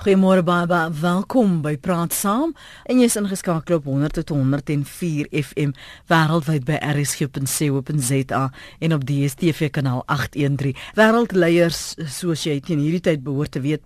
Goeiemôre 0.00 0.40
baie 0.40 0.64
welkom 0.96 1.58
by 1.60 1.74
Praat 1.76 2.14
Saam 2.16 2.54
en 2.88 3.02
jy's 3.02 3.18
ingeskakel 3.20 3.76
op 3.76 3.88
100.104 3.90 5.26
FM 5.42 5.74
wêreldwyd 6.08 6.64
by 6.64 6.78
rsg.co.za 6.80 8.40
en 8.80 8.96
op 8.96 9.04
DStv 9.04 9.68
kanaal 9.76 10.00
813. 10.08 10.72
Wêreldleiers 10.96 11.82
soos 12.16 12.46
jy 12.48 12.56
teen 12.64 12.80
hierdie 12.80 13.02
tyd 13.10 13.20
behoort 13.28 13.52
te 13.52 13.60
weet 13.60 13.84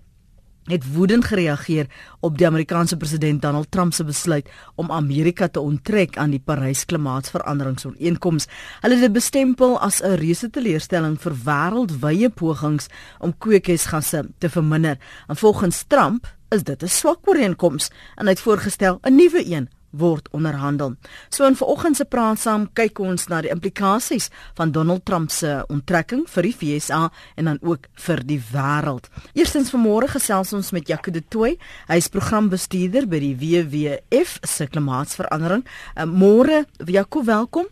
het 0.65 0.85
woedend 0.95 1.25
gereageer 1.25 1.87
op 2.21 2.39
die 2.39 2.47
Amerikaanse 2.47 2.97
president 2.97 3.43
Donald 3.43 3.71
Trump 3.71 3.93
se 3.93 4.05
besluit 4.05 4.49
om 4.75 4.91
Amerika 4.91 5.49
te 5.49 5.61
onttrek 5.61 6.17
aan 6.17 6.31
die 6.31 6.41
Parys 6.41 6.85
klimaatsveranderingsooreenkoms. 6.85 8.47
Hulle 8.81 8.95
het 8.95 9.03
dit 9.03 9.13
bestempel 9.13 9.79
as 9.81 10.01
'n 10.03 10.17
reuse 10.17 10.51
teleurstelling 10.51 11.21
vir 11.21 11.35
wêreldwye 11.45 12.29
pogings 12.29 12.87
om 13.19 13.39
kweekhuisgasse 13.39 14.29
te 14.39 14.49
verminder. 14.49 14.99
En 15.27 15.37
volgens 15.37 15.85
Trump 15.87 16.35
is 16.49 16.63
dit 16.63 16.83
'n 16.83 16.89
swak 16.89 17.29
ooreenkoms 17.29 17.91
en 18.15 18.25
hy 18.25 18.31
het 18.31 18.41
voorgestel 18.41 18.99
'n 19.03 19.15
nuwe 19.15 19.43
een 19.47 19.69
word 19.99 20.29
onderhandel. 20.35 20.97
So 21.29 21.47
in 21.47 21.57
vanoggend 21.57 21.97
se 21.97 22.05
praat 22.05 22.41
saam 22.43 22.67
kyk 22.73 22.99
ons 22.99 23.29
na 23.31 23.41
die 23.45 23.53
implikasies 23.53 24.31
van 24.59 24.73
Donald 24.75 25.05
Trump 25.05 25.31
se 25.31 25.63
onttrekking 25.69 26.27
vir 26.31 26.49
die 26.49 26.55
FSA 26.55 27.09
en 27.37 27.51
dan 27.51 27.59
ook 27.63 27.89
vir 28.07 28.25
die 28.27 28.41
wêreld. 28.53 29.09
Eerstens 29.35 29.73
vanmôre 29.75 30.11
gesels 30.15 30.53
ons 30.57 30.73
met 30.75 30.89
Jaco 30.89 31.15
de 31.15 31.23
Tooi. 31.29 31.55
Hy 31.89 31.99
is 32.01 32.11
programbestuurder 32.13 33.09
by 33.11 33.23
die 33.23 33.35
WWF 33.39 34.39
se 34.43 34.67
klimaatsverandering. 34.67 35.65
Uh, 35.95 36.07
môre 36.09 36.65
Jaco, 36.87 37.25
welkom. 37.25 37.71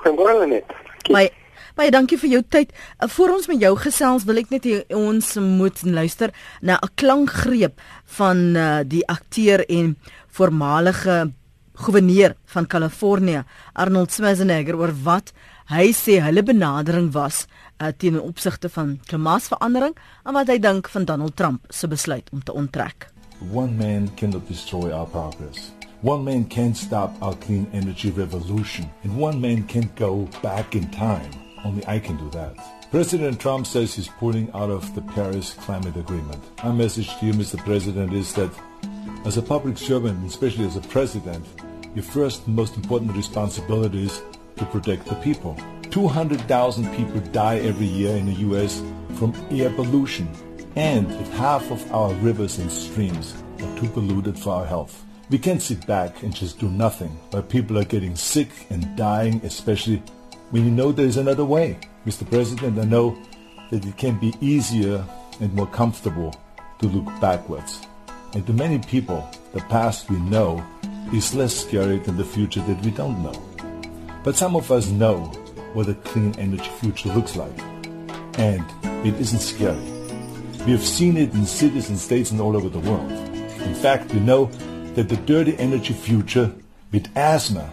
Goeiemôre 0.00 0.48
net. 0.48 0.78
Baie 1.10 1.30
baie 1.80 1.92
dankie 1.94 2.18
vir 2.20 2.32
jou 2.34 2.40
tyd. 2.44 2.72
Uh, 2.98 3.08
voor 3.08 3.36
ons 3.36 3.48
met 3.48 3.60
jou 3.62 3.72
gesels, 3.80 4.26
wil 4.28 4.42
ek 4.42 4.50
net 4.52 4.66
ons 4.96 5.28
moet 5.40 5.82
luister 5.86 6.32
na 6.60 6.76
'n 6.76 6.92
klankgreep 6.94 7.80
van 8.18 8.56
uh, 8.56 8.80
die 8.84 9.06
akteur 9.08 9.64
en 9.68 9.96
voormalige 10.40 11.30
goewerneur 11.80 12.34
van 12.52 12.66
Kalifornië, 12.66 13.44
Arnold 13.72 14.12
Schwarzenegger, 14.12 14.76
oor 14.76 14.92
wat 15.04 15.32
hy 15.70 15.90
sê 15.96 16.18
hulle 16.24 16.42
benadering 16.44 17.10
was 17.14 17.44
uh, 17.80 17.92
teen 17.96 18.18
opsigte 18.20 18.68
van 18.72 18.96
klimaatsverandering 19.08 19.96
en 20.24 20.36
wat 20.36 20.50
hy 20.50 20.58
dink 20.60 20.90
van 20.92 21.06
Donald 21.08 21.36
Trump 21.36 21.68
se 21.68 21.88
besluit 21.88 22.28
om 22.32 22.42
te 22.44 22.52
onttrek. 22.56 23.08
One 23.52 23.76
man 23.76 24.10
cannot 24.16 24.48
destroy 24.48 24.90
our 24.92 25.08
progress. 25.08 25.70
One 26.02 26.24
man 26.24 26.46
can't 26.48 26.76
stop 26.76 27.16
our 27.22 27.36
clean 27.44 27.66
energy 27.72 28.10
revolution. 28.10 28.88
And 29.04 29.16
one 29.16 29.40
man 29.40 29.64
can't 29.66 29.94
go 29.96 30.28
back 30.42 30.74
in 30.74 30.88
time. 30.90 31.30
Only 31.64 31.84
I 31.86 32.00
can 32.00 32.16
do 32.16 32.28
that. 32.30 32.56
President 32.90 33.38
Trump 33.38 33.66
says 33.66 33.94
he's 33.94 34.08
pulling 34.18 34.50
out 34.52 34.70
of 34.70 34.94
the 34.94 35.02
Paris 35.14 35.54
Climate 35.54 35.96
Agreement. 35.96 36.42
My 36.64 36.72
message 36.72 37.08
to 37.18 37.26
you, 37.26 37.32
Mr. 37.32 37.56
President, 37.64 38.12
is 38.12 38.32
that 38.34 38.50
as 39.24 39.36
a 39.36 39.42
public 39.42 39.76
servant, 39.76 40.26
especially 40.26 40.64
as 40.64 40.76
a 40.76 40.80
president, 40.80 41.44
your 41.94 42.04
first 42.04 42.46
and 42.46 42.56
most 42.56 42.76
important 42.76 43.14
responsibility 43.14 44.04
is 44.04 44.22
to 44.56 44.64
protect 44.66 45.06
the 45.06 45.14
people. 45.16 45.56
200,000 45.90 46.96
people 46.96 47.20
die 47.32 47.58
every 47.58 47.86
year 47.86 48.16
in 48.16 48.26
the 48.26 48.40
US 48.50 48.82
from 49.16 49.34
air 49.50 49.70
pollution, 49.70 50.28
and 50.76 51.10
half 51.34 51.70
of 51.70 51.92
our 51.92 52.12
rivers 52.14 52.58
and 52.58 52.70
streams 52.70 53.34
are 53.60 53.78
too 53.78 53.88
polluted 53.88 54.38
for 54.38 54.54
our 54.54 54.66
health. 54.66 55.04
We 55.28 55.38
can't 55.38 55.60
sit 55.60 55.86
back 55.86 56.22
and 56.22 56.34
just 56.34 56.58
do 56.58 56.68
nothing 56.68 57.10
while 57.30 57.42
people 57.42 57.78
are 57.78 57.84
getting 57.84 58.16
sick 58.16 58.48
and 58.70 58.96
dying, 58.96 59.40
especially 59.44 60.02
when 60.50 60.64
you 60.64 60.70
know 60.70 60.92
there 60.92 61.06
is 61.06 61.16
another 61.16 61.44
way. 61.44 61.78
Mr. 62.06 62.28
President, 62.28 62.78
I 62.78 62.84
know 62.84 63.16
that 63.70 63.84
it 63.84 63.96
can 63.96 64.18
be 64.18 64.34
easier 64.40 65.04
and 65.40 65.52
more 65.54 65.68
comfortable 65.68 66.34
to 66.80 66.86
look 66.86 67.06
backwards. 67.20 67.86
And 68.32 68.46
to 68.46 68.52
many 68.52 68.78
people, 68.78 69.28
the 69.52 69.60
past 69.62 70.08
we 70.08 70.18
know 70.20 70.64
is 71.12 71.34
less 71.34 71.54
scary 71.54 71.98
than 71.98 72.16
the 72.16 72.24
future 72.24 72.62
that 72.62 72.84
we 72.84 72.92
don't 72.92 73.22
know. 73.22 73.34
But 74.22 74.36
some 74.36 74.54
of 74.54 74.70
us 74.70 74.88
know 74.88 75.24
what 75.72 75.88
a 75.88 75.94
clean 75.94 76.34
energy 76.38 76.70
future 76.78 77.08
looks 77.08 77.34
like. 77.34 77.58
And 78.38 78.64
it 79.04 79.14
isn't 79.20 79.40
scary. 79.40 79.80
We 80.64 80.72
have 80.72 80.84
seen 80.84 81.16
it 81.16 81.32
in 81.34 81.46
cities 81.46 81.88
and 81.88 81.98
states 81.98 82.30
and 82.30 82.40
all 82.40 82.56
over 82.56 82.68
the 82.68 82.78
world. 82.78 83.10
In 83.10 83.74
fact, 83.74 84.12
we 84.12 84.20
know 84.20 84.46
that 84.94 85.08
the 85.08 85.16
dirty 85.16 85.58
energy 85.58 85.94
future 85.94 86.52
with 86.92 87.08
asthma, 87.16 87.70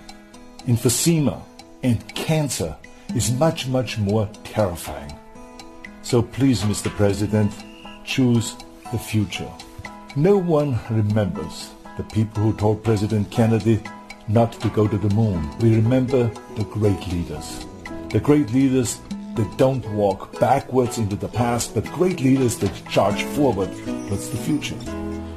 emphysema, 0.66 1.42
and 1.84 2.08
cancer 2.16 2.76
is 3.16 3.32
much, 3.32 3.68
much 3.68 3.98
more 3.98 4.28
terrifying. 4.44 5.14
So 6.02 6.22
please, 6.22 6.64
Mr. 6.64 6.90
President, 6.90 7.52
choose 8.06 8.56
the 8.92 8.98
future. 8.98 9.52
No 10.18 10.36
one 10.36 10.80
remembers 10.90 11.70
the 11.96 12.04
people 12.06 12.42
who 12.42 12.54
told 12.54 12.84
President 12.84 13.30
Kennedy 13.30 13.80
not 14.28 14.52
to 14.54 14.70
go 14.70 14.88
to 14.88 14.98
the 14.98 15.14
moon. 15.14 15.48
We 15.60 15.76
remember 15.76 16.32
the 16.56 16.64
great 16.64 17.08
leaders. 17.10 17.68
The 18.10 18.20
great 18.20 18.52
leaders 18.52 19.00
that 19.36 19.58
don't 19.58 19.88
walk 19.92 20.40
backwards 20.40 20.98
into 20.98 21.16
the 21.16 21.28
past, 21.28 21.76
but 21.76 21.86
great 21.92 22.20
leaders 22.20 22.58
that 22.58 22.74
charge 22.90 23.26
forward 23.26 23.70
towards 23.86 24.32
the 24.32 24.38
future. 24.38 24.76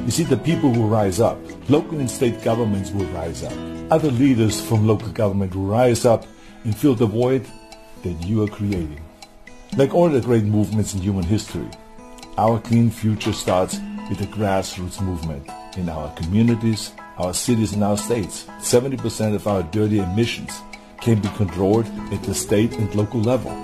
You 0.07 0.11
see, 0.11 0.25
the 0.25 0.39
people 0.39 0.71
will 0.71 0.89
rise 0.89 1.21
up. 1.21 1.37
Local 1.69 1.99
and 1.99 2.11
state 2.11 2.43
governments 2.43 2.91
will 2.91 3.05
rise 3.09 3.43
up. 3.43 3.53
Other 3.93 4.11
leaders 4.11 4.63
from 4.63 4.87
local 4.87 5.11
government 5.11 5.55
will 5.55 5.67
rise 5.67 6.07
up 6.07 6.25
and 6.65 6.75
fill 6.75 6.95
the 6.95 7.05
void 7.05 7.45
that 8.03 8.27
you 8.27 8.43
are 8.45 8.49
creating. 8.49 9.03
Like 9.77 9.93
all 9.93 10.09
the 10.09 10.23
great 10.23 10.45
movements 10.45 10.95
in 10.95 11.03
human 11.03 11.25
history, 11.25 11.69
our 12.39 12.59
clean 12.59 12.89
future 12.89 13.35
starts 13.35 13.79
with 14.11 14.21
a 14.21 14.27
grassroots 14.27 15.01
movement 15.01 15.49
in 15.79 15.89
our 15.89 16.13
communities, 16.17 16.93
our 17.17 17.33
cities, 17.33 17.73
and 17.73 17.85
our 17.85 17.97
states. 17.97 18.45
70% 18.59 19.35
of 19.37 19.47
our 19.47 19.63
dirty 19.63 20.01
emissions 20.01 20.61
can 21.01 21.21
be 21.21 21.29
controlled 21.37 21.87
at 22.13 22.23
the 22.25 22.35
state 22.35 22.73
and 22.73 22.93
local 22.95 23.21
level. 23.21 23.55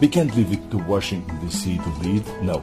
We 0.00 0.08
can't 0.08 0.34
leave 0.36 0.52
it 0.52 0.70
to 0.70 0.78
Washington, 0.78 1.38
D.C. 1.40 1.76
to 1.76 1.90
lead. 2.00 2.24
No. 2.40 2.62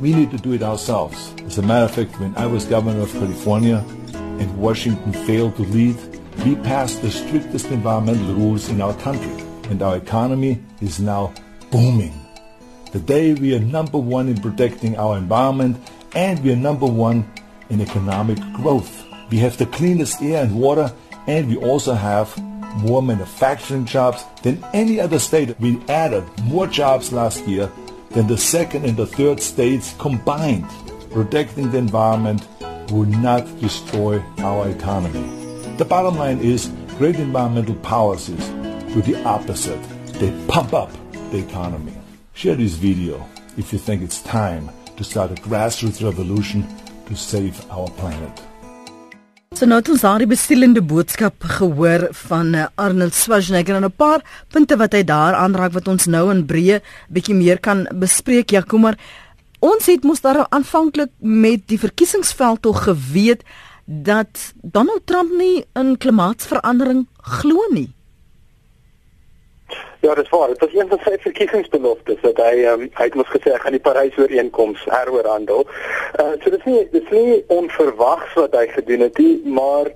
We 0.00 0.12
need 0.12 0.32
to 0.32 0.36
do 0.36 0.52
it 0.52 0.62
ourselves. 0.62 1.32
As 1.46 1.56
a 1.58 1.62
matter 1.62 1.84
of 1.84 1.92
fact, 1.92 2.20
when 2.20 2.36
I 2.36 2.46
was 2.46 2.64
governor 2.64 3.02
of 3.02 3.12
California 3.12 3.82
and 4.12 4.58
Washington 4.58 5.12
failed 5.24 5.54
to 5.56 5.62
lead, 5.62 5.96
we 6.44 6.56
passed 6.56 7.00
the 7.00 7.10
strictest 7.10 7.66
environmental 7.66 8.34
rules 8.34 8.68
in 8.68 8.82
our 8.82 8.92
country, 8.94 9.46
and 9.70 9.80
our 9.80 9.96
economy 9.96 10.60
is 10.80 10.98
now 10.98 11.32
booming. 11.70 12.12
Today, 12.90 13.34
we 13.34 13.54
are 13.54 13.60
number 13.60 13.98
one 13.98 14.28
in 14.28 14.40
protecting 14.40 14.96
our 14.98 15.16
environment 15.16 15.76
and 16.14 16.42
we 16.42 16.52
are 16.52 16.56
number 16.56 16.86
one 16.86 17.28
in 17.70 17.80
economic 17.80 18.38
growth. 18.52 19.04
We 19.30 19.38
have 19.38 19.56
the 19.56 19.66
cleanest 19.66 20.22
air 20.22 20.42
and 20.44 20.58
water, 20.58 20.92
and 21.26 21.48
we 21.48 21.56
also 21.56 21.94
have 21.94 22.36
more 22.76 23.02
manufacturing 23.02 23.84
jobs 23.84 24.24
than 24.42 24.64
any 24.72 25.00
other 25.00 25.18
state. 25.18 25.58
We 25.60 25.80
added 25.88 26.24
more 26.44 26.66
jobs 26.66 27.12
last 27.12 27.46
year 27.46 27.70
than 28.10 28.26
the 28.26 28.38
second 28.38 28.84
and 28.84 28.96
the 28.96 29.06
third 29.06 29.40
states 29.40 29.94
combined. 29.98 30.68
Protecting 31.10 31.70
the 31.70 31.78
environment 31.78 32.46
will 32.90 33.06
not 33.06 33.44
destroy 33.60 34.22
our 34.38 34.68
economy. 34.68 35.22
The 35.76 35.84
bottom 35.84 36.16
line 36.16 36.38
is 36.38 36.70
great 36.98 37.16
environmental 37.16 37.76
policies 37.76 38.48
do 38.94 39.02
the 39.02 39.20
opposite. 39.24 39.82
They 40.20 40.30
pump 40.46 40.72
up 40.72 40.90
the 41.32 41.38
economy. 41.38 41.92
Share 42.34 42.54
this 42.54 42.74
video 42.74 43.28
if 43.56 43.72
you 43.72 43.78
think 43.78 44.02
it's 44.02 44.22
time 44.22 44.70
to 44.96 45.04
start 45.04 45.30
a 45.30 45.40
grassroots 45.48 46.02
revolution 46.02 46.66
to 47.06 47.14
save 47.14 47.54
our 47.70 47.90
planet. 47.90 48.42
So 49.54 49.68
nou 49.70 49.78
het 49.78 49.88
ons 49.92 50.02
daardie 50.02 50.26
bestielende 50.26 50.82
boodskap 50.82 51.44
gehoor 51.58 52.08
van 52.26 52.54
uh, 52.58 52.64
Arnold 52.74 53.14
Schwarzenegger 53.14 53.76
en 53.78 53.84
'n 53.86 53.96
paar 53.96 54.24
punte 54.50 54.76
wat 54.76 54.92
hy 54.92 55.04
daar 55.04 55.34
aanraak 55.34 55.72
wat 55.72 55.88
ons 55.88 56.06
nou 56.06 56.30
in 56.30 56.46
breë 56.46 56.80
bietjie 57.08 57.34
meer 57.34 57.60
kan 57.60 57.86
bespreek. 57.94 58.50
Ja, 58.50 58.60
kom 58.60 58.80
maar. 58.80 58.98
Ons 59.60 59.86
het 59.86 60.02
mos 60.02 60.20
daar 60.20 60.46
aanvanklik 60.50 61.10
met 61.18 61.68
die 61.68 61.78
verkiesingsveld 61.78 62.62
tog 62.62 62.82
geweet 62.84 63.44
dat 63.86 64.52
Donald 64.62 65.06
Trump 65.06 65.30
nie 65.38 65.64
in 65.72 65.96
klimaatsverandering 65.96 67.06
glo 67.22 67.62
nie. 67.70 67.92
Ja, 70.04 70.14
dit 70.14 70.28
was. 70.28 70.48
Dit 70.48 70.58
was 70.58 70.74
een 70.74 70.88
van 70.88 70.98
sy 71.02 71.16
verkiesingsbeloftes 71.18 72.20
dat 72.20 72.36
hy 72.36 72.64
um, 72.68 72.82
hy 72.98 73.04
het 73.06 73.14
mos 73.16 73.30
gesê 73.32 73.54
hy 73.54 73.60
gaan 73.62 73.72
die 73.72 73.80
Parys-ooreenkoms 73.86 74.82
heroorhandel. 74.92 75.64
Uh 76.20 76.34
so 76.42 76.52
dit 76.52 76.58
is 76.58 76.66
nie 76.68 76.82
dit 76.92 77.06
is 77.08 77.14
nie 77.16 77.38
onverwags 77.56 78.34
wat 78.36 78.52
hy 78.58 78.66
gedoen 78.74 79.06
het 79.06 79.18
nie, 79.18 79.38
maar 79.48 79.88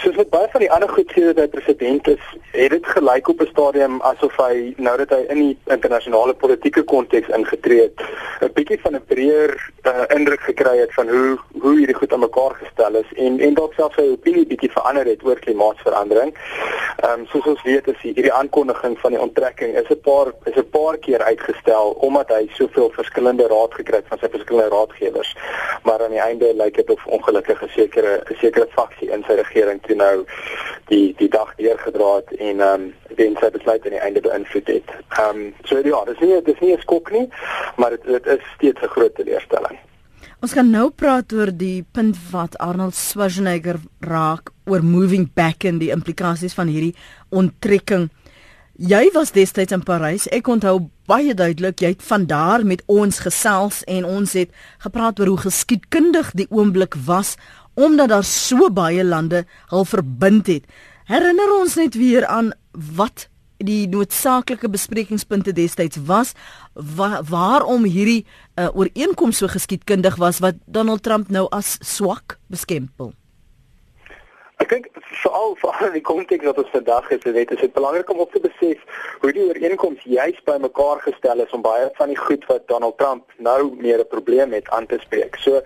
soos 0.00 0.16
met 0.16 0.30
baie 0.32 0.48
van 0.54 0.64
die 0.64 0.70
ander 0.72 0.88
goed 0.90 1.12
sê 1.14 1.26
dat 1.28 1.42
hy 1.42 1.48
president 1.52 2.08
is, 2.14 2.24
het 2.54 2.72
dit 2.74 2.88
gelyk 2.94 3.28
op 3.28 3.42
'n 3.44 3.50
stadium 3.50 4.00
asof 4.08 4.36
hy 4.40 4.72
nou 4.76 4.96
dat 5.02 5.10
hy 5.10 5.20
in 5.34 5.42
die 5.42 5.58
internasionale 5.76 6.34
politieke 6.34 6.82
konteks 6.82 7.28
ingetree 7.28 7.82
het, 7.82 8.00
'n 8.40 8.52
bietjie 8.56 8.80
van 8.80 8.96
'n 8.96 9.04
breër 9.06 9.52
uh, 9.84 10.04
indruk 10.16 10.40
gekry 10.40 10.78
het 10.78 10.94
van 10.94 11.08
hoe 11.08 11.38
hoe 11.60 11.76
hierdie 11.78 12.00
goed 12.00 12.12
aan 12.12 12.24
mekaar 12.24 12.54
gestel 12.62 12.94
is 12.94 13.12
en 13.16 13.40
en 13.40 13.54
dalk 13.54 13.72
selfs 13.72 13.94
sy 13.94 14.08
opinie 14.16 14.46
bietjie 14.46 14.72
verander 14.72 15.06
het 15.06 15.24
oor 15.24 15.38
klimaatsverandering. 15.38 16.34
Ehm 17.02 17.20
um, 17.20 17.26
soos 17.26 17.46
ons 17.46 17.62
weet 17.62 17.88
is 17.88 18.00
hierdie 18.00 18.32
aankondiging 18.32 18.98
van 18.98 19.10
die 19.10 19.20
onttrekking 19.42 19.74
is 19.76 19.88
'n 19.90 20.00
paar 20.00 20.32
is 20.44 20.56
'n 20.56 20.70
paar 20.70 20.96
keer 20.98 21.22
uitgestel 21.22 21.90
omdat 21.90 22.28
hy 22.28 22.48
soveel 22.52 22.90
verskillende 22.90 23.46
raad 23.46 23.74
gekry 23.74 23.96
het 23.96 24.08
van 24.08 24.18
sy 24.18 24.28
verskillende 24.28 24.74
raadgewers. 24.76 25.36
Maar 25.82 26.02
aan 26.02 26.10
die 26.10 26.20
einde 26.20 26.54
lyk 26.54 26.74
dit 26.74 26.90
of 26.90 27.06
ongelukkig 27.06 27.62
'n 27.62 27.68
sekere 27.68 28.22
'n 28.30 28.34
sekere 28.34 28.66
faksie 28.70 29.10
in 29.10 29.24
sy 29.26 29.32
regering 29.32 29.82
toe 29.82 29.96
nou 29.96 30.24
die 30.86 31.14
die 31.16 31.28
dag 31.28 31.54
deurgedra 31.54 32.16
het 32.16 32.32
en 32.38 32.60
ehm 32.60 32.80
um, 32.80 32.94
wen 33.16 33.36
sy 33.40 33.50
besluit 33.50 33.84
aan 33.84 33.96
die 33.96 34.06
einde 34.06 34.20
beïnvloed 34.20 34.66
het. 34.66 34.88
Ehm 35.08 35.36
um, 35.36 35.54
so 35.64 35.78
ja, 35.84 36.04
dis 36.04 36.18
nie 36.18 36.42
dis 36.42 36.60
nie 36.60 36.74
'n 36.74 36.80
skok 36.80 37.10
nie, 37.10 37.28
maar 37.76 37.90
dit 37.90 38.04
dit 38.04 38.26
is 38.26 38.44
steeds 38.54 38.80
'n 38.82 38.94
groot 38.94 39.14
teleurstelling. 39.14 39.78
Ons 40.42 40.52
gaan 40.52 40.70
nou 40.70 40.90
praat 40.90 41.32
oor 41.32 41.50
die 41.54 41.84
punt 41.92 42.16
wat 42.30 42.58
Arnold 42.58 42.94
Schwarzenegger 42.94 43.76
raak 44.00 44.50
oor 44.64 44.82
moving 44.82 45.28
back 45.34 45.64
in 45.64 45.78
die 45.78 45.90
implikasies 45.90 46.54
van 46.54 46.66
hierdie 46.66 46.94
onttrekking. 47.30 48.10
Jy 48.80 49.10
was 49.12 49.34
destyds 49.36 49.74
in 49.76 49.82
Parys. 49.84 50.24
Ek 50.32 50.46
onthou 50.48 50.88
baie 51.04 51.34
duidelik 51.36 51.82
jy 51.84 51.90
het 51.92 52.04
van 52.08 52.24
daar 52.24 52.62
met 52.64 52.80
ons 52.88 53.18
gesels 53.20 53.82
en 53.84 54.06
ons 54.08 54.32
het 54.32 54.48
gepraat 54.80 55.20
oor 55.20 55.34
hoe 55.34 55.42
geskiedkundig 55.44 56.30
die 56.32 56.48
oomblik 56.48 56.96
was 57.04 57.36
omdat 57.76 58.08
daar 58.08 58.24
so 58.24 58.70
baie 58.72 59.04
lande 59.04 59.44
hul 59.68 59.84
verbind 59.84 60.48
het. 60.48 60.64
Herinner 61.04 61.52
ons 61.60 61.76
net 61.76 62.00
weer 62.00 62.24
aan 62.26 62.52
wat 62.72 63.28
die 63.60 63.84
noodsaaklike 63.92 64.68
besprekingspunte 64.72 65.52
destyds 65.52 66.00
was 66.08 66.32
wa 66.72 67.20
waarom 67.28 67.84
hierdie 67.84 68.24
uh, 68.56 68.72
ooreenkoms 68.72 69.44
so 69.44 69.52
geskiedkundig 69.52 70.16
was 70.16 70.40
wat 70.40 70.56
Donald 70.64 71.04
Trump 71.04 71.28
nou 71.28 71.44
as 71.52 71.76
swak 71.84 72.38
beskempel. 72.48 73.12
Ek 74.62 74.70
dink 74.70 74.84
veral 75.22 75.56
veral 75.58 75.88
in 75.88 75.96
die 75.96 76.04
konteks 76.06 76.46
wat 76.46 76.58
ons 76.60 76.68
vandag 76.70 77.08
het, 77.10 77.24
weet 77.34 77.50
is 77.50 77.62
dit 77.64 77.72
belangrik 77.74 78.10
om 78.12 78.20
op 78.22 78.30
te 78.30 78.40
besef 78.44 79.00
hoe 79.22 79.32
die 79.34 79.42
ooreenkoms 79.48 80.04
juis 80.06 80.38
bymekaar 80.46 81.00
gestel 81.02 81.42
is 81.42 81.54
om 81.56 81.64
baie 81.64 81.88
van 81.96 82.12
die 82.12 82.18
goed 82.20 82.46
wat 82.46 82.68
Donald 82.70 82.94
Trump 83.00 83.32
nou 83.48 83.72
meer 83.80 83.98
'n 84.04 84.12
probleem 84.12 84.54
het 84.54 84.70
aan 84.70 84.86
te 84.86 85.00
spreek. 85.02 85.34
So 85.42 85.62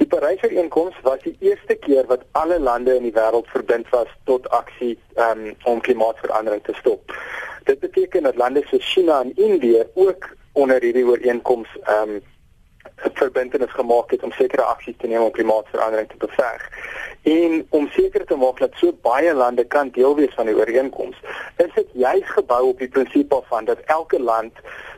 die 0.00 0.06
Parys 0.06 0.42
ooreenkoms 0.42 0.98
was 1.06 1.22
die 1.22 1.36
eerste 1.38 1.74
keer 1.86 2.06
wat 2.06 2.26
alle 2.32 2.58
lande 2.58 2.96
in 2.96 3.06
die 3.06 3.14
wêreld 3.14 3.46
verbind 3.54 3.86
was 3.94 4.10
tot 4.24 4.50
aksie 4.50 4.98
um, 5.14 5.54
om 5.62 5.80
klimaatsverandering 5.80 6.64
te 6.64 6.74
stop. 6.74 7.14
Dit 7.64 7.78
beteken 7.78 8.22
dat 8.22 8.36
lande 8.36 8.62
soos 8.66 8.92
China 8.92 9.20
en 9.20 9.36
Indië 9.36 9.86
ook 9.94 10.34
onder 10.52 10.80
hierdie 10.80 11.06
ooreenkoms 11.06 11.68
ehm 11.84 12.10
um, 12.10 12.22
verbintenis 12.96 13.72
gemaak 13.72 14.10
het 14.10 14.22
om 14.22 14.32
sekere 14.32 14.62
aksies 14.62 14.96
te 14.98 15.06
neem 15.06 15.22
om 15.22 15.30
klimaatsverandering 15.30 16.08
te 16.08 16.16
beveg. 16.16 16.68
En 17.22 17.66
om 17.70 17.88
seker 17.88 18.26
te 18.26 18.36
maak 18.36 18.58
dat 18.58 18.74
so 18.74 18.92
baie 19.02 19.34
lande 19.34 19.64
kan 19.64 19.90
deel 19.90 20.16
wees 20.16 20.34
van 20.34 20.46
die 20.46 20.56
ooreenkoms, 20.56 21.16
is 21.56 21.74
dit 21.74 21.88
juis 21.92 22.30
gebou 22.34 22.62
op 22.68 22.78
die 22.78 22.88
prinsipie 22.88 23.42
van 23.48 23.64
dat 23.64 23.78
elke 23.86 24.20
land 24.20 24.52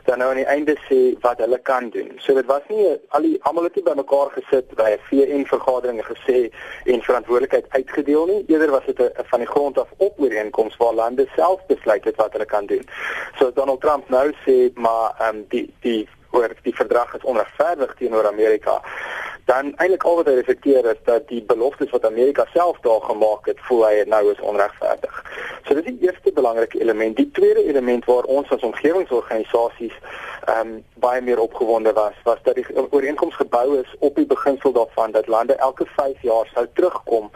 dan 0.05 0.17
nou 0.17 0.29
aan 0.29 0.41
die 0.41 0.45
einde 0.45 0.75
sê 0.87 0.97
wat 1.21 1.39
hulle 1.41 1.57
kan 1.57 1.89
doen. 1.89 2.11
So 2.21 2.33
dit 2.33 2.45
was 2.45 2.65
nie 2.69 2.85
al 3.17 3.25
die 3.25 3.37
almal 3.49 3.67
het 3.69 3.77
nie 3.77 3.85
bymekaar 3.85 4.33
gesit 4.37 4.75
by 4.77 4.89
'n 4.95 5.05
VN 5.09 5.45
vergadering 5.45 6.01
gesê 6.05 6.49
en 6.85 7.01
verantwoordelikheid 7.01 7.65
uitgedeel 7.69 8.25
nie. 8.25 8.43
Eerder 8.47 8.71
was 8.71 8.85
dit 8.85 8.99
'n 8.99 9.11
van 9.31 9.39
die 9.39 9.47
grond 9.47 9.79
af 9.79 9.89
op 9.97 10.19
ooreenkoms 10.19 10.77
waar 10.77 10.93
lande 10.93 11.27
self 11.35 11.65
besluit 11.67 12.03
het 12.03 12.15
wat 12.15 12.31
hulle 12.31 12.45
kan 12.45 12.65
doen. 12.65 12.85
So 13.37 13.51
Donald 13.53 13.81
Trump 13.81 14.09
nou 14.09 14.33
sê 14.45 14.73
maar 14.73 15.15
ehm 15.19 15.35
um, 15.35 15.45
die 15.49 15.73
die 15.79 16.07
oor 16.35 16.55
die 16.67 16.75
verdrag 16.75 17.15
is 17.15 17.23
onregverdig 17.23 17.95
teenoor 17.99 18.27
Amerika, 18.27 18.81
dan 19.45 19.73
eintlik 19.77 20.03
al 20.03 20.15
wat 20.19 20.29
hy 20.29 20.35
reflekteer 20.39 20.87
is 20.89 21.01
dat 21.05 21.27
die 21.29 21.41
beloftes 21.47 21.91
wat 21.93 22.05
Amerika 22.05 22.47
self 22.53 22.79
daar 22.85 23.01
gemaak 23.05 23.45
het, 23.49 23.59
voel 23.67 23.83
hy 23.85 24.03
nou 24.09 24.23
is 24.31 24.41
onregverdig. 24.41 25.19
So 25.67 25.77
dit 25.77 25.85
is 25.85 25.91
die 25.91 26.07
eerste 26.09 26.33
belangrike 26.33 26.81
element. 26.81 27.17
Die 27.17 27.29
tweede 27.37 27.63
element 27.63 28.05
waar 28.09 28.25
ons 28.37 28.49
as 28.49 28.65
omgewingsorganisasies 28.65 29.93
ehm 30.45 30.67
um, 30.67 30.83
baie 30.93 31.21
meer 31.21 31.39
opgewonde 31.39 31.93
was, 31.93 32.13
was 32.23 32.37
dat 32.43 32.55
die 32.55 32.65
ooreenkoms 32.89 33.35
gebou 33.35 33.79
is 33.79 33.95
op 33.99 34.15
die 34.15 34.25
beginsel 34.25 34.71
daarvan 34.71 35.11
dat 35.11 35.27
lande 35.27 35.55
elke 35.55 35.85
5 35.95 36.21
jaar 36.21 36.49
sou 36.53 36.67
terugkom 36.73 37.31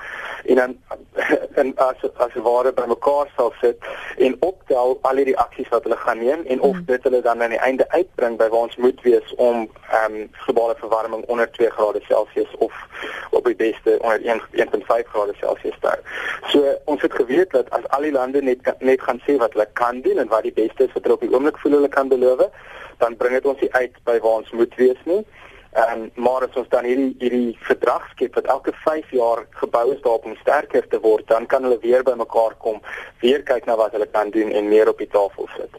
en 0.46 0.56
dan 0.56 0.78
en 1.62 1.74
as 1.76 1.96
as 2.18 2.34
ware 2.34 2.74
bymekaar 2.74 3.32
sal 3.36 3.54
sit 3.62 3.78
en 4.18 4.36
optel 4.40 4.98
al 5.02 5.16
die 5.16 5.38
aksies 5.38 5.70
wat 5.70 5.84
hulle 5.84 5.98
gaan 5.98 6.18
neem 6.18 6.46
en 6.46 6.62
of 6.62 6.76
hmm. 6.76 6.86
dit 6.86 7.04
hulle 7.04 7.22
dan 7.22 7.42
aan 7.44 7.56
die 7.56 7.64
einde 7.70 7.90
uitbring 7.90 8.38
by 8.38 8.48
waar 8.48 8.68
ons 8.70 8.76
moet 8.76 9.02
wees 9.02 9.36
om 9.36 9.68
ehm 9.90 10.16
um, 10.16 10.30
globale 10.32 10.76
verwarming 10.80 11.26
onder 11.26 11.52
2 11.52 11.70
grade 11.70 12.02
Celsius 12.08 12.56
of 12.58 12.74
op 13.32 13.46
die 13.46 13.56
beste 13.56 13.98
onder 14.00 14.20
1.5 14.22 15.12
grade 15.12 15.34
Celsius 15.40 15.78
te 15.82 15.88
hou. 15.88 16.00
So 16.52 16.74
ons 16.86 17.02
het 17.02 17.14
geweet 17.14 17.52
dat 17.52 17.70
as 17.70 17.88
al 17.88 18.08
die 18.08 18.12
lande 18.12 18.42
net 18.42 18.74
net 18.80 19.02
gaan 19.02 19.22
sê 19.28 19.38
wat 19.38 19.54
hulle 19.54 19.68
kan 19.74 20.02
doen 20.02 20.18
en 20.18 20.28
wat 20.28 20.44
die 20.48 20.56
beste 20.56 20.84
is 20.88 20.94
wat 20.94 21.04
hulle 21.04 21.18
op 21.20 21.26
die 21.26 21.34
oomblik 21.34 21.58
voel 21.58 21.80
hulle 21.80 21.92
kan 21.98 22.08
beloof, 22.08 22.48
dan 23.00 23.18
bring 23.18 23.34
dit 23.38 23.46
ons 23.46 23.62
nie 23.64 23.74
uit 23.74 23.96
by 24.08 24.18
waar 24.20 24.42
ons 24.44 24.52
moet 24.52 24.76
wees 24.82 25.02
nie. 25.10 25.24
Ehm 25.78 26.02
um, 26.02 26.24
maar 26.26 26.48
as 26.48 26.56
ons 26.58 26.70
dan 26.70 26.86
hierdie 26.90 27.12
hierdie 27.22 27.58
verdrag 27.68 28.08
skep 28.12 28.38
wat 28.40 28.48
elke 28.50 28.74
5 28.86 29.12
jaar 29.14 29.44
gebou 29.62 29.84
is 29.94 30.02
daarop 30.02 30.26
om 30.26 30.38
sterker 30.42 30.88
te 30.88 31.00
word, 31.04 31.28
dan 31.28 31.46
kan 31.46 31.64
hulle 31.64 31.78
weer 31.84 32.04
bymekaar 32.04 32.56
kom, 32.58 32.82
weer 33.22 33.44
kyk 33.46 33.70
na 33.70 33.76
wat 33.78 33.94
hulle 33.94 34.10
kan 34.10 34.34
doen 34.34 34.50
en 34.52 34.72
meer 34.72 34.90
op 34.90 34.98
die 34.98 35.12
tafel 35.14 35.50
sit. 35.58 35.78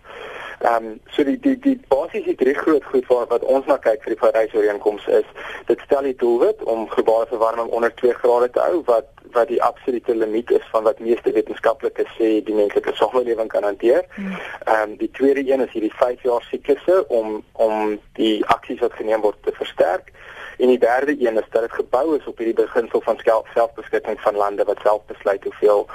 Ehm 0.61 0.85
um, 0.85 1.01
so 1.11 1.25
die 1.25 1.39
die 1.41 1.59
die 1.59 1.79
basies 1.89 2.25
die 2.25 2.35
drie 2.37 2.55
groot 2.55 2.85
goed 2.85 3.07
waar 3.09 3.27
wat 3.29 3.45
ons 3.49 3.67
na 3.67 3.79
kyk 3.81 4.03
vir 4.05 4.13
die 4.13 4.19
Parys 4.21 4.53
ooreenkoms 4.53 5.07
is, 5.19 5.29
dit 5.71 5.85
stel 5.87 6.05
die 6.05 6.17
doelwit 6.21 6.61
om 6.69 6.83
globale 6.91 7.29
verwarming 7.31 7.71
onder 7.77 7.95
2 8.01 8.13
grade 8.19 8.51
te 8.53 8.61
hou 8.61 8.83
wat 8.91 9.09
wat 9.33 9.49
die 9.49 9.63
absolute 9.63 10.15
limiet 10.15 10.51
is 10.51 10.67
van 10.73 10.83
wat 10.85 10.99
meeste 11.01 11.33
wetenskaplikes 11.33 12.11
sê 12.19 12.29
die 12.45 12.57
menslike 12.59 12.93
samelewing 12.99 13.49
kan 13.49 13.65
hanteer. 13.65 14.05
Hmm. 14.19 14.35
Ehm 14.67 14.91
um, 14.91 14.93
die 15.01 15.09
tweede 15.17 15.45
een 15.49 15.65
is 15.65 15.73
hierdie 15.73 15.95
5 15.95 16.27
jaar 16.29 16.45
siklusse 16.51 17.05
om 17.09 17.41
om 17.53 17.97
die 18.21 18.35
aksies 18.57 18.83
wat 18.85 18.99
geneem 19.01 19.25
word 19.25 19.41
te 19.47 19.55
versterk. 19.57 20.13
En 20.59 20.69
die 20.69 20.79
derde 20.83 21.15
een 21.17 21.41
is 21.41 21.49
dat 21.57 21.63
dit 21.63 21.73
gebou 21.73 22.19
is 22.19 22.27
op 22.27 22.37
hierdie 22.37 22.59
beginsel 22.65 23.01
van 23.01 23.23
selfbeskikking 23.55 24.21
van 24.21 24.37
lande 24.37 24.69
wat 24.69 24.85
self 24.85 25.09
besluit 25.09 25.45
hoeveel 25.45 25.87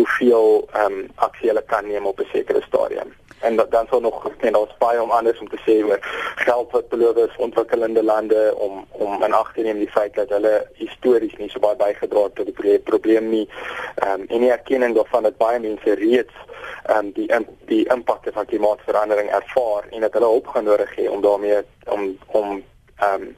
hoeveel 0.00 0.48
ehm 0.72 0.98
um, 1.02 1.06
aksie 1.28 1.52
hulle 1.52 1.64
kan 1.74 1.86
neem 1.92 2.06
op 2.06 2.24
'n 2.24 2.32
sekere 2.32 2.64
stadium 2.70 3.12
en 3.44 3.56
dat, 3.56 3.70
dan 3.70 3.86
sou 3.90 4.00
nog 4.02 4.30
en 4.38 4.56
ons 4.56 4.76
baie 4.78 5.02
om 5.02 5.10
anders 5.10 5.38
om 5.38 5.48
te 5.48 5.60
sê 5.66 5.76
oor 5.84 6.00
geld 6.46 6.70
wat 6.76 6.88
beloof 6.88 7.16
is 7.16 7.36
ontwikkelende 7.46 8.02
lande 8.02 8.40
om 8.66 8.86
om 8.90 9.22
in 9.22 9.36
ag 9.36 9.52
te 9.52 9.66
neem 9.66 9.78
die 9.78 9.90
feit 9.96 10.14
dat 10.14 10.32
hulle 10.36 10.54
histories 10.80 11.36
nie 11.40 11.50
so 11.52 11.60
baie 11.64 11.76
bygedra 11.76 12.24
het 12.28 12.34
tot 12.40 12.50
die 12.50 12.78
probleem 12.88 13.28
nie. 13.28 13.46
Ehm 13.94 14.20
um, 14.20 14.26
en 14.28 14.40
nie 14.40 14.50
erkenning 14.50 14.96
daarvan 14.96 15.28
dat 15.28 15.40
baie 15.40 15.60
mense 15.60 15.94
reeds 16.00 16.36
ehm 16.84 16.98
um, 16.98 17.12
die 17.12 17.28
die 17.70 17.84
impakte 17.96 18.32
van 18.32 18.50
klimaatsverandering 18.50 19.30
ervaar 19.30 19.88
en 19.90 20.00
dat 20.00 20.12
hulle 20.12 20.32
hulp 20.34 20.52
gaan 20.52 20.68
nodig 20.70 20.96
hê 20.96 21.08
om 21.08 21.24
daarmee 21.28 21.62
om 21.84 22.10
om 22.26 22.62
ehm 22.96 23.22
um, 23.22 23.32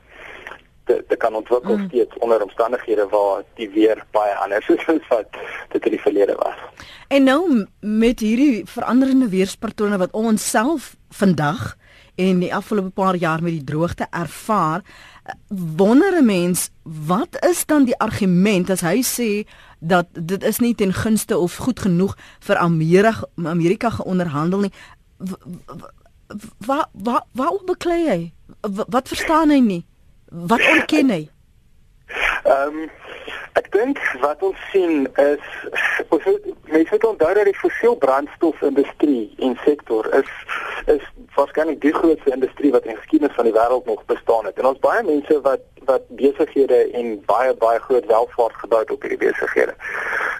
te, 0.86 1.04
te 1.08 1.16
kan 1.16 1.34
ontwikkel 1.34 1.76
mm. 1.76 1.88
steeds 1.88 2.18
onder 2.18 2.42
omstandighede 2.42 3.06
waar 3.10 3.42
die 3.60 3.68
weer 3.70 4.04
baie 4.10 4.34
anders 4.34 4.68
is 4.68 4.86
as 4.86 5.08
wat 5.08 5.40
dit 5.72 5.84
in 5.84 5.96
die 5.96 6.02
verlede 6.02 6.36
was. 6.38 6.86
En 7.08 7.26
nou 7.26 7.66
met 7.80 8.20
hierdie 8.20 8.62
veranderende 8.66 9.28
weerspatrone 9.28 9.98
wat 10.02 10.14
ons 10.16 10.50
self 10.50 10.94
vandag 11.14 11.74
en 12.16 12.40
die 12.40 12.54
afgelope 12.54 12.90
paar 12.96 13.16
jaar 13.20 13.42
met 13.42 13.52
die 13.58 13.64
droogte 13.64 14.06
ervaar, 14.10 14.82
wonder 15.76 16.16
'n 16.16 16.24
mens 16.24 16.70
wat 16.82 17.44
is 17.48 17.66
dan 17.66 17.84
die 17.84 17.98
argument 17.98 18.70
as 18.70 18.80
hy 18.80 19.02
sê 19.02 19.48
dat 19.78 20.06
dit 20.12 20.42
is 20.42 20.58
nie 20.58 20.74
ten 20.74 20.92
gunste 20.92 21.38
of 21.38 21.56
goed 21.56 21.80
genoeg 21.80 22.16
vir 22.40 22.56
Amerika 22.56 23.26
Amerika 23.34 23.90
geonderhandel 23.90 24.60
nie. 24.60 24.72
Wat 26.66 26.88
wat 26.92 27.26
wat 27.32 27.64
beklei 27.64 28.08
hy? 28.08 28.32
Wat 28.88 29.08
verstaan 29.08 29.50
hy 29.50 29.60
nie? 29.60 29.86
Wat 30.44 30.60
ontken 30.68 31.10
hy? 31.10 31.28
Ehm 32.44 32.82
um, 32.82 32.90
ek 33.56 33.70
dink 33.72 34.00
wat 34.20 34.42
ons 34.44 34.64
sien 34.70 35.06
is 35.16 35.44
ons 36.12 36.26
mense 36.68 36.90
moet 36.92 37.06
onthou 37.08 37.30
dat 37.38 37.48
die 37.48 37.56
fossiel 37.56 37.96
brandstofindustrie 37.96 39.32
en 39.46 39.56
sektor 39.64 40.08
is 40.18 40.28
is 40.92 41.06
waarskynlik 41.38 41.80
die 41.80 41.94
grootste 41.94 42.34
industrie 42.36 42.72
wat 42.74 42.84
in 42.84 42.98
geskiedenis 43.00 43.34
van 43.38 43.48
die 43.48 43.54
wêreld 43.56 43.88
nog 43.88 44.04
bestaan 44.12 44.44
het. 44.44 44.58
En 44.60 44.68
ons 44.74 44.84
baie 44.84 45.02
mense 45.08 45.40
wat 45.48 45.64
wat 45.88 46.04
besighede 46.20 46.82
en 47.00 47.16
baie 47.32 47.54
baie 47.64 47.80
groot 47.88 48.06
welvaart 48.12 48.60
gebou 48.64 48.82
het 48.84 48.92
op 48.92 49.08
hierdie 49.08 49.22
besighede. 49.24 49.74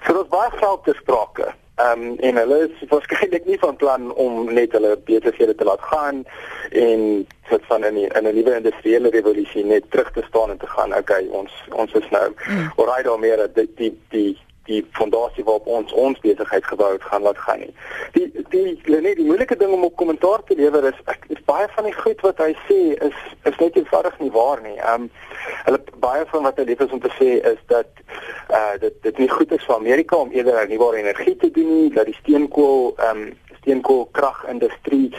So 0.04 0.12
daar's 0.12 0.34
baie 0.36 0.50
geld 0.60 0.84
te 0.84 0.96
sprake. 1.00 1.54
Ehm 1.76 2.02
um, 2.02 2.18
en 2.18 2.36
hulle 2.36 2.58
is 2.68 2.88
waarskynlik 2.88 3.44
nie 3.44 3.58
van 3.58 3.76
plan 3.76 4.12
om 4.14 4.52
net 4.54 4.72
hulle 4.72 4.94
besighede 5.04 5.54
te 5.54 5.64
laat 5.64 5.82
gaan 5.90 6.22
en 6.70 7.26
sit 7.50 7.66
van 7.68 7.84
in 7.84 7.94
die, 7.94 8.06
in 8.06 8.28
'n 8.28 8.34
nuwe 8.34 8.54
industriële 8.56 9.10
revolusie 9.10 9.64
net 9.64 9.84
terug 9.90 10.10
te 10.12 10.24
staan 10.28 10.50
en 10.50 10.58
te 10.58 10.66
gaan. 10.66 10.96
Okay, 10.96 11.26
ons 11.26 11.52
ons 11.72 11.92
is 11.92 12.08
nou 12.10 12.32
mm. 12.48 12.72
alraai 12.76 13.02
daarmee 13.02 13.36
dat 13.36 13.54
die 13.54 13.68
die 13.76 13.92
die 14.08 14.38
die 14.66 14.82
fondasie 14.98 15.44
waarop 15.44 15.66
ons 15.66 15.92
ons 15.92 16.20
besigheid 16.20 16.64
gebou 16.64 16.92
het 16.92 17.02
gaan 17.02 17.22
laat 17.22 17.38
gaan 17.38 17.62
nie. 17.64 17.72
Die 18.12 18.26
die 18.50 19.00
net 19.00 19.16
die 19.16 19.26
moeilike 19.26 19.56
ding 19.56 19.72
om 19.72 19.84
op 19.84 19.96
kommentaar 19.96 20.44
te 20.46 20.56
lewer 20.58 20.88
is 20.90 20.98
ek 21.12 21.26
is 21.34 21.42
baie 21.50 21.68
van 21.74 21.88
die 21.88 21.94
goed 21.96 22.20
wat 22.26 22.42
hy 22.42 22.52
sê 22.68 22.80
is 23.08 23.16
is 23.50 23.58
net 23.62 23.78
eenvoudig 23.78 24.18
nie 24.22 24.32
waar 24.34 24.62
nie. 24.62 24.76
Ehm 24.76 25.06
um, 25.06 25.10
hulle 25.66 25.80
baie 26.02 26.24
van 26.32 26.46
wat 26.48 26.58
hy 26.58 26.66
lief 26.68 26.82
is 26.82 26.94
om 26.94 27.00
te 27.00 27.12
sê 27.18 27.30
is 27.52 27.62
dat 27.72 27.90
eh 28.48 28.58
uh, 28.58 28.74
dit 28.80 29.02
dit 29.02 29.18
nie 29.24 29.30
goed 29.30 29.52
is 29.52 29.64
vir 29.66 29.76
Amerika 29.76 30.16
om 30.16 30.32
eerder 30.34 30.58
hernubare 30.58 31.02
energie 31.02 31.36
te 31.36 31.50
doen 31.50 31.72
nie, 31.74 31.90
dat 31.94 32.06
die 32.10 32.18
steenkool 32.20 32.94
ehm 32.96 33.26
um, 33.26 33.34
steenkoolkragindustrie 33.66 35.10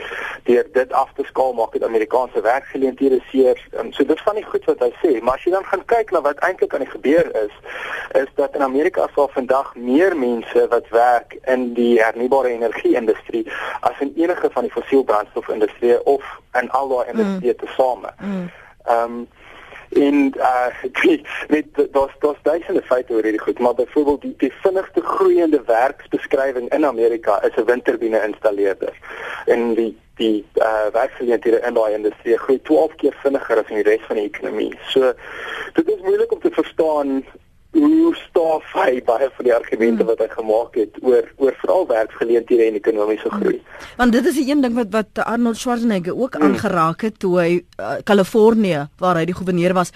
deur 0.43 0.65
dit 0.73 0.93
af 0.93 1.09
te 1.15 1.23
skaal 1.27 1.53
maak 1.53 1.73
dit 1.75 1.83
Amerikaanse 1.83 2.41
werksgeleenthede 2.41 3.19
seer. 3.31 3.59
Um, 3.79 3.91
so 3.91 4.05
dit 4.05 4.21
van 4.21 4.39
die 4.39 4.45
goed 4.47 4.65
wat 4.65 4.79
hy 4.79 4.91
sê, 5.03 5.11
maar 5.21 5.35
as 5.35 5.43
jy 5.43 5.51
dan 5.51 5.67
gaan 5.67 5.83
kyk 5.91 6.13
na 6.15 6.21
wat 6.23 6.39
eintlik 6.47 6.73
aan 6.73 6.85
die 6.85 6.93
gebeur 6.93 7.27
is, 7.43 7.55
is 8.15 8.29
dat 8.39 8.55
in 8.55 8.63
Amerika 8.63 9.09
sal 9.15 9.27
vandag 9.35 9.73
meer 9.75 10.15
mense 10.17 10.67
wat 10.71 10.87
werk 10.95 11.35
in 11.51 11.73
die 11.75 11.97
hernubare 11.99 12.53
energie-industrie 12.55 13.43
as 13.81 13.99
in 13.99 14.13
enige 14.15 14.49
van 14.53 14.67
die 14.67 14.71
fossielbrandstofindustrie 14.71 15.99
of 16.05 16.23
in 16.61 16.71
al 16.71 16.87
daai 16.93 17.11
industrieë 17.11 17.57
mm. 17.57 17.65
tesame. 17.65 18.13
Mm. 18.19 18.47
Ehm 18.87 19.19
um, 19.19 19.27
en 19.97 20.33
uh 20.51 21.19
met 21.47 21.65
daar's 21.91 22.15
daar's 22.19 22.41
duisende 22.41 22.81
feite 22.81 23.13
oor 23.13 23.23
hierdie 23.23 23.41
goed 23.41 23.59
maar 23.59 23.73
byvoorbeeld 23.73 24.21
die, 24.21 24.33
die 24.37 24.53
vinnigste 24.61 25.01
groeiende 25.01 25.61
werksbeskrywing 25.65 26.69
in 26.73 26.85
Amerika 26.85 27.41
is 27.43 27.55
'n 27.55 27.65
windturbine 27.65 28.23
installeerder. 28.23 28.93
En 29.45 29.73
die 29.73 29.97
die 30.17 30.45
uh 30.55 30.87
werksgeleenthede 30.91 31.59
in 31.59 31.73
daai 31.73 31.93
industrie 31.93 32.37
groei 32.37 32.59
12 32.61 32.95
keer 32.95 33.15
vinniger 33.23 33.59
as 33.61 33.69
in 33.69 33.81
die 33.81 33.89
res 33.89 34.05
van 34.07 34.19
die 34.19 34.25
ekonomie 34.29 34.71
so 34.93 35.13
dit 35.73 35.91
is 35.93 36.01
moeilik 36.01 36.31
om 36.33 36.41
te 36.41 36.51
verstaan 36.51 37.25
hoe 37.77 38.15
staaf 38.15 38.67
hy 38.73 39.01
baie 39.05 39.29
van 39.37 39.47
die 39.47 39.53
argumente 39.53 40.03
hmm. 40.03 40.11
wat 40.11 40.21
hy 40.23 40.27
gemaak 40.33 40.77
het 40.79 40.99
oor 41.01 41.25
oor 41.37 41.57
veral 41.61 41.87
werksgeleenthede 41.87 42.67
en 42.67 42.79
ekonomiese 42.79 43.31
groei. 43.33 43.57
Hmm. 43.57 43.89
Want 43.97 44.15
dit 44.17 44.29
is 44.31 44.39
die 44.39 44.47
een 44.51 44.61
ding 44.65 44.77
wat 44.77 44.93
wat 44.95 45.23
Arnold 45.25 45.57
Schwarzenegger 45.57 46.15
ook 46.17 46.37
hmm. 46.37 46.47
aangeraak 46.49 47.05
het 47.07 47.19
toe 47.19 47.33
hy 47.39 47.49
Kalifornië 48.03 48.79
uh, 48.85 48.87
waar 49.01 49.21
hy 49.21 49.27
die 49.29 49.37
goewerneur 49.37 49.77
was 49.77 49.93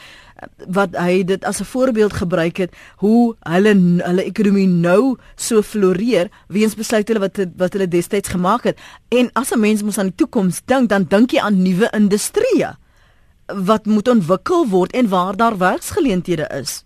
wat 0.73 0.95
hy 0.97 1.21
dit 1.23 1.43
as 1.45 1.61
'n 1.61 1.69
voorbeeld 1.69 2.13
gebruik 2.13 2.57
het 2.57 2.71
hoe 2.97 3.35
hulle 3.39 3.73
hulle 4.01 4.23
ekonomie 4.25 4.67
nou 4.67 5.17
so 5.35 5.61
floreer 5.61 6.29
weens 6.47 6.75
besluite 6.75 7.19
wat 7.19 7.37
wat 7.57 7.73
hulle 7.73 7.87
destyds 7.87 8.33
gemaak 8.33 8.63
het 8.63 8.77
en 9.09 9.29
as 9.33 9.53
'n 9.53 9.59
mens 9.59 9.83
mos 9.83 9.97
aan 9.97 10.09
die 10.09 10.15
toekoms 10.15 10.61
dink 10.65 10.89
dan 10.89 11.05
dink 11.09 11.31
jy 11.31 11.39
aan 11.39 11.61
nuwe 11.61 11.89
industrieë 11.93 12.77
wat 13.55 13.85
moet 13.85 14.07
ontwikkel 14.07 14.67
word 14.67 14.91
en 14.91 15.09
waar 15.09 15.35
daar 15.35 15.57
werksgeleenthede 15.57 16.47
is. 16.61 16.83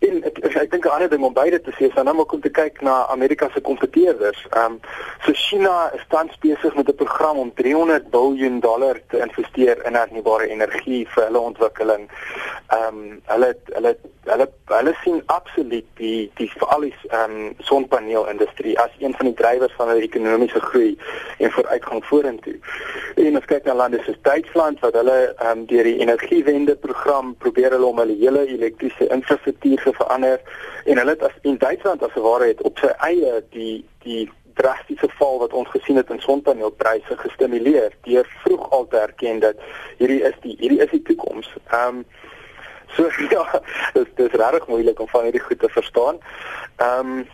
En 0.00 0.22
ek 0.24 0.38
ek, 0.40 0.54
ek 0.56 0.70
dink 0.72 0.86
'n 0.86 0.92
ander 0.96 1.10
ding 1.12 1.24
om 1.24 1.34
beide 1.36 1.60
te 1.60 1.72
sê 1.76 1.88
dan 1.94 2.06
nou 2.08 2.24
om 2.24 2.40
te 2.40 2.48
kyk 2.48 2.80
na 2.80 3.06
Amerika 3.12 3.48
se 3.52 3.60
kompeteerders. 3.60 4.46
Ehm 4.50 4.72
um, 4.72 4.80
so 5.24 5.32
China 5.32 5.90
is 5.94 6.04
tans 6.08 6.38
besig 6.40 6.74
met 6.74 6.88
'n 6.88 6.94
program 7.02 7.36
om 7.38 7.52
300 7.54 8.10
miljard 8.12 8.62
dollar 8.62 9.00
te 9.08 9.18
investeer 9.18 9.84
in 9.86 9.94
hernubare 9.94 10.48
energie 10.48 11.08
vir 11.08 11.24
hulle 11.24 11.38
ontwikkeling. 11.38 12.08
Ehm 12.68 12.86
um, 12.88 13.20
hulle 13.26 13.56
hulle 13.74 13.96
hulle 14.28 14.46
hulle 14.70 14.94
sien 15.02 15.22
absoluut 15.26 15.86
die 15.98 16.30
die 16.38 16.48
veral 16.52 16.84
die 16.86 16.94
ehm 17.08 17.36
um, 17.36 17.54
sonpaneelindustrie 17.68 18.76
as 18.78 18.90
een 18.98 19.14
van 19.16 19.26
die 19.30 19.34
drywers 19.34 19.72
van 19.76 19.88
hulle 19.88 20.04
ekonomiese 20.06 20.60
groei 20.60 20.98
en 21.38 21.52
vooruitgang 21.52 22.04
vorentoe. 22.04 22.58
En 23.16 23.36
as 23.36 23.48
kyk 23.52 23.64
na 23.64 23.74
lande 23.74 24.02
soos 24.04 24.18
Duitsland 24.22 24.80
wat 24.84 24.98
hulle 25.00 25.18
ehm 25.30 25.58
um, 25.58 25.64
deur 25.72 25.88
die 25.88 25.98
energiewende 26.04 26.76
program 26.76 27.34
probeer 27.44 27.76
hulle 27.76 27.86
om 27.86 28.02
hulle 28.02 28.18
hele 28.20 28.44
elektriese 28.46 29.08
infrastruktuur 29.08 29.82
te 29.84 29.94
verander 30.02 30.40
en 30.84 30.98
hulle 30.98 31.16
het 31.16 31.24
as 31.30 31.40
in 31.42 31.58
Duitsland 31.58 32.02
as 32.02 32.20
ware 32.28 32.52
het 32.52 32.62
op 32.62 32.78
sy 32.78 32.92
eie 33.08 33.40
die 33.56 33.84
die 34.04 34.28
drastiese 34.60 35.08
val 35.18 35.38
wat 35.40 35.52
ons 35.56 35.68
gesien 35.72 35.96
het 35.96 36.10
in 36.10 36.20
sonpaneelpryse 36.20 37.16
gestimuleer 37.22 37.94
deur 38.04 38.28
vroeg 38.44 38.70
al 38.70 38.86
te 38.92 38.98
erken 39.00 39.40
dat 39.40 39.62
hierdie 39.98 40.20
is 40.28 40.36
die 40.44 40.56
hierdie 40.60 40.82
is 40.84 40.92
die 40.92 41.06
toekoms. 41.08 41.48
Ehm 41.70 42.02
um, 42.02 42.04
so 42.96 43.08
ja, 43.34 43.62
dit 43.92 44.24
is 44.26 44.32
regtig 44.32 44.66
moeilik 44.66 45.00
om 45.00 45.08
van 45.08 45.22
hierdie 45.28 45.44
goed 45.48 45.58
te 45.58 45.68
verstaan. 45.68 46.18
Ehm 46.76 47.18
um, 47.18 47.28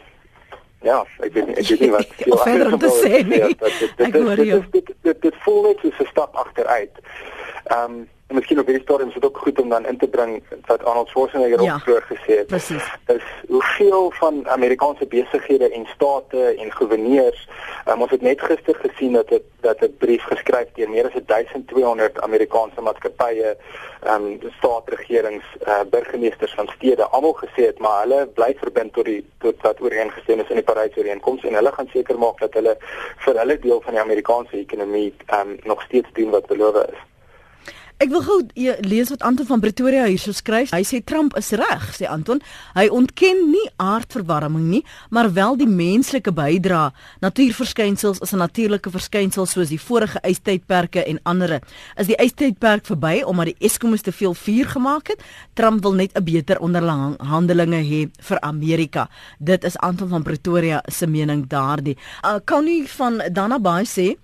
Ja, 0.84 1.00
ek 1.24 1.32
weet 1.32 1.46
nie, 1.46 1.54
ek 1.56 1.68
weet 1.72 1.80
nie 1.80 1.90
wat 1.90 2.10
jy 2.20 2.36
verder 2.44 2.72
om 2.72 2.78
te 2.78 2.90
sê 3.00 3.22
nie. 3.26 3.40
Dit 3.42 3.62
dit 3.62 3.80
dit, 3.80 4.12
dit, 4.12 4.12
dit, 4.12 4.72
dit, 4.72 4.92
dit, 5.08 5.22
dit 5.22 5.38
voel 5.46 5.62
net 5.62 5.80
soos 5.82 6.02
'n 6.04 6.10
stap 6.12 6.36
agteruit. 6.36 7.00
Ehm 7.64 7.96
um, 7.96 8.04
En 8.26 8.34
miskien 8.34 8.58
op 8.58 8.66
hierdie 8.66 8.82
stadium 8.82 9.08
is 9.08 9.14
dit 9.14 9.24
ook 9.24 9.38
goed 9.38 9.60
om 9.60 9.68
dan 9.68 9.86
in 9.86 9.98
te 9.98 10.08
bring 10.08 10.42
wat 10.66 10.84
Arnold 10.84 11.08
Schwarzenegger 11.08 11.62
ja, 11.62 11.74
ook 11.74 11.80
vroeër 11.80 12.06
gesê 12.08 12.38
het. 12.38 12.46
Precies. 12.46 12.86
Is 13.06 13.22
hoeveel 13.48 14.10
van 14.10 14.48
Amerikaanse 14.48 15.06
besighede 15.06 15.70
en 15.70 15.86
state 15.94 16.54
en 16.58 16.72
goewerneurs, 16.72 17.48
um, 17.88 18.02
ons 18.02 18.10
het 18.10 18.20
net 18.20 18.42
gister 18.42 18.74
gesien 18.74 19.12
dat 19.12 19.28
dit 19.28 19.46
dat 19.60 19.80
'n 19.80 19.94
brief 19.98 20.22
geskryf 20.22 20.68
deur 20.74 20.90
meer 20.90 21.06
as 21.06 21.22
1200 21.26 22.20
Amerikaanse 22.20 22.80
maatskappye, 22.80 23.56
ehm 24.02 24.22
um, 24.24 24.38
staatsregerings, 24.58 25.44
uh, 25.66 25.80
burgemeesters 25.90 26.54
van 26.54 26.68
stede 26.76 27.04
almal 27.04 27.38
gesê 27.44 27.62
het 27.70 27.78
maar 27.78 28.00
hulle 28.02 28.26
bly 28.26 28.56
verbind 28.58 28.92
tot 28.92 29.04
die 29.04 29.24
tot 29.38 29.54
wat 29.62 29.80
ooreengestem 29.80 30.40
is 30.40 30.48
in 30.48 30.62
die 30.62 30.70
Parys-ooreenkoms 30.72 31.44
en 31.44 31.54
hulle 31.54 31.72
gaan 31.72 31.88
seker 31.92 32.18
maak 32.18 32.38
dat 32.38 32.54
hulle 32.54 32.76
vir 33.24 33.38
hulle 33.38 33.58
deel 33.58 33.80
van 33.80 33.92
die 33.92 34.02
Amerikaanse 34.02 34.56
ekonomie 34.56 35.14
ehm 35.26 35.40
um, 35.40 35.58
nog 35.62 35.82
steeds 35.82 36.08
doen 36.12 36.30
wat 36.30 36.46
beloof 36.46 36.74
is. 36.90 36.98
Ek 37.96 38.10
wil 38.12 38.20
gou 38.20 38.42
lees 38.84 39.08
wat 39.08 39.22
Anton 39.24 39.46
van 39.48 39.60
Pretoria 39.64 40.02
hierso 40.04 40.34
skryf. 40.36 40.68
Hy 40.76 40.82
sê 40.84 40.98
Trump 41.00 41.32
is 41.40 41.48
reg, 41.56 41.84
sê 41.96 42.04
Anton. 42.12 42.42
Hy 42.76 42.90
ontken 42.92 43.38
nie 43.48 43.70
aardverwarming 43.80 44.66
nie, 44.68 44.82
maar 45.08 45.30
wel 45.32 45.56
die 45.56 45.68
menslike 45.70 46.34
bydrae. 46.36 46.90
Natuurverskynsels 47.24 48.20
is 48.20 48.34
'n 48.34 48.44
natuurlike 48.44 48.90
verskynsel 48.92 49.46
soos 49.46 49.72
die 49.72 49.80
vorige 49.80 50.20
ystydperke 50.20 51.06
en 51.08 51.20
ander. 51.24 51.62
Is 51.96 52.06
die 52.06 52.20
ystydperk 52.20 52.84
verby 52.84 53.22
omdat 53.24 53.46
die 53.46 53.56
Eskimos 53.64 54.02
te 54.02 54.12
veel 54.12 54.34
vuur 54.34 54.66
gemaak 54.66 55.08
het? 55.08 55.22
Trump 55.54 55.82
wil 55.82 55.94
net 55.94 56.12
'n 56.12 56.24
beter 56.24 56.60
onderhandelinge 56.60 57.80
hê 57.80 58.10
vir 58.20 58.40
Amerika. 58.40 59.08
Dit 59.38 59.64
is 59.64 59.78
Anton 59.78 60.08
van 60.08 60.22
Pretoria 60.22 60.82
se 60.86 61.06
mening 61.06 61.46
daardie. 61.48 61.96
Uh, 62.22 62.36
Connie 62.44 62.84
van 62.88 63.22
Danabaai 63.32 63.84
sê 63.84 64.16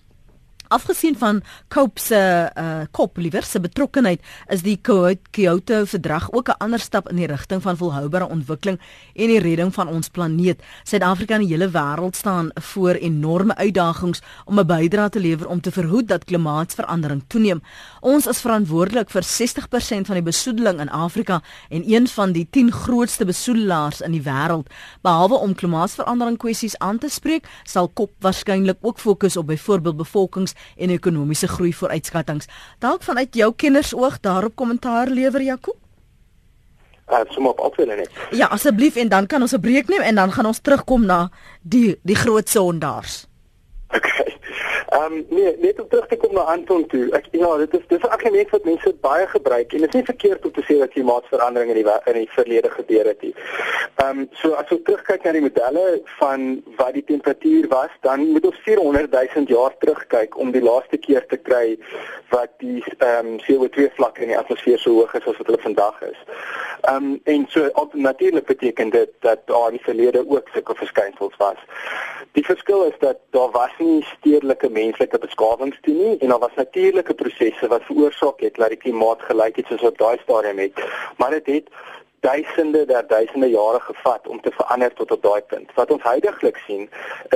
afgesien 0.72 1.16
van 1.18 1.42
Cope 1.68 2.00
se 2.00 2.18
uh, 2.18 2.82
kop 2.90 3.18
liewer 3.20 3.44
se 3.44 3.60
betrokkeheid 3.60 4.22
is 4.52 4.64
die 4.64 4.78
Kyoto 4.80 5.84
verdrag 5.84 6.30
ook 6.32 6.48
'n 6.48 6.58
ander 6.64 6.80
stap 6.80 7.08
in 7.10 7.16
die 7.16 7.26
rigting 7.26 7.62
van 7.62 7.76
volhoubare 7.76 8.28
ontwikkeling 8.28 8.78
en 9.14 9.26
die 9.26 9.38
redding 9.38 9.74
van 9.74 9.88
ons 9.88 10.08
planeet. 10.08 10.62
Suid-Afrika 10.84 11.34
en 11.34 11.44
die 11.44 11.52
hele 11.52 11.68
wêreld 11.70 12.16
staan 12.16 12.50
voor 12.54 12.94
enorme 12.94 13.54
uitdagings 13.56 14.22
om 14.44 14.58
'n 14.58 14.66
bydrae 14.66 15.08
te 15.08 15.20
lewer 15.20 15.48
om 15.48 15.60
te 15.60 15.72
verhoed 15.72 16.08
dat 16.08 16.24
klimaatsverandering 16.24 17.22
toeneem. 17.26 17.62
Ons 18.00 18.26
is 18.26 18.40
verantwoordelik 18.40 19.10
vir 19.10 19.22
60% 19.22 20.06
van 20.06 20.14
die 20.14 20.22
besoedeling 20.22 20.80
in 20.80 20.90
Afrika 20.90 21.42
en 21.68 21.82
een 21.86 22.08
van 22.08 22.32
die 22.32 22.46
10 22.50 22.72
grootste 22.72 23.24
besoedelaars 23.24 24.00
in 24.00 24.12
die 24.12 24.22
wêreld. 24.22 24.66
Behalwe 25.02 25.34
om 25.34 25.54
klimaatsverandering 25.54 26.38
kwessies 26.38 26.78
aan 26.78 26.98
te 26.98 27.08
spreek, 27.08 27.46
sal 27.64 27.88
Kop 27.88 28.12
waarskynlik 28.18 28.78
ook 28.80 28.98
fokus 28.98 29.36
op 29.36 29.46
byvoorbeeld 29.46 29.96
bevolkings 29.96 30.54
en 30.76 30.90
ekonomiese 30.90 31.48
groei 31.48 31.72
vooruitskattinge. 31.72 32.46
Dalk 32.78 33.02
vanuit 33.02 33.34
jou 33.34 33.52
kennersoog 33.56 34.20
daarop 34.20 34.54
kommentaar 34.54 35.08
lewer 35.08 35.42
Jaco? 35.42 35.76
Uh, 37.10 37.18
som 37.28 37.46
op 37.46 37.60
opwille 37.60 37.96
net. 37.96 38.10
Ja, 38.30 38.46
asseblief 38.46 38.96
en 38.96 39.08
dan 39.08 39.26
kan 39.26 39.42
ons 39.42 39.52
'n 39.52 39.60
breek 39.60 39.88
neem 39.88 40.00
en 40.00 40.14
dan 40.14 40.32
gaan 40.32 40.46
ons 40.46 40.60
terugkom 40.60 41.06
na 41.06 41.30
die 41.62 41.98
die 42.02 42.16
groot 42.16 42.48
sondaars. 42.48 43.26
Okay. 43.92 44.41
Ehm 44.92 45.12
um, 45.12 45.26
nee, 45.28 45.56
net 45.58 45.80
om 45.80 45.88
terug 45.88 46.06
te 46.06 46.16
kom 46.16 46.32
na 46.34 46.40
Anton 46.40 46.86
toe. 46.86 47.06
Ek 47.16 47.28
ja, 47.30 47.56
dit 47.56 47.74
is 47.74 47.84
dis 47.88 48.02
'n 48.02 48.12
argument 48.16 48.50
wat 48.50 48.64
mense 48.64 48.94
baie 49.00 49.26
gebruik 49.26 49.72
en 49.72 49.78
dit 49.78 49.88
is 49.88 49.94
nie 49.94 50.10
verkeerd 50.10 50.44
om 50.44 50.52
te 50.52 50.64
sê 50.68 50.78
dat 50.78 50.92
klimaatsverandering 50.92 51.70
in 51.70 51.78
die 51.80 51.94
in 52.04 52.18
die 52.18 52.28
verlede 52.30 52.70
gebeur 52.70 53.06
het 53.06 53.22
nie. 53.22 53.34
Ehm 53.96 54.18
um, 54.18 54.28
so 54.32 54.52
as 54.52 54.68
ons 54.70 54.82
terugkyk 54.84 55.24
na 55.24 55.32
die 55.32 55.40
modelle 55.40 56.02
van 56.18 56.62
wat 56.76 56.92
die 56.92 57.04
temperatuur 57.04 57.68
was, 57.68 57.92
dan 58.00 58.26
moet 58.26 58.46
ons 58.46 58.60
400 58.64 59.10
000 59.34 59.46
jaar 59.46 59.74
terugkyk 59.78 60.36
om 60.36 60.50
die 60.50 60.62
laaste 60.62 60.96
keer 60.96 61.26
te 61.26 61.36
kry 61.36 61.78
wat 62.28 62.52
die 62.58 62.84
ehm 62.98 63.26
um, 63.26 63.40
CO2 63.46 63.88
vlakke 63.96 64.22
in 64.22 64.28
die 64.34 64.38
atmosfeer 64.38 64.78
so 64.78 64.92
hoog 64.92 65.14
is 65.14 65.26
as 65.26 65.36
wat 65.40 65.46
hulle 65.46 65.64
vandag 65.68 66.02
is. 66.02 66.20
Ehm 66.82 66.96
um, 66.96 67.20
en 67.24 67.46
so 67.48 67.88
natuurlik 67.92 68.46
beteken 68.46 68.90
dit 68.90 69.10
dat 69.20 69.46
daar 69.46 69.66
in 69.66 69.76
die 69.80 69.84
verlede 69.84 70.28
ook 70.28 70.48
sulke 70.52 70.74
verskynsels 70.74 71.36
was. 71.36 71.58
Die 72.32 72.44
verskil 72.44 72.84
is 72.84 72.98
dat 72.98 73.18
daar 73.30 73.50
was 73.50 73.72
nie 73.78 74.04
stedelike 74.16 74.68
menslike 74.92 75.18
beskawings 75.18 75.78
toe 75.86 75.94
nie 75.94 76.18
en 76.18 76.28
daar 76.28 76.38
was 76.38 76.54
natuurlike 76.56 77.14
prosesse 77.14 77.68
wat 77.68 77.88
veroorsaak 77.88 78.40
het 78.40 78.60
dat 78.60 78.68
die 78.68 78.82
klimaat 78.84 79.22
gelyk 79.30 79.56
het 79.56 79.66
soos 79.66 79.88
op 79.88 79.98
daai 79.98 80.18
stadium 80.22 80.58
het 80.58 80.84
maar 81.16 81.30
dit 81.30 81.46
het 81.46 81.68
duisende 82.20 82.84
der 82.86 83.06
duisende 83.06 83.48
jare 83.50 83.80
gevat 83.80 84.28
om 84.28 84.40
te 84.40 84.52
verander 84.58 84.92
tot 84.94 85.10
op 85.10 85.22
daai 85.22 85.42
punt 85.42 85.72
wat 85.74 85.90
ons 85.90 86.02
heidaglik 86.02 86.60
sien 86.66 86.88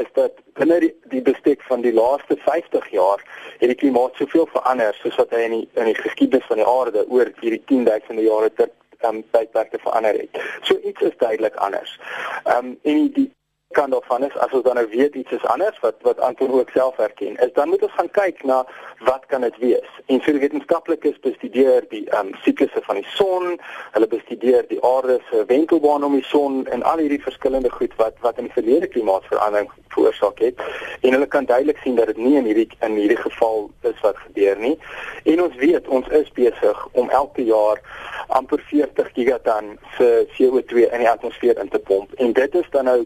is 0.02 0.10
dat 0.14 0.32
binne 0.60 0.80
die, 0.80 0.92
die 1.14 1.22
bestek 1.22 1.62
van 1.70 1.80
die 1.80 1.92
laaste 1.92 2.36
50 2.44 2.90
jaar 2.90 3.24
het 3.58 3.68
die 3.68 3.80
klimaat 3.82 4.14
soveel 4.20 4.48
verander 4.52 4.94
soos 5.02 5.16
wat 5.22 5.32
hy 5.34 5.46
in 5.48 5.56
die, 5.58 5.68
in 5.74 5.90
die 5.90 6.00
geskiedenis 6.02 6.46
van 6.50 6.62
die 6.62 6.68
aarde 6.76 7.06
oor 7.08 7.32
hierdie 7.40 7.62
10000 7.72 8.20
jare 8.28 8.52
ter 8.54 8.70
um, 9.04 9.24
tydperke 9.30 9.78
verander 9.82 10.16
het. 10.16 10.38
So 10.62 10.78
iets 10.82 11.00
is 11.00 11.18
duidelik 11.18 11.56
anders. 11.56 11.98
Ehm 12.44 12.66
um, 12.66 12.78
en 12.82 13.10
die 13.12 13.30
kan 13.70 13.90
daarvan 13.90 14.24
is 14.24 14.36
as 14.36 14.52
ons 14.52 14.62
dan 14.62 14.74
nou 14.74 14.86
weet 14.90 15.14
iets 15.14 15.30
is 15.30 15.44
anders 15.44 15.78
wat 15.80 15.94
wat 16.00 16.20
Anton 16.20 16.50
ook 16.50 16.70
self 16.70 16.98
erken 16.98 17.36
is 17.36 17.52
dan 17.52 17.68
moet 17.68 17.82
ons 17.82 17.92
gaan 17.92 18.10
kyk 18.10 18.44
na 18.44 18.66
wat 18.98 19.26
kan 19.26 19.40
dit 19.40 19.56
wees. 19.58 19.88
En 20.06 20.22
die 20.24 20.38
wetenskaplikes 20.38 21.18
bestudeer 21.20 21.84
die 21.88 22.04
um, 22.18 22.30
siklusse 22.44 22.82
van 22.86 23.00
die 23.00 23.08
son 23.14 23.58
hulle 23.92 24.06
bestudeer 24.06 24.68
die 24.68 24.78
aarde 24.84 25.18
se 25.30 25.44
wentelbaan 25.46 26.04
om 26.04 26.14
die 26.14 26.24
son 26.24 26.66
en 26.66 26.82
al 26.82 27.02
hierdie 27.02 27.22
verskillende 27.22 27.70
goed 27.70 27.94
wat 27.96 28.14
wat 28.20 28.38
in 28.38 28.48
die 28.48 28.56
verlede 28.58 28.86
klimaatsverandering 28.86 29.70
veroorsaak 29.96 30.38
het. 30.38 30.62
En 31.00 31.12
hulle 31.12 31.26
kan 31.26 31.44
duidelik 31.44 31.78
sien 31.82 31.96
dat 31.96 32.06
dit 32.06 32.16
nie 32.22 32.36
in 32.36 32.44
hierdie 32.44 32.68
in 32.80 32.98
hierdie 33.00 33.20
geval 33.20 33.70
is 33.80 34.00
wat 34.00 34.18
gebeur 34.28 34.58
nie. 34.62 34.76
En 35.24 35.42
ons 35.42 35.56
weet 35.62 35.88
ons 35.88 36.08
is 36.08 36.30
besig 36.38 36.88
om 36.92 37.10
elke 37.10 37.44
jaar 37.44 37.82
amper 38.28 38.62
40 38.68 39.12
gigaton 39.14 39.78
se 39.96 40.26
CO2 40.34 40.86
in 40.90 41.02
die 41.02 41.10
atmosfeer 41.10 41.58
in 41.62 41.68
te 41.68 41.78
pomp. 41.78 42.12
En 42.12 42.32
dit 42.32 42.54
is 42.54 42.70
dan 42.70 42.84
nou 42.84 43.04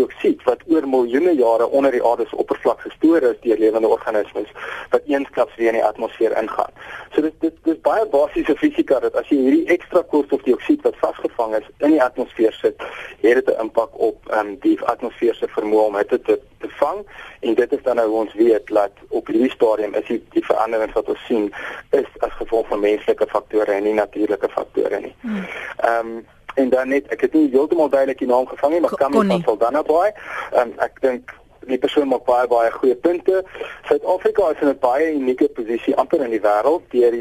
koolstofdioksied 0.00 0.38
dioksied 0.40 0.42
wat 0.44 0.62
oor 0.68 0.86
miljoene 0.88 1.34
jare 1.34 1.66
onder 1.68 1.92
die 1.92 2.02
aarde 2.04 2.26
se 2.28 2.36
oppervlak 2.36 2.80
gestoor 2.80 3.22
is 3.22 3.40
deur 3.42 3.58
lewende 3.58 3.88
organismes 3.88 4.48
wat 4.90 5.02
eensklaps 5.06 5.56
weer 5.56 5.68
in 5.68 5.78
die 5.78 5.84
atmosfeer 5.84 6.36
ingaan. 6.36 6.72
So 7.14 7.22
dit 7.22 7.34
dit 7.40 7.54
dis 7.64 7.80
baie 7.80 8.06
basiese 8.06 8.56
fisika 8.56 9.00
dat 9.00 9.14
as 9.14 9.28
jy 9.28 9.38
hierdie 9.38 9.66
ekstra 9.74 10.02
koolstofdioksied 10.12 10.82
wat 10.82 10.96
vasgevang 11.00 11.56
is 11.58 11.66
in 11.78 11.96
die 11.96 12.02
atmosfeer 12.02 12.52
sit, 12.52 12.76
het 13.20 13.34
dit 13.34 13.48
'n 13.48 13.60
impak 13.60 13.90
op 13.98 14.16
um, 14.32 14.56
die 14.60 14.78
atmosfeer 14.84 15.34
se 15.34 15.48
vermoë 15.48 15.86
om 15.86 15.96
dit 16.08 16.24
te 16.24 16.40
te 16.60 16.68
vang 16.68 17.06
en 17.40 17.54
dit 17.54 17.72
is 17.72 17.82
dan 17.82 17.96
nou 17.96 18.10
ons 18.10 18.34
weet 18.34 18.66
dat 18.66 18.92
op 19.08 19.26
hierdie 19.26 19.50
stadium 19.50 19.94
is 19.94 20.06
die, 20.06 20.20
die 20.30 20.44
verandering 20.44 20.92
wat 20.92 21.08
ons 21.08 21.24
sien 21.26 21.52
is 21.90 22.08
as 22.18 22.32
gevolg 22.32 22.68
van 22.68 22.80
menslike 22.80 23.26
faktore 23.26 23.72
en 23.72 23.82
nie 23.82 23.94
natuurlike 23.94 24.48
faktore 24.48 25.00
nie. 25.00 25.14
Hmm. 25.20 25.46
Ehm 25.76 26.06
um, 26.06 26.26
en 26.54 26.68
dan 26.68 26.88
net 26.88 27.06
ek 27.08 27.20
het 27.20 27.32
nie 27.32 27.50
heeltemal 27.50 27.88
duidelik 27.88 28.18
die 28.18 28.28
naam 28.28 28.46
gevang 28.46 28.72
nie 28.72 28.80
maar 28.80 28.94
kan 28.94 29.10
nie 29.10 29.26
van 29.26 29.42
Saldanha 29.42 29.82
Boy. 29.82 30.12
Um, 30.56 30.72
ek 30.78 31.00
dink 31.00 31.34
die 31.68 31.78
persoon 31.78 32.08
maak 32.08 32.24
baie 32.28 32.48
baie 32.48 32.70
goeie 32.72 32.96
punte. 32.96 33.42
Suid-Afrika 33.88 34.50
is 34.50 34.60
in 34.60 34.68
'n 34.68 34.78
baie 34.80 35.12
unieke 35.14 35.48
posisie 35.48 35.96
amper 35.96 36.22
in 36.24 36.30
die 36.30 36.40
wêreld 36.40 36.82
deur 36.90 37.14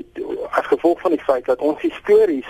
as 0.51 0.65
gevolg 0.65 1.01
van 1.01 1.11
die 1.11 1.23
feit 1.23 1.45
dat 1.45 1.59
ons 1.59 1.81
histories 1.81 2.47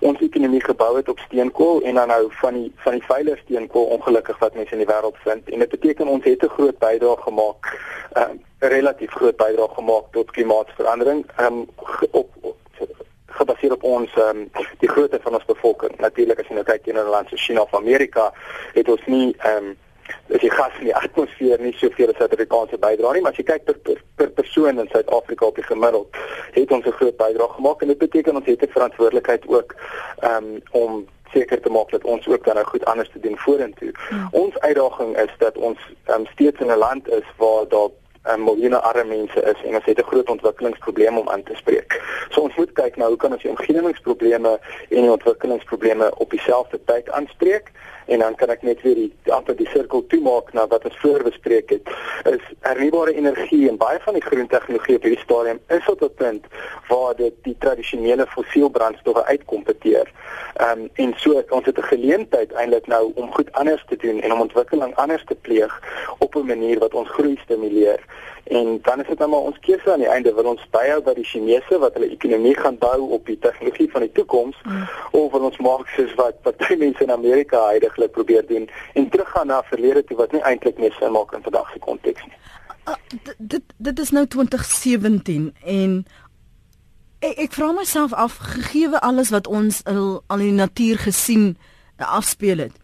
ons 0.00 0.20
ekonomie 0.20 0.64
gebou 0.64 0.96
het 0.96 1.08
op 1.08 1.18
steenkool 1.18 1.82
en 1.82 1.94
dan 1.94 2.08
nou 2.08 2.28
van 2.42 2.54
die 2.54 2.72
van 2.76 2.92
die 2.92 3.04
veilige 3.04 3.40
steenkool 3.44 3.84
ongelukkig 3.96 4.38
wat 4.38 4.54
mense 4.54 4.72
in 4.72 4.84
die 4.84 4.92
wêreld 4.94 5.16
vind 5.24 5.48
en 5.48 5.58
dit 5.58 5.68
beteken 5.68 6.08
ons 6.08 6.24
het 6.24 6.42
'n 6.44 6.54
groot 6.56 6.78
bydrae 6.78 7.16
gemaak, 7.16 7.62
'n 8.14 8.20
um, 8.20 8.40
relatief 8.58 9.10
groot 9.10 9.36
bydrae 9.36 9.68
gemaak 9.68 10.04
tot 10.12 10.30
klimaatsverandering 10.30 11.24
um, 11.40 11.66
op, 12.10 12.28
op 12.40 12.56
gebaseer 13.40 13.76
op 13.76 13.84
ons 13.88 14.16
um, 14.22 14.46
die 14.82 14.88
grootte 14.88 15.20
van 15.22 15.38
ons 15.38 15.46
bevolking. 15.48 15.94
Natuurlik 15.98 16.40
as 16.42 16.50
jy 16.50 16.58
nou 16.58 16.66
kyk 16.68 16.84
teenoor 16.84 17.08
'n 17.08 17.14
land 17.16 17.30
so 17.30 17.36
China 17.36 17.66
of 17.66 17.74
Amerika, 17.74 18.32
het 18.74 18.88
ons 18.88 19.06
nie 19.06 19.28
ehm 19.38 19.70
um, 19.70 19.76
as 20.34 20.42
jy 20.42 20.50
gas 20.50 20.74
in 20.80 20.88
die 20.88 20.96
atmosfeer 20.96 21.60
nie 21.62 21.72
soveel 21.78 22.10
as 22.10 22.18
Suid-Afrikaanse 22.18 22.78
bydrae 22.82 23.14
nie, 23.14 23.22
maar 23.22 23.34
as 23.34 23.38
jy 23.38 23.46
kyk 23.50 23.64
per, 23.68 23.78
per, 23.86 24.00
per 24.18 24.30
persoon 24.40 24.78
in 24.82 24.90
Suid-Afrika 24.90 25.46
op 25.46 25.58
die 25.58 25.66
gemiddeld, 25.66 26.18
het 26.56 26.74
ons 26.76 26.86
'n 26.86 26.98
groot 26.98 27.16
bydrae 27.16 27.48
gemaak 27.56 27.82
en 27.82 27.88
dit 27.88 27.98
beteken 27.98 28.36
ons 28.36 28.46
het 28.46 28.62
'n 28.62 28.76
verantwoordelikheid 28.76 29.46
ook 29.46 29.74
um, 30.24 30.62
om 30.70 31.06
seker 31.32 31.60
te 31.60 31.70
maak 31.70 31.90
dat 31.90 32.04
ons 32.04 32.26
ook 32.28 32.44
dan 32.44 32.54
nou 32.54 32.66
goed 32.66 32.84
anders 32.84 33.10
te 33.12 33.20
doen 33.20 33.36
vorentoe. 33.38 33.92
Hmm. 34.08 34.28
Ons 34.30 34.58
uitdaging 34.58 35.16
is 35.16 35.32
dat 35.38 35.56
ons 35.56 35.78
um, 36.06 36.26
steeds 36.26 36.60
in 36.60 36.70
'n 36.70 36.78
land 36.78 37.08
is 37.08 37.26
waar 37.36 37.68
daar 37.68 37.90
um, 38.28 38.44
miljoene 38.44 38.80
arme 38.80 39.04
mense 39.04 39.42
is 39.42 39.62
en 39.64 39.74
ons 39.74 39.84
het 39.84 39.98
'n 39.98 40.10
groot 40.10 40.28
ontwikkelingsprobleem 40.28 41.18
om 41.18 41.28
aan 41.28 41.42
te 41.42 41.54
spreek. 41.54 42.00
So 42.28 42.40
ons 42.40 42.56
moet 42.56 42.72
kyk 42.72 42.96
na 42.96 43.06
hoe 43.06 43.16
kan 43.16 43.32
ons 43.32 43.42
die 43.42 43.50
omgewingsprobleme 43.50 44.58
en 44.88 45.02
die 45.02 45.10
ontwikkelingsprobleme 45.10 46.12
op 46.16 46.30
dieselfde 46.30 46.80
tyd 46.84 47.10
aanspreek 47.10 47.70
en 48.10 48.18
dan 48.18 48.34
kan 48.34 48.50
ek 48.50 48.62
net 48.66 48.82
weer 48.82 48.98
die 48.98 49.32
amper 49.34 49.56
die 49.56 49.68
sirkel 49.70 50.02
toemaak 50.12 50.52
na 50.52 50.66
wat 50.70 50.84
ons 50.88 50.98
voor 51.02 51.22
bespreek 51.22 51.70
het 51.70 51.90
is 52.30 52.42
hernubare 52.66 53.14
energie 53.14 53.68
en 53.70 53.78
baie 53.80 54.00
van 54.04 54.18
die 54.18 54.24
groen 54.24 54.48
tegnologie 54.50 54.96
op 54.98 55.06
hierdie 55.06 55.22
stadium 55.22 55.60
is 55.76 55.88
op 55.92 56.02
'n 56.02 56.14
punt 56.22 56.44
waar 56.88 57.14
dit 57.16 57.34
die 57.46 57.56
tradisionele 57.58 58.26
fossielbrandstowwe 58.26 59.24
uitkompeteer. 59.24 60.10
Ehm 60.54 60.80
um, 60.80 60.88
en 60.94 61.14
so 61.16 61.42
ons 61.48 61.66
het 61.66 61.78
'n 61.78 61.90
geleentheid 61.92 62.52
eintlik 62.52 62.86
nou 62.86 63.12
om 63.14 63.32
goed 63.32 63.52
anders 63.52 63.84
te 63.88 63.96
doen 63.96 64.20
en 64.20 64.32
om 64.32 64.40
ontwikkeling 64.40 64.94
anders 64.94 65.24
te 65.24 65.34
pleeg 65.34 65.72
op 66.18 66.34
'n 66.34 66.46
manier 66.46 66.78
wat 66.78 66.94
ons 66.94 67.08
groei 67.08 67.36
stimuleer. 67.42 68.00
En 68.44 68.78
dan 68.82 69.00
is 69.00 69.06
dit 69.06 69.18
nou 69.18 69.30
maar 69.30 69.48
ons 69.50 69.58
keuse 69.60 69.92
aan 69.92 69.98
die 69.98 70.08
einde 70.08 70.34
wil 70.34 70.44
ons 70.44 70.62
byhou 70.70 71.00
by 71.04 71.14
die 71.14 71.24
Chinese 71.24 71.78
wat 71.78 71.94
hulle 71.94 72.10
ekonomie 72.10 72.54
gaan 72.56 72.78
bou 72.78 73.10
op 73.16 73.26
die 73.26 73.38
tegnologie 73.38 73.90
van 73.90 74.06
die 74.06 74.12
toekoms 74.12 74.56
mm. 74.64 74.86
of 75.10 75.32
wil 75.32 75.46
ons 75.50 75.58
maak 75.64 75.88
soos 75.96 76.14
wat 76.20 76.40
baie 76.46 76.78
mense 76.80 77.04
in 77.04 77.12
Amerika 77.14 77.60
heidaglik 77.68 78.14
probeer 78.16 78.46
doen 78.46 78.68
en 78.94 79.08
teruggaan 79.08 79.52
na 79.52 79.62
verlede 79.68 80.04
toe 80.04 80.16
wat 80.16 80.32
nie 80.32 80.42
eintlik 80.48 80.78
meer 80.78 80.96
sin 80.98 81.12
maak 81.12 81.34
in 81.36 81.44
vandag 81.46 81.72
se 81.72 81.78
konteks 81.84 82.24
nie. 82.26 82.38
Uh, 82.88 82.96
dit 83.38 83.76
dit 83.76 83.98
is 83.98 84.10
nou 84.16 84.24
2017 84.26 85.50
en 85.76 85.96
ek, 87.20 87.36
ek 87.46 87.58
vra 87.58 87.70
myself 87.76 88.16
af 88.16 88.40
gegee 88.54 88.88
alles 88.98 89.30
wat 89.30 89.46
ons 89.46 89.84
al, 89.84 90.22
al 90.26 90.42
in 90.42 90.54
die 90.54 90.62
natuur 90.64 91.04
gesien 91.04 91.52
uh, 91.54 92.08
afspeel 92.16 92.66
het. 92.66 92.76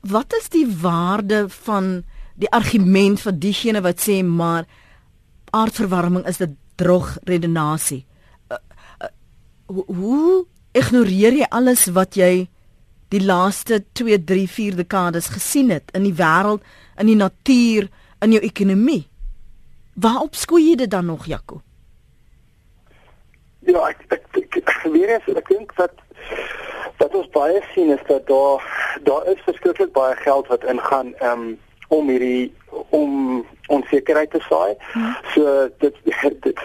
Wat 0.00 0.34
is 0.34 0.48
die 0.50 0.66
waarde 0.80 1.44
van 1.48 2.02
die 2.40 2.50
argument 2.50 3.20
van 3.20 3.38
diegene 3.38 3.82
wat 3.84 4.00
sê 4.00 4.20
maar 4.24 4.64
aardverwarming 5.50 6.26
is 6.26 6.40
'n 6.40 6.56
droog 6.76 7.18
redenasie. 7.24 8.06
Uh, 8.48 8.56
uh, 9.02 9.82
hoe 9.86 10.46
ignoreer 10.72 11.32
jy 11.32 11.46
alles 11.50 11.86
wat 11.86 12.14
jy 12.14 12.48
die 13.08 13.24
laaste 13.24 13.84
2, 13.92 14.24
3, 14.24 14.48
4 14.48 14.76
dekades 14.76 15.28
gesien 15.28 15.70
het 15.70 15.90
in 15.92 16.02
die 16.02 16.14
wêreld, 16.14 16.62
in 16.96 17.06
die 17.06 17.16
natuur, 17.16 17.88
in 18.20 18.32
jou 18.32 18.42
ekonomie? 18.42 19.08
Waarop 19.94 20.34
skoei 20.34 20.70
jy 20.70 20.76
dit 20.76 20.90
dan 20.90 21.06
nog, 21.06 21.26
Jaco? 21.26 21.60
Ja, 23.66 23.88
ek 23.88 24.04
ek, 24.08 24.24
ek, 24.32 24.56
ek 24.56 24.92
weer 24.92 25.08
eens 25.08 25.36
ek 25.36 25.48
dink 25.48 25.74
dat 25.76 25.92
dat 26.96 27.14
ons 27.14 27.28
baie 27.32 27.60
sien 27.74 27.90
is 27.92 28.04
dat 28.08 28.26
daar 28.26 28.64
daar 29.04 29.26
is 29.26 29.40
verskriklik 29.44 29.92
baie 29.92 30.16
geld 30.16 30.46
wat 30.46 30.64
ingaan 30.64 31.14
ehm 31.18 31.40
um, 31.40 31.58
om 31.90 32.08
hierdie 32.08 32.52
om 32.94 33.46
onsekerheid 33.66 34.30
te 34.30 34.40
saai. 34.40 34.74
Hmm. 34.92 35.16
So 35.34 35.68
dit 35.78 35.96
dit 36.46 36.60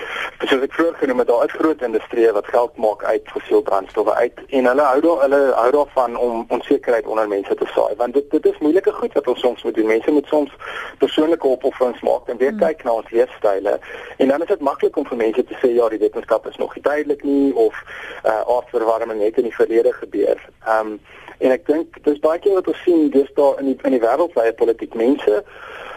soos 0.50 0.62
ek 0.66 0.74
vroeër 0.78 0.98
genoem 1.00 1.22
het, 1.24 1.30
daar 1.30 1.46
is 1.48 1.56
groot 1.58 1.82
industrieë 1.88 2.34
wat 2.36 2.50
geld 2.54 2.78
maak 2.82 3.04
uit 3.04 3.32
fossiel 3.34 3.64
brandstowwe 3.66 4.14
uit 4.14 4.42
en 4.58 4.70
hulle 4.70 4.86
hou 4.86 5.00
daar 5.06 5.24
hulle 5.26 5.42
hou 5.58 5.72
daarvan 5.78 6.18
om 6.28 6.46
onsekerheid 6.58 7.10
onder 7.10 7.30
mense 7.32 7.58
te 7.62 7.70
saai 7.74 7.96
want 8.02 8.14
dit 8.18 8.30
dit 8.36 8.52
is 8.52 8.62
moeilike 8.62 8.94
goed 9.00 9.18
wat 9.18 9.32
ons 9.34 9.42
soms 9.48 9.66
moet 9.66 9.78
doen. 9.80 9.90
Mense 9.94 10.12
moet 10.12 10.30
soms 10.34 10.54
persoonlike 11.02 11.48
opofferings 11.58 12.06
maak 12.06 12.30
en 12.30 12.42
weer 12.42 12.54
hmm. 12.54 12.64
kyk 12.66 12.86
na 12.86 12.98
ons 13.02 13.12
leefstyle 13.18 13.78
en 14.18 14.34
dan 14.34 14.46
is 14.46 14.54
dit 14.54 14.70
maklik 14.70 14.98
om 15.02 15.10
vir 15.10 15.22
mense 15.26 15.44
te 15.50 15.62
sê 15.62 15.74
ja, 15.74 15.90
die 15.90 16.02
wetenskap 16.06 16.46
is 16.50 16.62
nog 16.62 16.78
nie 16.78 16.86
duidelik 16.86 17.24
nie 17.26 17.54
of 17.68 17.82
uh, 18.24 18.42
aardverwarming 18.58 19.26
het 19.26 19.42
in 19.42 19.50
die 19.50 19.60
verlede 19.62 19.94
gebeur. 20.02 20.50
Ehm 20.66 20.98
um, 20.98 21.00
En 21.38 21.52
ek 21.52 21.66
dink 21.68 22.04
dis 22.04 22.20
baie 22.20 22.40
keer 22.40 22.60
wat 22.60 22.68
ons 22.68 22.84
sien 22.84 23.10
dis 23.10 23.32
daar 23.36 23.60
in 23.60 23.72
die 23.72 23.78
in 23.84 23.98
die 23.98 24.04
wêreldwye 24.04 24.54
politiek 24.62 24.94
mense 24.96 25.44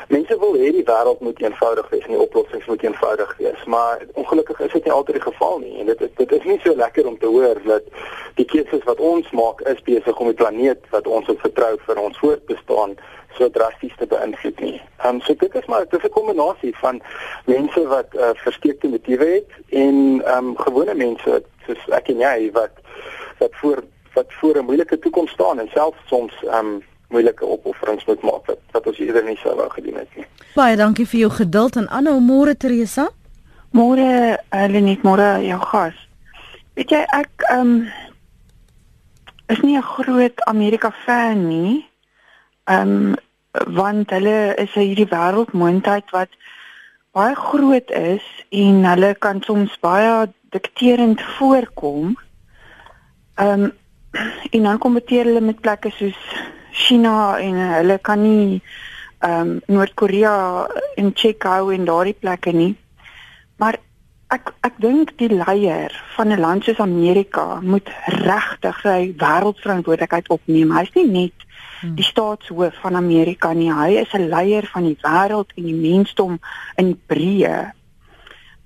mense 0.09 0.39
wil 0.41 0.55
hê 0.57 0.71
die 0.73 0.87
wêreld 0.89 1.21
moet 1.21 1.41
eenvoudig 1.43 1.89
wees 1.93 2.05
en 2.07 2.15
die 2.15 2.23
oplossings 2.23 2.67
moet 2.67 2.83
eenvoudig 2.83 3.35
wees, 3.39 3.65
maar 3.65 4.05
ongelukkig 4.15 4.61
is 4.65 4.73
dit 4.73 4.85
nie 4.85 4.93
altyd 4.93 5.19
die 5.19 5.27
geval 5.27 5.59
nie 5.61 5.75
en 5.83 5.91
dit 5.91 6.05
dit 6.21 6.33
is 6.33 6.47
nie 6.49 6.57
so 6.65 6.75
lekker 6.77 7.07
om 7.11 7.19
te 7.19 7.29
hoor 7.29 7.61
dat 7.67 7.91
die 8.41 8.47
keuses 8.49 8.87
wat 8.89 9.03
ons 9.11 9.29
maak 9.37 9.61
is 9.73 9.83
besig 9.85 10.17
om 10.17 10.31
die 10.31 10.39
planeet 10.41 10.89
wat 10.95 11.11
ons 11.19 11.29
op 11.29 11.45
vertrou 11.45 11.75
vir 11.85 12.01
ons 12.05 12.21
voortbestaan 12.23 12.97
so 13.37 13.51
drasties 13.55 13.93
te 13.99 14.09
beïnvloed 14.09 14.65
nie. 14.65 14.81
Ehm 15.03 15.19
um, 15.19 15.21
so 15.27 15.37
dit 15.45 15.61
is 15.61 15.69
maar 15.69 15.85
dit 15.85 16.01
is 16.01 16.09
'n 16.09 16.17
kombinasie 16.17 16.75
van 16.81 17.03
mense 17.45 17.87
wat 17.93 18.15
uh, 18.15 18.31
versteekte 18.35 18.89
motiewe 18.89 19.29
het 19.37 19.51
en 19.69 20.23
ehm 20.25 20.49
um, 20.49 20.57
gewone 20.57 20.95
mense 20.95 21.43
soos 21.67 21.89
ek 22.01 22.09
en 22.09 22.25
jy 22.25 22.51
wat 22.53 22.75
wat 23.39 23.53
voor 23.61 23.85
wat 24.19 24.31
voor 24.41 24.55
'n 24.59 24.69
moeilike 24.69 24.99
toekoms 24.99 25.31
staan 25.31 25.61
en 25.63 25.69
selfs 25.75 26.03
soms 26.07 26.35
um 26.59 26.83
moeilike 27.09 27.45
opofferings 27.45 28.05
moet 28.05 28.23
maak 28.23 28.47
wat, 28.47 28.61
wat 28.73 28.87
ons 28.87 28.99
eerder 28.99 29.25
nie 29.25 29.39
sou 29.41 29.55
wou 29.57 29.71
gedoen 29.71 29.97
het 30.03 30.17
nie. 30.17 30.27
Baie 30.55 30.77
dankie 30.77 31.07
vir 31.09 31.21
jou 31.21 31.31
geduld 31.31 31.77
en 31.77 31.89
aanhou 31.89 32.19
môre 32.21 32.57
Teresa. 32.57 33.09
Môre 33.71 34.39
Helenet, 34.51 35.03
môre 35.03 35.29
jou 35.45 35.61
gas. 35.71 35.97
Weet 36.77 36.93
jy 36.95 37.01
ek 37.17 37.49
um 37.53 37.89
is 39.49 39.61
nie 39.63 39.77
'n 39.77 39.83
groot 39.95 40.45
Amerika 40.45 40.91
fan 41.05 41.49
nie. 41.49 41.89
Um 42.67 43.17
want 43.67 44.11
hulle 44.11 44.55
is 44.57 44.73
hierdie 44.75 45.09
wêreldmoondheid 45.09 46.11
wat 46.13 46.29
baie 47.13 47.35
groot 47.35 47.91
is 47.91 48.25
en 48.51 48.85
hulle 48.85 49.15
kan 49.15 49.43
soms 49.43 49.79
baie 49.81 50.29
dikterend 50.51 51.23
voorkom. 51.39 52.17
Um 53.37 53.73
en 54.51 54.63
dan 54.63 54.79
kompeteer 54.79 55.25
hulle 55.25 55.41
met 55.41 55.61
plekke 55.61 55.91
soos 55.91 56.19
China 56.73 57.39
en 57.39 57.59
hulle 57.79 57.99
kan 57.99 58.23
nie 58.23 58.63
ehm 59.19 59.49
um, 59.49 59.61
Noord-Korea 59.67 60.67
en 60.97 61.13
Tsjekhou 61.13 61.73
en 61.75 61.85
daardie 61.85 62.15
plekke 62.15 62.53
nie. 62.55 62.77
Maar 63.59 63.81
ek 64.35 64.53
ek 64.67 64.77
dink 64.83 65.15
die 65.19 65.31
leier 65.33 65.95
van 66.17 66.29
'n 66.33 66.41
land 66.41 66.65
soos 66.65 66.81
Amerika 66.85 67.61
moet 67.61 67.89
regtig 68.07 68.81
sy 68.83 69.15
wêreldverantwoordelikheid 69.23 70.29
opneem. 70.29 70.77
Hy's 70.77 70.93
nie 70.95 71.07
net 71.07 71.47
hmm. 71.81 71.95
die 71.97 72.05
staatshoof 72.05 72.79
van 72.83 72.95
Amerika 72.95 73.53
nie. 73.53 73.73
Hy 73.73 73.91
is 74.05 74.13
'n 74.15 74.29
leier 74.29 74.71
van 74.75 74.85
die 74.85 74.99
wêreld 75.03 75.51
en 75.57 75.65
die 75.65 75.81
mensdom 75.89 76.39
in 76.77 76.95
breë. 77.07 77.73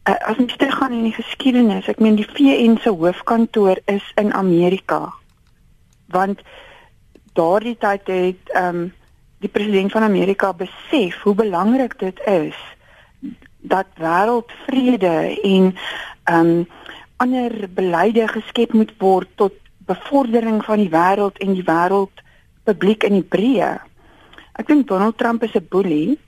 Uh, 0.02 0.18
as 0.26 0.36
ons 0.36 0.56
teruggaan 0.56 0.92
in 0.92 1.04
die 1.04 1.14
geskiedenis, 1.14 1.88
ek 1.88 2.00
meen 2.00 2.16
die 2.18 2.26
VN 2.26 2.76
se 2.82 2.90
hoofkantoor 2.90 3.78
is 3.86 4.02
in 4.16 4.32
Amerika. 4.32 5.12
Want 6.12 6.44
daardie 7.38 7.76
tyd 7.80 8.06
het 8.06 8.52
ehm 8.52 8.76
um, 8.76 8.92
die 9.42 9.50
president 9.50 9.90
van 9.90 10.04
Amerika 10.06 10.52
besef 10.54 11.16
hoe 11.22 11.34
belangrik 11.34 11.98
dit 11.98 12.20
is 12.30 12.58
dat 13.62 13.86
wêreldvrede 13.98 15.16
en 15.42 15.74
ehm 16.24 16.46
um, 16.46 16.68
ander 17.16 17.68
beleide 17.70 18.26
geskep 18.28 18.72
moet 18.72 18.92
word 18.98 19.28
tot 19.34 19.54
bevordering 19.86 20.64
van 20.64 20.80
die 20.82 20.90
wêreld 20.90 21.38
en 21.38 21.54
die 21.54 21.66
wêreld 21.66 22.22
publiek 22.66 23.04
in 23.06 23.20
die 23.20 23.28
breë. 23.34 23.76
Ek 24.58 24.66
dink 24.66 24.88
Donald 24.90 25.18
Trump 25.18 25.42
is 25.42 25.54
'n 25.54 25.66
boelie. 25.70 26.18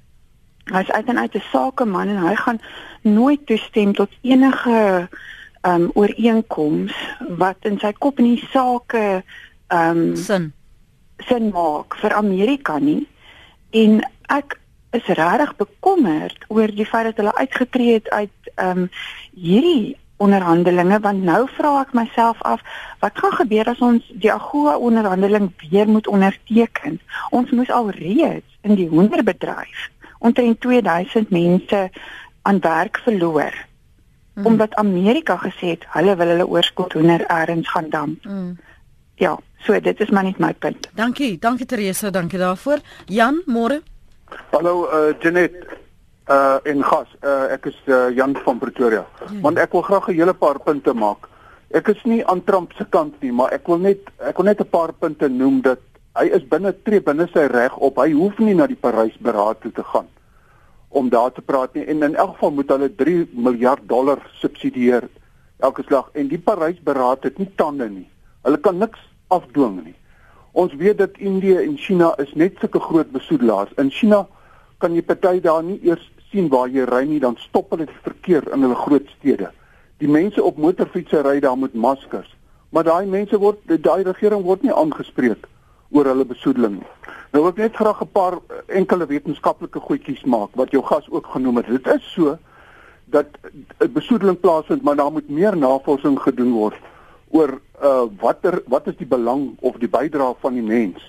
Hy's 0.70 0.90
uit 0.90 1.08
en 1.08 1.18
uit 1.18 1.34
'n 1.34 1.48
sakeman 1.52 2.08
en 2.08 2.26
hy 2.26 2.34
gaan 2.34 2.60
nooit 3.02 3.46
toestem 3.46 3.92
tot 3.92 4.10
enige 4.22 5.08
ehm 5.60 5.82
um, 5.82 5.90
ooreenkoms 5.94 6.94
wat 7.38 7.56
in 7.60 7.78
sy 7.78 7.92
kop 7.92 8.18
in 8.18 8.34
die 8.34 8.46
sake 8.52 9.24
ehm 9.68 9.98
um, 9.98 10.16
sin 10.16 10.52
sin 11.28 11.50
maak 11.50 11.96
vir 12.02 12.12
Amerika 12.12 12.78
nie. 12.78 13.06
En 13.70 14.00
ek 14.28 14.58
is 14.90 15.06
regtig 15.06 15.56
bekommerd 15.56 16.44
oor 16.48 16.70
die 16.70 16.86
feit 16.86 17.04
dat 17.04 17.16
hulle 17.16 17.34
uitgetree 17.34 17.92
het 17.98 18.10
uit 18.10 18.54
ehm 18.54 18.78
um, 18.78 18.88
hierdie 19.34 19.96
onderhandelinge 20.16 21.00
want 21.02 21.24
nou 21.26 21.42
vra 21.56 21.80
ek 21.80 21.94
myself 21.98 22.42
af 22.46 22.62
wat 23.02 23.18
gaan 23.18 23.34
gebeur 23.40 23.70
as 23.72 23.80
ons 23.82 24.04
die 24.22 24.32
AGOA 24.32 24.76
onderhandeling 24.88 25.50
weer 25.62 25.88
moet 25.90 26.06
onderteken 26.06 27.00
ons 27.30 27.50
moes 27.50 27.70
al 27.70 27.90
reeds 27.98 28.58
in 28.62 28.78
die 28.78 28.88
hoenderbedryf 28.88 29.88
omtrent 30.18 30.60
2000 30.60 31.34
mense 31.34 31.80
aan 32.42 32.60
werk 32.60 33.00
verloor 33.06 33.58
mm. 34.34 34.46
omdat 34.46 34.78
Amerika 34.84 35.36
gesê 35.42 35.74
het 35.74 35.88
hulle 35.96 36.14
wil 36.20 36.32
hulle 36.34 36.46
oorskot 36.46 36.94
hoender 36.94 37.26
eers 37.26 37.74
gaan 37.74 37.90
damp 37.90 38.24
mm. 38.24 38.54
Ja 39.16 39.38
so 39.64 39.80
dit 39.80 40.00
is 40.00 40.10
maar 40.10 40.24
net 40.24 40.38
my 40.38 40.52
punt 40.52 40.88
dankie 40.94 41.38
dankie 41.38 41.66
Teresa 41.66 42.10
dankie 42.10 42.38
daarvoor 42.38 42.78
Jan 43.06 43.42
môre 43.46 43.82
Hallo 44.50 44.88
uh 44.88 45.14
Janet 45.20 45.54
uh 46.28 46.58
en 46.64 46.82
gas 46.82 47.08
uh 47.22 47.52
ek 47.52 47.66
is 47.70 47.78
uh, 47.86 48.08
Jan 48.16 48.36
van 48.44 48.58
Pretoria. 48.58 49.04
Ja. 49.20 49.40
Want 49.42 49.58
ek 49.58 49.72
wil 49.72 49.82
graag 49.82 50.08
'n 50.08 50.18
hele 50.18 50.34
paar 50.34 50.58
punte 50.58 50.94
maak. 50.94 51.28
Ek 51.70 51.88
is 51.88 52.02
nie 52.04 52.24
aan 52.26 52.44
Trump 52.44 52.72
se 52.72 52.84
kant 52.84 53.20
nie, 53.20 53.32
maar 53.32 53.52
ek 53.52 53.66
wil 53.66 53.78
net 53.78 54.00
ek 54.18 54.36
wil 54.36 54.46
net 54.46 54.60
'n 54.60 54.70
paar 54.70 54.92
punte 54.92 55.28
noem 55.28 55.60
dat 55.60 55.80
hy 56.14 56.26
is 56.30 56.48
binne 56.48 56.72
tree 56.82 57.00
binne 57.00 57.28
sy 57.32 57.46
reg 57.46 57.76
op. 57.76 57.98
Hy 57.98 58.12
hoef 58.12 58.38
nie 58.38 58.54
na 58.54 58.66
die 58.66 58.80
Parys 58.80 59.16
beraad 59.18 59.60
toe 59.60 59.72
te 59.72 59.82
gaan 59.82 60.08
om 60.88 61.08
daar 61.08 61.32
te 61.32 61.42
praat 61.42 61.74
nie 61.74 61.84
en 61.84 62.02
in 62.02 62.14
elk 62.14 62.34
geval 62.34 62.50
moet 62.50 62.68
hulle 62.70 62.88
3 62.94 63.28
miljard 63.32 63.82
dollar 63.88 64.18
subsidieer 64.38 65.08
elke 65.58 65.82
slag 65.82 66.08
en 66.14 66.28
die 66.28 66.38
Parys 66.38 66.78
beraad 66.78 67.24
het 67.24 67.38
nie 67.38 67.50
tande 67.56 67.88
nie. 67.90 68.08
Hulle 68.44 68.60
kan 68.60 68.76
niks 68.78 69.00
afdwing 69.32 69.78
nie. 69.84 69.94
Ons 70.52 70.74
weet 70.78 70.98
dat 70.98 71.16
Indië 71.18 71.56
en 71.64 71.76
China 71.80 72.12
is 72.22 72.32
net 72.34 72.58
sulke 72.60 72.80
groot 72.80 73.10
besoedelaars. 73.10 73.72
In 73.80 73.90
China 73.90 74.26
kan 74.78 74.94
jy 74.94 75.02
party 75.02 75.40
daar 75.40 75.64
nie 75.64 75.80
eers 75.82 76.04
sien 76.30 76.50
waar 76.52 76.68
jy 76.68 76.84
ry 76.90 77.02
nie, 77.08 77.20
dan 77.22 77.38
stop 77.40 77.72
hulle 77.72 77.88
die 77.88 78.02
verkeer 78.04 78.46
in 78.52 78.66
hulle 78.66 78.76
groot 78.76 79.08
stede. 79.16 79.48
Die 80.02 80.10
mense 80.10 80.42
op 80.44 80.60
motorfietsse 80.60 81.24
ry 81.24 81.38
daar 81.40 81.58
met 81.58 81.74
maskers. 81.74 82.28
Maar 82.74 82.84
daai 82.90 83.06
mense 83.08 83.38
word 83.40 83.64
daai 83.66 84.04
regering 84.04 84.44
word 84.44 84.62
nie 84.62 84.74
aangespreek 84.74 85.48
oor 85.94 86.12
hulle 86.12 86.28
besoedeling 86.28 86.80
nie. 86.82 86.92
Nou 87.32 87.48
ek 87.48 87.58
net 87.64 87.76
graag 87.80 88.02
'n 88.02 88.12
paar 88.12 88.38
enkele 88.68 89.06
wetenskaplike 89.06 89.80
goedjies 89.80 90.24
maak 90.24 90.50
wat 90.54 90.70
jou 90.70 90.82
gas 90.82 91.08
ook 91.10 91.26
genoem 91.26 91.56
het. 91.56 91.66
Dit 91.66 91.86
is 91.86 92.12
so 92.12 92.38
dat 93.06 93.26
besoedeling 93.92 94.40
plaasvind, 94.40 94.82
maar 94.82 94.96
daar 94.96 95.12
moet 95.12 95.28
meer 95.28 95.56
navorsing 95.56 96.20
gedoen 96.20 96.52
word 96.52 96.76
oor 97.34 97.58
uh 97.82 98.06
watter 98.22 98.60
wat 98.70 98.86
is 98.90 98.96
die 99.00 99.08
belang 99.10 99.54
of 99.66 99.78
die 99.82 99.90
bydrae 99.90 100.36
van 100.42 100.54
die 100.54 100.66
mens? 100.66 101.02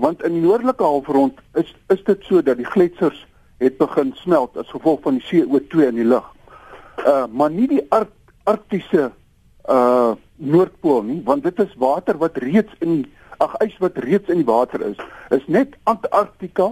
Want 0.00 0.22
in 0.24 0.38
die 0.38 0.44
noordelike 0.44 0.84
halfrond 0.84 1.40
is 1.60 1.74
is 1.92 2.02
dit 2.06 2.24
so 2.24 2.42
dat 2.42 2.56
die 2.60 2.68
gletsers 2.68 3.20
het 3.60 3.76
begin 3.78 4.14
smelt 4.22 4.56
as 4.56 4.70
gevolg 4.72 5.02
van 5.04 5.18
die 5.18 5.26
CO2 5.28 5.90
in 5.90 6.00
die 6.00 6.08
lug. 6.08 6.24
Uh 7.04 7.26
maar 7.30 7.52
nie 7.52 7.68
die 7.68 7.84
Ark 7.92 8.14
Arktiese 8.48 9.10
uh 9.68 10.14
Noordpool 10.38 11.02
nie, 11.02 11.20
want 11.26 11.42
dit 11.42 11.58
is 11.60 11.72
water 11.76 12.16
wat 12.18 12.38
reeds 12.38 12.72
in 12.78 13.02
ag 13.42 13.56
ys 13.64 13.74
wat 13.82 13.98
reeds 14.06 14.30
in 14.30 14.40
die 14.40 14.48
water 14.48 14.80
is. 14.86 14.96
Is 15.34 15.44
net 15.46 15.74
Antarktika 15.90 16.70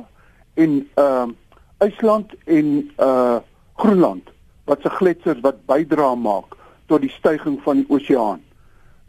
en 0.54 0.78
uh 0.96 1.26
IJsland 1.84 2.32
en 2.46 2.72
uh 2.96 3.42
Groenland 3.76 4.30
wat 4.64 4.80
se 4.82 4.90
gletsers 4.90 5.42
wat 5.44 5.66
bydra 5.66 6.14
maak 6.14 6.56
tot 6.86 7.02
die 7.02 7.12
stygings 7.12 7.62
van 7.66 7.82
die 7.82 7.90
oseaan. 7.92 8.45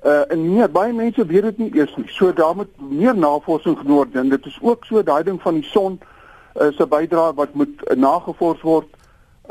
Uh 0.06 0.32
en 0.32 0.54
nee, 0.54 0.68
baie 0.70 0.94
mense 0.94 1.26
weet 1.26 1.42
dit 1.42 1.58
nie 1.58 1.72
eers 1.76 1.96
nie. 1.96 2.06
So 2.08 2.34
daar 2.34 2.56
moet 2.56 2.70
meer 2.78 3.18
navorsing 3.18 3.78
gedoen 3.78 3.96
word. 3.96 4.14
Dit 4.30 4.46
is 4.46 4.60
ook 4.62 4.86
so 4.86 5.04
daai 5.04 5.24
ding 5.24 5.42
van 5.42 5.54
die 5.54 5.70
son 5.70 6.00
uh, 6.62 6.68
'n 6.68 6.90
bydrae 6.90 7.34
wat 7.34 7.54
moet 7.54 7.82
uh, 7.92 7.98
nagevors 7.98 8.62
word. 8.62 8.88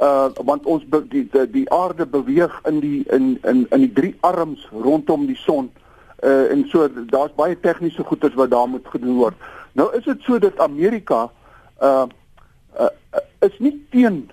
Uh 0.02 0.28
want 0.44 0.66
ons 0.66 0.84
be, 0.84 1.00
die, 1.08 1.28
die 1.32 1.50
die 1.50 1.70
aarde 1.70 2.06
beweeg 2.06 2.60
in 2.64 2.80
die 2.80 3.04
in 3.08 3.38
in 3.42 3.66
in 3.70 3.80
die 3.80 3.92
drie 3.92 4.14
arms 4.20 4.68
rondom 4.72 5.26
die 5.26 5.36
son. 5.36 5.70
Uh 6.22 6.50
en 6.50 6.64
so 6.68 6.88
daar's 7.06 7.34
baie 7.34 7.60
tegniese 7.60 8.04
goeders 8.04 8.34
wat 8.34 8.50
daar 8.50 8.68
moet 8.68 8.86
gedoen 8.86 9.16
word. 9.16 9.34
Nou 9.72 9.96
is 9.96 10.04
dit 10.04 10.22
so 10.22 10.38
dat 10.38 10.58
Amerika 10.58 11.30
uh, 11.82 12.04
uh 12.80 12.88
is 13.40 13.58
nie 13.58 13.86
teen 13.90 14.30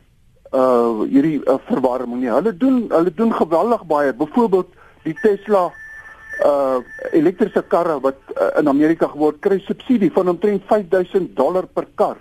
uh 0.51 1.01
hierdie 1.09 1.41
uh, 1.45 1.55
verwarming 1.65 2.21
nie. 2.21 2.29
Hulle 2.29 2.57
doen 2.57 2.85
hulle 2.89 3.13
doen 3.13 3.33
geweldig 3.33 3.85
baie. 3.85 4.13
Byvoorbeeld 4.13 4.67
die 5.03 5.15
Tesla 5.21 5.71
uh 6.41 6.81
elektriese 7.13 7.61
karre 7.67 7.99
wat 8.01 8.17
uh, 8.33 8.49
in 8.59 8.67
Amerika 8.67 9.07
geword 9.07 9.39
kry 9.39 9.59
subsidie 9.67 10.11
van 10.11 10.29
omtrent 10.29 10.63
5000 10.67 11.35
dollar 11.37 11.67
per 11.67 11.87
kar. 11.95 12.17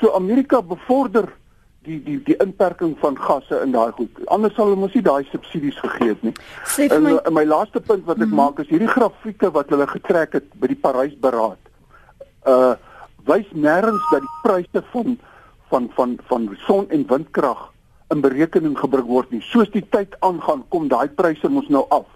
So 0.00 0.12
Amerika 0.14 0.62
bevorder 0.62 1.28
die 1.84 2.00
die 2.02 2.16
die 2.24 2.36
inperking 2.42 2.96
van 3.00 3.16
gasse 3.20 3.60
in 3.62 3.72
daai 3.72 3.92
goed. 3.92 4.22
Anders 4.26 4.54
sal 4.56 4.70
hulle 4.70 4.80
mos 4.80 4.94
nie 4.96 5.04
daai 5.04 5.24
subsidies 5.30 5.78
gegee 5.82 6.14
het 6.14 6.22
nie. 6.22 6.34
En 6.88 7.04
my, 7.04 7.18
my 7.30 7.44
laaste 7.44 7.80
punt 7.80 8.06
wat 8.08 8.22
ek 8.22 8.30
mm 8.30 8.40
maak 8.40 8.58
is 8.64 8.72
hierdie 8.72 8.90
grafieke 8.90 9.52
wat 9.54 9.70
hulle 9.70 9.86
getrek 9.92 10.40
het 10.40 10.48
by 10.60 10.72
die 10.72 10.80
Parys 10.86 11.14
beraad. 11.20 11.60
Uh 12.48 12.74
wys 13.24 13.46
nêrens 13.56 14.04
dat 14.12 14.20
die 14.20 14.34
pryse 14.42 14.82
van 14.92 15.14
van 15.70 15.88
van 15.96 16.18
van 16.28 16.50
son 16.66 16.90
en 16.90 17.06
windkrag 17.08 17.70
in 18.12 18.20
berekening 18.20 18.76
gebring 18.78 19.06
word 19.08 19.30
nie. 19.32 19.40
Soos 19.40 19.70
die 19.72 19.84
tyd 19.94 20.16
aangaan, 20.20 20.64
kom 20.68 20.88
daai 20.92 21.08
pryse 21.08 21.48
mos 21.48 21.68
nou 21.72 21.86
af. 21.94 22.06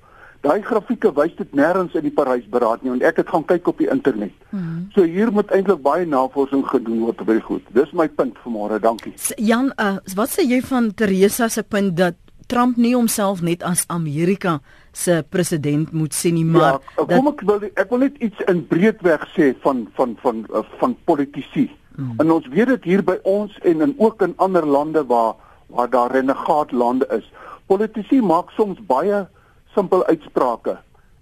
Daai 0.47 0.63
grafieke 0.63 1.11
wys 1.17 1.33
dit 1.37 1.55
nêrens 1.59 1.95
in 1.99 2.05
die 2.07 2.15
Parys 2.15 2.45
beraad 2.51 2.83
nie 2.83 2.93
en 2.95 3.03
ek 3.03 3.17
het 3.23 3.33
gaan 3.33 3.45
kyk 3.45 3.69
op 3.73 3.79
die 3.83 3.91
internet. 3.91 4.35
Mm 4.51 4.59
-hmm. 4.59 4.87
So 4.95 5.03
hier 5.03 5.33
moet 5.33 5.51
eintlik 5.51 5.83
baie 5.83 6.07
navorsing 6.07 6.67
gedoen 6.67 7.01
word 7.01 7.25
baie 7.25 7.41
goed. 7.41 7.63
Dis 7.73 7.93
my 7.93 8.09
punt 8.09 8.39
vanmôre. 8.45 8.79
Dankie. 8.81 9.15
Jan, 9.37 9.73
uh, 9.81 9.97
wat 10.15 10.31
sê 10.31 10.47
jy 10.47 10.61
van 10.63 10.95
Teresa 10.95 11.49
se 11.49 11.63
punt 11.63 11.97
dat 11.97 12.15
Trump 12.47 12.77
nie 12.77 12.95
homself 12.95 13.43
net 13.45 13.63
as 13.63 13.85
Amerika 13.93 14.61
se 14.93 15.25
president 15.29 15.93
moet 15.93 16.15
sien 16.15 16.35
nie, 16.35 16.45
maar 16.45 16.79
ja, 16.79 17.05
kom 17.05 17.25
dat... 17.25 17.35
ek 17.35 17.43
wil 17.45 17.67
ek 17.75 17.91
wil 17.91 17.99
net 17.99 18.17
iets 18.25 18.41
in 18.49 18.63
breedweg 18.71 19.27
sê 19.35 19.51
van 19.65 19.85
van 19.99 20.17
van 20.23 20.47
van, 20.49 20.65
van 20.81 20.97
politici. 21.05 21.69
Hmm. 21.97 22.15
En 22.23 22.31
ons 22.31 22.49
weet 22.49 22.73
dit 22.73 22.85
hier 22.85 23.03
by 23.05 23.19
ons 23.29 23.53
en 23.69 23.85
in 23.85 23.95
ook 23.99 24.23
in 24.25 24.33
ander 24.37 24.67
lande 24.67 25.05
waar 25.07 25.35
waar 25.69 25.91
daar 25.91 26.15
renegaat 26.17 26.73
lande 26.73 27.09
is. 27.13 27.27
Politici 27.67 28.23
maak 28.25 28.55
soms 28.57 28.81
baie 28.89 29.27
simpel 29.75 30.05
uitsprake 30.07 30.79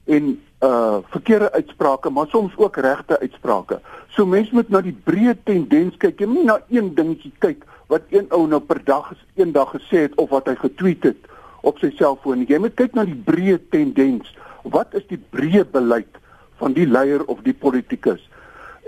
en 0.06 0.36
uh 0.64 0.98
verkeerde 1.12 1.52
uitsprake, 1.52 2.10
maar 2.10 2.26
soms 2.26 2.56
ook 2.56 2.76
regte 2.76 3.18
uitsprake. 3.20 3.80
So 4.08 4.26
mense 4.26 4.54
moet 4.54 4.68
na 4.68 4.80
die 4.80 4.96
breë 5.04 5.34
tendens 5.44 5.96
kyk, 5.96 6.20
moet 6.24 6.36
nie 6.38 6.44
na 6.48 6.60
een 6.68 6.94
dingetjie 6.94 7.32
kyk 7.38 7.66
wat 7.92 8.06
een 8.10 8.26
ou 8.34 8.46
nou 8.50 8.60
per 8.60 8.80
dag 8.84 9.10
is 9.12 9.22
eendag 9.34 9.74
gesê 9.76 10.06
het 10.06 10.14
of 10.18 10.30
wat 10.30 10.48
hy 10.50 10.56
getweet 10.58 11.02
het 11.02 11.28
op 11.66 11.78
sy 11.82 11.90
selfoon. 11.98 12.46
Jy 12.48 12.58
moet 12.62 12.74
kyk 12.78 12.96
na 12.96 13.04
die 13.06 13.18
breë 13.26 13.58
tendens. 13.70 14.32
Wat 14.62 14.94
is 14.98 15.06
die 15.10 15.20
breë 15.20 15.66
beleid 15.70 16.18
van 16.58 16.74
die 16.74 16.86
leier 16.86 17.24
of 17.30 17.42
die 17.46 17.54
politikus? 17.54 18.22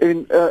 En 0.02 0.24
uh 0.34 0.50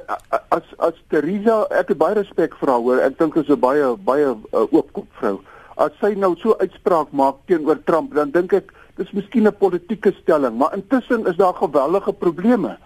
as 0.52 0.68
as 0.84 0.96
Teresa, 1.12 1.64
ek 1.72 1.94
het 1.94 2.00
baie 2.00 2.18
respek 2.20 2.56
vir 2.60 2.72
haar 2.72 2.84
hoor. 2.84 3.04
Ek 3.04 3.18
dink 3.20 3.36
sy 3.36 3.46
is 3.48 3.52
'n 3.56 3.60
baie 3.60 3.94
baie 4.10 4.28
uh, 4.36 4.66
oopkop 4.72 5.08
vrou. 5.20 5.40
As 5.78 5.96
sy 6.02 6.14
nou 6.16 6.36
so 6.36 6.56
uitspraak 6.60 7.12
maak 7.12 7.40
teenoor 7.48 7.80
Trump, 7.86 8.14
dan 8.14 8.32
dink 8.32 8.54
ek 8.54 8.74
dis 8.98 9.12
miskien 9.12 9.48
'n 9.48 9.58
politieke 9.58 10.14
stelling, 10.22 10.58
maar 10.58 10.74
intussen 10.74 11.26
is 11.28 11.36
daar 11.36 11.54
geweldige 11.54 12.14
probleme 12.14 12.78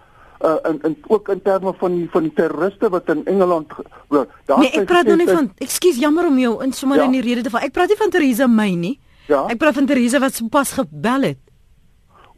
uh 0.42 0.56
in 0.68 0.78
in 0.82 0.96
ook 1.06 1.28
in 1.28 1.42
terme 1.42 1.72
van 1.78 1.94
die 1.94 2.08
van 2.10 2.22
die 2.22 2.32
terroriste 2.32 2.88
wat 2.88 3.08
in 3.08 3.24
Engeland. 3.26 3.72
Daar 4.08 4.58
Nee, 4.58 4.70
ek 4.70 4.86
praat 4.86 5.06
nou 5.06 5.16
nie 5.16 5.28
van 5.28 5.52
Ekskuus, 5.58 5.98
jammer 5.98 6.26
om 6.26 6.38
jou 6.38 6.62
in 6.64 6.72
sommer 6.72 6.98
ja. 6.98 7.04
in 7.04 7.10
die 7.10 7.22
rede 7.22 7.42
te 7.42 7.50
val. 7.50 7.62
Ek 7.62 7.72
praat 7.72 7.88
nie 7.88 7.96
van 7.96 8.10
Theresa 8.10 8.46
May 8.46 8.74
nie. 8.74 8.98
Ja. 9.30 9.46
Ek 9.46 9.58
praat 9.58 9.78
van 9.78 9.86
Theresa 9.86 10.18
wat 10.18 10.34
sopas 10.34 10.72
gebel 10.72 11.30
het. 11.30 11.38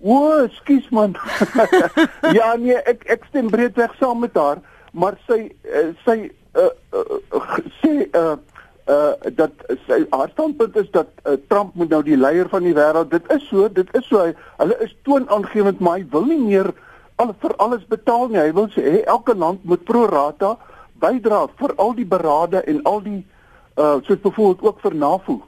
O, 0.05 0.47
skus 0.53 0.89
man. 0.93 1.17
ja 2.39 2.53
nee, 2.61 2.77
ek 2.85 3.07
ek 3.09 3.25
stem 3.31 3.49
breedweg 3.51 3.95
saam 3.97 4.21
met 4.21 4.37
haar, 4.37 4.61
maar 4.93 5.17
sy 5.25 5.47
uh, 5.65 5.87
sy 6.05 6.19
uh, 6.61 6.69
uh, 6.93 7.57
sê 7.81 8.11
uh, 8.13 8.37
uh 8.87 9.13
dat 9.33 9.53
sy 9.87 10.03
haar 10.11 10.29
standpunt 10.33 10.77
is 10.77 10.91
dat 10.93 11.09
uh, 11.25 11.39
Trump 11.49 11.75
moet 11.75 11.89
nou 11.89 12.03
die 12.05 12.17
leier 12.17 12.49
van 12.49 12.63
die 12.63 12.75
wêreld. 12.77 13.11
Dit 13.11 13.31
is 13.33 13.47
so, 13.49 13.69
dit 13.73 13.89
is 13.97 14.09
so. 14.09 14.21
Hy, 14.21 14.35
hulle 14.59 14.77
is 14.85 14.93
toonaangewend, 15.09 15.81
maar 15.81 15.99
hy 15.99 16.07
wil 16.11 16.27
nie 16.29 16.41
meer 16.41 16.69
al 17.17 17.33
vir 17.41 17.55
alles 17.57 17.87
betaal 17.89 18.29
nie. 18.29 18.43
Hy 18.43 18.53
wil 18.53 18.69
sê 18.75 18.85
hey, 18.85 19.03
elke 19.09 19.35
land 19.35 19.65
moet 19.65 19.85
pro 19.89 20.05
rata 20.11 20.57
bydra 21.01 21.47
vir 21.61 21.73
al 21.81 21.95
die 21.97 22.09
berade 22.09 22.61
en 22.69 22.83
al 22.85 23.01
die 23.05 23.23
uh 23.81 23.97
soos 24.05 24.21
byvoorbeeld 24.21 24.63
ook 24.69 24.81
vir 24.81 24.95
NAVO. 24.95 25.41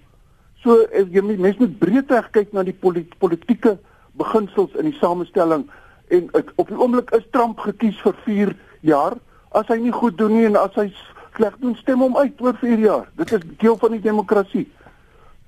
So 0.64 0.78
jy 0.90 1.22
mens 1.22 1.60
moet 1.60 1.78
breedweg 1.78 2.30
kyk 2.34 2.54
na 2.56 2.64
die 2.66 2.74
polit, 2.74 3.12
politieke 3.18 3.76
beginsels 4.18 4.72
in 4.80 4.88
die 4.90 4.98
samestelling 4.98 5.66
en 6.08 6.30
ek, 6.38 6.52
op 6.56 6.70
die 6.70 6.78
oomblik 6.78 7.12
is 7.14 7.26
Trump 7.34 7.60
gekies 7.60 7.98
vir 8.02 8.16
4 8.24 8.54
jaar. 8.86 9.18
As 9.52 9.68
hy 9.68 9.78
nie 9.82 9.94
goed 9.94 10.16
doen 10.18 10.34
nie 10.34 10.48
en 10.48 10.58
as 10.58 10.74
hy 10.78 10.88
sleg 11.36 11.56
doen, 11.60 11.76
stem 11.76 12.02
hom 12.04 12.16
uit 12.16 12.40
oor 12.40 12.56
4 12.60 12.78
jaar. 12.82 13.08
Dit 13.20 13.32
is 13.36 13.44
deel 13.60 13.76
van 13.80 13.96
die 13.96 14.02
demokrasie. 14.04 14.66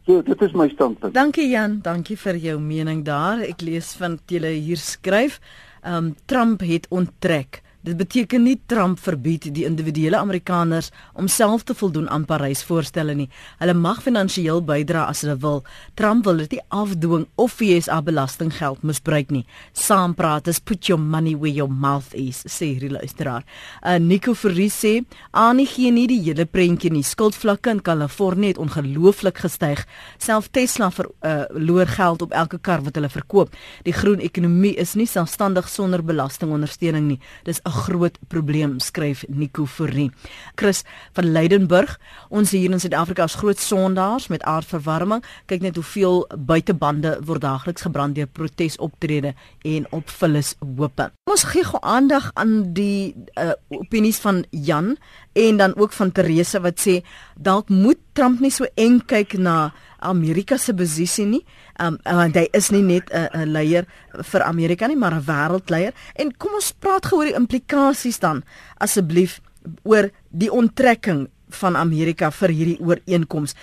So, 0.09 0.23
dit 0.25 0.43
is 0.43 0.55
my 0.57 0.69
standpunt. 0.73 1.13
Dankie 1.15 1.51
Jan, 1.51 1.81
dankie 1.85 2.17
vir 2.17 2.39
jou 2.41 2.57
mening 2.61 3.03
daar. 3.05 3.43
Ek 3.45 3.61
lees 3.61 3.93
van 4.01 4.17
julle 4.31 4.55
hier 4.57 4.81
skryf, 4.81 5.41
ehm 5.83 5.97
um, 5.97 6.15
Trump 6.27 6.65
het 6.65 6.89
onttrek. 6.89 7.63
Dit 7.89 7.97
beteken 7.97 8.43
nie 8.45 8.59
Trump 8.69 8.99
verbied 9.01 9.47
die 9.57 9.65
individuele 9.65 10.19
Amerikaners 10.19 10.91
om 11.17 11.29
self 11.29 11.63
te 11.65 11.73
voldoen 11.75 12.09
aan 12.13 12.27
Parys-voorstelle 12.29 13.15
nie. 13.17 13.29
Hulle 13.63 13.73
mag 13.73 14.03
finansiëel 14.05 14.61
bydra 14.69 15.07
as 15.09 15.23
hulle 15.25 15.39
wil. 15.41 15.63
Trump 15.97 16.27
wil 16.29 16.43
dit 16.43 16.59
nie 16.59 16.61
afdwing 16.69 17.25
of 17.41 17.55
FSA 17.57 18.03
belastinggeld 18.05 18.85
misbruik 18.85 19.33
nie. 19.33 19.47
Saampraat 19.73 20.51
is 20.53 20.61
put 20.61 20.91
your 20.91 21.01
money 21.01 21.33
where 21.33 21.55
your 21.55 21.71
mouth 21.73 22.13
is, 22.13 22.43
sê 22.45 22.75
hierdie 22.75 22.93
luisteraar. 22.93 23.47
Uh, 23.81 23.97
Nico 23.97 24.35
Verrie 24.37 24.69
sê, 24.69 25.05
"Anie 25.33 25.67
gee 25.67 25.91
nie 25.91 26.07
die 26.07 26.21
hele 26.23 26.45
prentjie 26.45 26.93
nie. 26.93 27.03
Skuldvlakke 27.03 27.71
in 27.71 27.83
Kalifornië 27.83 28.53
het 28.53 28.59
ongelooflik 28.59 29.39
gestyg. 29.39 29.87
Self 30.19 30.49
Tesla 30.49 30.91
verloor 30.91 31.89
uh, 31.89 31.95
geld 31.97 32.23
op 32.23 32.33
elke 32.33 32.59
kar 32.59 32.83
wat 32.83 32.95
hulle 32.95 33.09
verkoop. 33.09 33.57
Die 33.83 33.93
groen 33.97 34.21
ekonomie 34.21 34.77
is 34.77 34.95
nie 34.95 35.07
selfstandig 35.07 35.69
sonder 35.69 36.05
belastingondersteuning 36.05 37.09
nie. 37.09 37.21
Dis 37.45 37.61
'n 37.65 37.78
groot 37.87 38.19
probleem, 38.29 38.79
skryf 38.83 39.25
Nico 39.29 39.65
Fourie. 39.67 40.11
Chris 40.59 40.83
van 41.17 41.31
Leidenburg, 41.33 41.99
ons 42.29 42.51
hier 42.51 42.71
in 42.71 42.81
Suid-Afrika 42.81 43.27
is 43.29 43.39
groot 43.39 43.61
sondaars 43.61 44.29
met 44.33 44.43
aardverwarming. 44.43 45.23
Kyk 45.51 45.65
net 45.65 45.79
hoeveel 45.79 46.25
buitebande 46.37 47.17
word 47.29 47.45
daagliks 47.47 47.87
gebrand 47.87 48.19
deur 48.19 48.27
protesoptrede 48.27 49.35
en 49.63 49.87
op 49.95 50.11
vullis 50.21 50.55
hope. 50.77 51.11
Ons 51.31 51.47
gee 51.53 51.65
gou 51.67 51.81
aandag 51.83 52.31
aan 52.35 52.73
die 52.77 53.15
uh, 53.39 53.53
opinies 53.69 54.21
van 54.25 54.45
Jan 54.51 54.97
en 55.39 55.57
dan 55.57 55.77
ook 55.77 55.93
van 55.93 56.13
Teresa 56.13 56.61
wat 56.65 56.81
sê 56.83 57.01
dalk 57.37 57.69
moet 57.69 58.01
Trump 58.19 58.41
nie 58.43 58.51
so 58.51 58.67
eng 58.75 58.99
kyk 59.07 59.37
na 59.39 59.71
Amerika 59.99 60.57
se 60.57 60.75
posisie 60.75 61.27
nie. 61.27 61.45
Um 61.81 61.99
want 62.05 62.37
hy 62.37 62.49
is 62.53 62.71
nie 62.71 62.83
net 62.83 63.11
'n 63.11 63.29
'n 63.35 63.53
leier 63.53 63.87
vir 64.23 64.43
Amerika 64.43 64.87
nie, 64.87 64.97
maar 64.97 65.15
'n 65.15 65.25
wêreldleier. 65.25 65.93
En 66.17 66.37
kom 66.37 66.55
ons 66.55 66.73
praat 66.73 67.07
gou 67.07 67.19
oor 67.19 67.27
die 67.27 67.35
implikasies 67.35 68.19
dan 68.19 68.43
asseblief 68.79 69.41
oor 69.83 70.11
die 70.31 70.53
onttrekking 70.53 71.29
van 71.49 71.77
Amerika 71.77 72.31
vir 72.31 72.49
hierdie 72.49 72.81
ooreenkoms. 72.81 73.55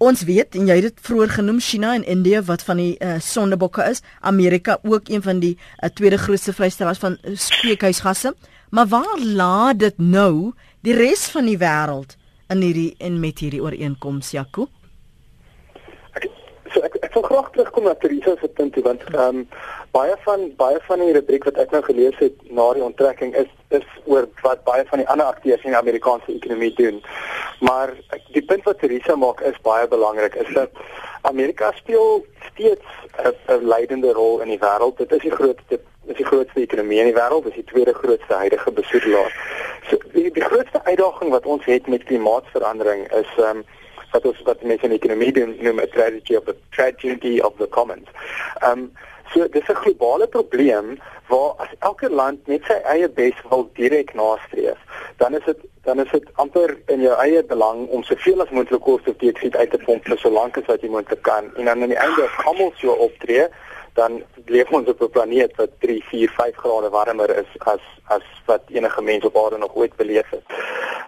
Ons 0.00 0.22
weet 0.24 0.56
en 0.56 0.66
jy 0.66 0.78
het 0.78 0.82
dit 0.82 1.02
vroeër 1.04 1.28
genoem 1.28 1.58
China 1.60 1.94
en 1.94 2.04
India 2.04 2.40
wat 2.42 2.62
van 2.64 2.76
die 2.80 2.96
uh, 3.04 3.18
sondebokke 3.20 3.84
is. 3.90 4.00
Amerika 4.20 4.78
ook 4.82 5.08
een 5.12 5.22
van 5.22 5.40
die 5.40 5.58
uh, 5.58 5.90
tweede 5.92 6.16
grootste 6.16 6.52
vrystellers 6.52 6.98
van 6.98 7.18
uh, 7.20 7.36
spreekhuisgasse. 7.36 8.34
Maar 8.70 8.86
waar 8.86 9.20
laat 9.20 9.78
dit 9.78 9.98
nou 9.98 10.52
die 10.80 10.94
res 10.96 11.26
van 11.28 11.44
die 11.44 11.58
wêreld 11.60 12.16
in 12.48 12.62
hierdie 12.64 12.94
en 12.98 13.20
met 13.20 13.38
hierdie 13.38 13.60
ooreenkoms, 13.62 14.30
Jaco? 14.30 14.70
So 16.72 16.80
ek 16.86 16.96
ek 17.02 17.14
wil 17.14 17.26
graag 17.26 17.50
terugkom 17.54 17.84
na 17.88 17.94
Teresa 17.94 18.36
se 18.40 18.48
punt 18.48 18.72
toe 18.74 18.82
want 18.86 19.02
ehm 19.10 19.42
um, 19.42 19.48
baie 19.96 20.14
van 20.24 20.44
baie 20.56 20.78
van 20.86 21.02
die 21.02 21.12
rubriek 21.16 21.44
wat 21.48 21.58
ek 21.58 21.72
nou 21.74 21.82
gelees 21.82 22.18
het 22.22 22.36
na 22.58 22.66
die 22.76 22.84
onttrekking 22.86 23.34
is 23.42 23.50
is 23.78 23.86
oor 24.04 24.28
wat 24.44 24.62
baie 24.68 24.84
van 24.90 25.02
die 25.02 25.08
ander 25.08 25.26
akteurs 25.26 25.64
in 25.66 25.74
die 25.74 25.80
Amerikaanse 25.80 26.32
ekonomie 26.34 26.72
doen. 26.78 27.02
Maar 27.60 27.94
die 28.36 28.44
punt 28.52 28.64
wat 28.64 28.78
Teresa 28.78 29.16
maak 29.16 29.42
is 29.50 29.58
baie 29.66 29.88
belangrik 29.88 30.38
is 30.44 30.54
dat 30.54 30.70
Amerika 31.22 31.72
speel 31.76 32.24
steeds 32.52 32.86
'n 33.48 33.66
leidende 33.66 34.12
rol 34.12 34.40
in 34.40 34.48
die 34.48 34.62
wêreld. 34.62 34.96
Dit 34.96 35.12
is 35.12 35.22
die 35.22 35.36
grootste 35.38 35.80
is 36.06 36.16
die 36.16 36.26
grootste 36.26 36.60
ekonomie 36.60 36.98
in 36.98 37.10
die 37.10 37.18
wêreld, 37.18 37.46
is 37.46 37.54
die 37.54 37.70
tweede 37.72 37.94
grootste 37.94 38.34
huidige 38.34 38.72
besoedelaar. 38.72 39.32
So 39.90 39.98
die, 40.12 40.30
die 40.30 40.42
grootste 40.42 40.84
uitdaging 40.84 41.30
wat 41.30 41.46
ons 41.46 41.64
het 41.64 41.86
met 41.86 42.04
klimaatsverandering 42.04 43.12
is 43.12 43.30
ehm 43.36 43.56
um, 43.56 43.64
wat 44.12 44.24
ons 44.24 44.42
wat 44.48 44.62
mense 44.62 44.84
in 44.84 44.96
ekonomie 44.96 45.32
noem 45.38 45.80
'n 45.80 45.90
tragedy 45.94 46.36
of 46.36 46.44
the 46.44 46.56
tragedy 46.70 47.40
of 47.40 47.56
the 47.58 47.68
commons. 47.68 48.08
Um, 48.66 48.92
so 49.32 49.48
dis 49.48 49.68
'n 49.68 49.82
globale 49.84 50.26
probleem 50.26 50.98
waar 51.28 51.54
as 51.56 51.72
elke 51.78 52.10
land 52.10 52.46
net 52.46 52.64
sy 52.64 52.78
eie 52.84 53.08
bes 53.08 53.34
wil 53.48 53.70
direk 53.74 54.14
nastreef, 54.14 54.78
dan 55.16 55.34
is 55.34 55.44
dit 55.44 55.58
dan 55.82 56.00
is 56.00 56.10
dit 56.10 56.28
amper 56.34 56.76
in 56.86 57.00
jou 57.00 57.14
eie 57.22 57.42
belang 57.44 57.86
om 57.88 58.02
soveel 58.02 58.42
as 58.42 58.50
moontlik 58.50 58.82
koolstofdioksied 58.84 59.56
uit 59.56 59.70
te 59.70 59.78
pomp 59.86 60.04
vir 60.04 60.18
so 60.18 60.30
lank 60.30 60.58
as 60.60 60.68
wat 60.68 60.82
jy 60.84 60.90
moontlik 60.92 61.22
kan 61.22 61.48
en 61.56 61.64
dan 61.64 61.82
aan 61.82 61.94
die 61.94 61.98
einde 61.98 62.26
as 62.26 62.44
almal 62.44 62.72
so 62.76 62.92
optree 62.92 63.46
dan 63.94 64.22
leef 64.46 64.70
ons 64.70 64.88
op 64.88 65.00
'n 65.00 65.10
planeet 65.10 65.56
wat 65.56 65.70
3, 65.78 66.04
4, 66.04 66.30
5 66.30 66.56
grade 66.56 66.90
warmer 66.90 67.30
is 67.36 67.50
as 67.58 67.84
as 68.06 68.26
wat 68.46 68.62
enige 68.68 69.02
mens 69.02 69.24
op 69.24 69.36
aarde 69.36 69.58
nog 69.58 69.74
ooit 69.74 69.96
beleef 69.96 70.30
het. 70.30 70.44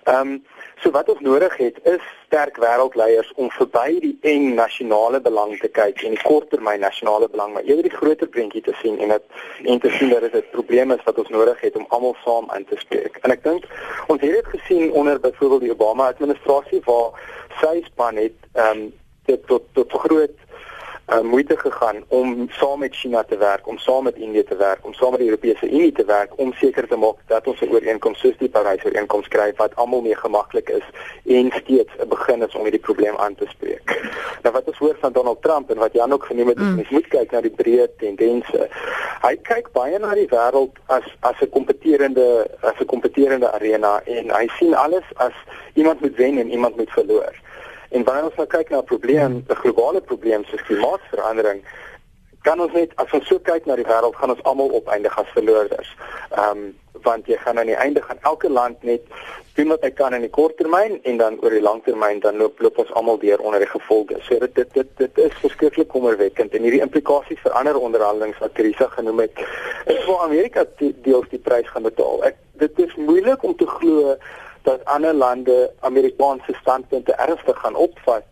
Ehm 0.04 0.28
um, 0.28 0.44
So 0.82 0.90
wat 0.90 1.08
ons 1.08 1.20
nodig 1.22 1.56
het 1.56 1.76
is 1.86 2.06
sterk 2.26 2.56
wêreldleiers 2.58 3.28
om 3.38 3.50
verby 3.54 4.00
die 4.02 4.16
eng 4.26 4.48
nasionale 4.58 5.20
belang 5.22 5.52
te 5.60 5.68
kyk 5.70 6.00
en 6.02 6.16
die 6.16 6.24
korttermyn 6.26 6.82
nasionale 6.82 7.28
belang, 7.30 7.52
maar 7.54 7.68
eerder 7.68 7.86
die 7.86 7.94
groter 7.94 8.26
prentjie 8.26 8.64
te 8.66 8.74
sien 8.80 8.98
en 8.98 9.12
dit 9.14 9.68
en 9.70 9.78
te 9.84 9.92
sien 9.94 10.10
dat 10.10 10.26
dit 10.26 10.34
'n 10.34 10.50
probleem 10.50 10.90
is 10.90 11.04
wat 11.04 11.18
ons 11.22 11.28
nodig 11.28 11.60
het 11.60 11.76
om 11.76 11.86
almal 11.88 12.16
saam 12.24 12.50
in 12.56 12.64
te 12.64 12.78
spreek. 12.82 13.18
En 13.22 13.30
ek 13.30 13.44
dink 13.44 13.62
ons 14.06 14.20
het 14.20 14.34
dit 14.34 14.48
gesien 14.56 14.92
onder 14.92 15.20
byvoorbeeld 15.20 15.60
die 15.60 15.70
Obama 15.70 16.08
administrasie 16.08 16.82
waar 16.84 17.10
sy 17.60 17.82
span 17.84 18.16
het 18.16 18.38
ehm 18.52 18.78
um, 18.78 18.92
dit 19.30 19.46
tot 19.46 19.62
tot 19.72 19.92
groot 19.92 20.34
uh, 21.08 21.20
moeite 21.20 21.56
gegaan 21.56 22.04
om 22.08 22.46
saam 22.50 22.78
met 22.78 22.94
China 22.94 23.22
te 23.22 23.36
werk, 23.36 23.66
om 23.66 23.78
saam 23.78 24.04
met 24.04 24.14
Indië 24.16 24.44
te 24.44 24.56
werk, 24.56 24.84
om 24.86 24.94
saam 24.94 25.10
met 25.10 25.18
die 25.18 25.28
Europese 25.28 25.70
Unie 25.70 25.92
te 25.92 26.04
werk 26.04 26.32
om 26.36 26.52
seker 26.52 26.88
te 26.88 26.96
maak 26.96 27.16
dat 27.26 27.46
ons 27.46 27.60
'n 27.60 27.72
ooreenkoms 27.72 28.18
soos 28.18 28.36
die 28.38 28.48
Parys 28.48 28.84
ooreenkoms 28.84 29.28
kry 29.28 29.52
wat 29.56 29.76
almal 29.76 30.00
mee 30.00 30.16
gemaklik 30.16 30.68
is 30.68 30.86
en 31.26 31.52
steeds 31.54 31.92
'n 31.98 32.08
begin 32.08 32.42
is 32.42 32.54
om 32.54 32.62
hierdie 32.62 32.80
probleem 32.80 33.16
aan 33.16 33.34
te 33.34 33.46
spreek. 33.48 34.00
Nou 34.42 34.54
wat 34.54 34.66
ons 34.66 34.78
hoor 34.78 34.96
van 35.00 35.12
Donald 35.12 35.42
Trump 35.42 35.70
en 35.70 35.76
wat 35.76 35.92
Jan 35.92 36.12
ook 36.12 36.24
genoem 36.24 36.48
het, 36.48 36.58
mm. 36.58 36.78
is 36.78 36.88
moet 36.88 37.08
kyk 37.08 37.30
na 37.30 37.40
die 37.40 37.54
breë 37.56 37.86
tendense. 37.96 38.68
Hy 39.22 39.36
kyk 39.42 39.72
baie 39.72 39.98
na 39.98 40.14
die 40.14 40.28
wêreld 40.28 40.78
as 40.86 41.06
as 41.20 41.40
'n 41.40 41.50
kompeterende 41.50 42.46
as 42.60 42.78
'n 42.80 42.86
kompeterende 42.86 43.52
arena 43.52 44.00
en 44.04 44.30
hy 44.30 44.48
sien 44.58 44.74
alles 44.74 45.04
as 45.14 45.32
iemand 45.74 46.00
moet 46.00 46.16
wen 46.16 46.38
en 46.38 46.50
iemand 46.50 46.76
moet 46.76 46.90
verloor. 46.90 47.34
En 47.92 48.04
wanneer 48.04 48.24
ons 48.24 48.40
nou 48.40 48.46
kyk 48.46 48.70
na 48.70 48.78
'n 48.78 48.90
probleem, 48.92 49.44
'n 49.48 49.60
globale 49.62 50.00
probleem 50.00 50.44
soos 50.44 50.62
klimaatsverandering, 50.68 51.62
kan 52.42 52.60
ons 52.60 52.72
net 52.72 52.92
as 52.96 53.12
ons 53.12 53.26
so 53.26 53.38
kyk 53.38 53.66
na 53.66 53.76
die 53.76 53.86
wêreld, 53.86 54.16
gaan 54.18 54.30
ons 54.30 54.42
almal 54.42 54.72
opeindig 54.78 55.18
as 55.18 55.34
verloorders. 55.34 55.96
Ehm 56.30 56.50
um, 56.50 56.80
want 57.02 57.26
jy 57.26 57.36
gaan 57.36 57.58
aan 57.58 57.66
die 57.66 57.78
einde 57.84 58.02
gaan 58.02 58.18
elke 58.20 58.50
land 58.50 58.82
net 58.82 59.02
doen 59.54 59.68
wat 59.68 59.82
hy 59.82 59.90
kan 59.90 60.14
in 60.14 60.22
die 60.24 60.30
kort 60.30 60.56
termyn 60.56 61.00
en 61.08 61.16
dan 61.18 61.38
oor 61.42 61.50
die 61.50 61.62
lang 61.62 61.80
termyn 61.84 62.20
dan 62.24 62.38
loop 62.40 62.60
loop 62.62 62.78
ons 62.78 62.92
almal 62.98 63.18
weer 63.18 63.40
onder 63.40 63.60
die 63.60 63.70
gevolge. 63.72 64.20
So 64.28 64.38
dit 64.38 64.54
dit 64.54 64.74
dit, 64.74 64.92
dit 64.96 65.18
is 65.18 65.34
verskriklik 65.40 65.88
kommerwekkend 65.88 66.54
en 66.54 66.62
hierdie 66.62 66.84
implikasies 66.84 67.42
vir 67.42 67.56
ander 67.58 67.78
onderhandelinge 67.78 68.38
wat 68.40 68.54
Teresa 68.54 68.88
genoem 68.94 69.24
het, 69.26 69.42
is 69.86 70.00
vir 70.06 70.22
Amerika 70.28 70.64
deels 70.78 71.28
die 71.34 71.42
prys 71.42 71.68
gaan 71.74 71.88
betaal. 71.90 72.22
Ek 72.30 72.38
dit 72.62 72.78
is 72.86 72.94
moeilik 72.96 73.42
om 73.42 73.56
te 73.56 73.66
glo 73.66 74.16
dat 74.62 74.84
ander 74.84 75.14
lande 75.14 75.70
Amerikaanse 75.80 76.54
standpunte 76.60 77.12
ernstig 77.12 77.58
gaan 77.58 77.74
opvat 77.74 78.24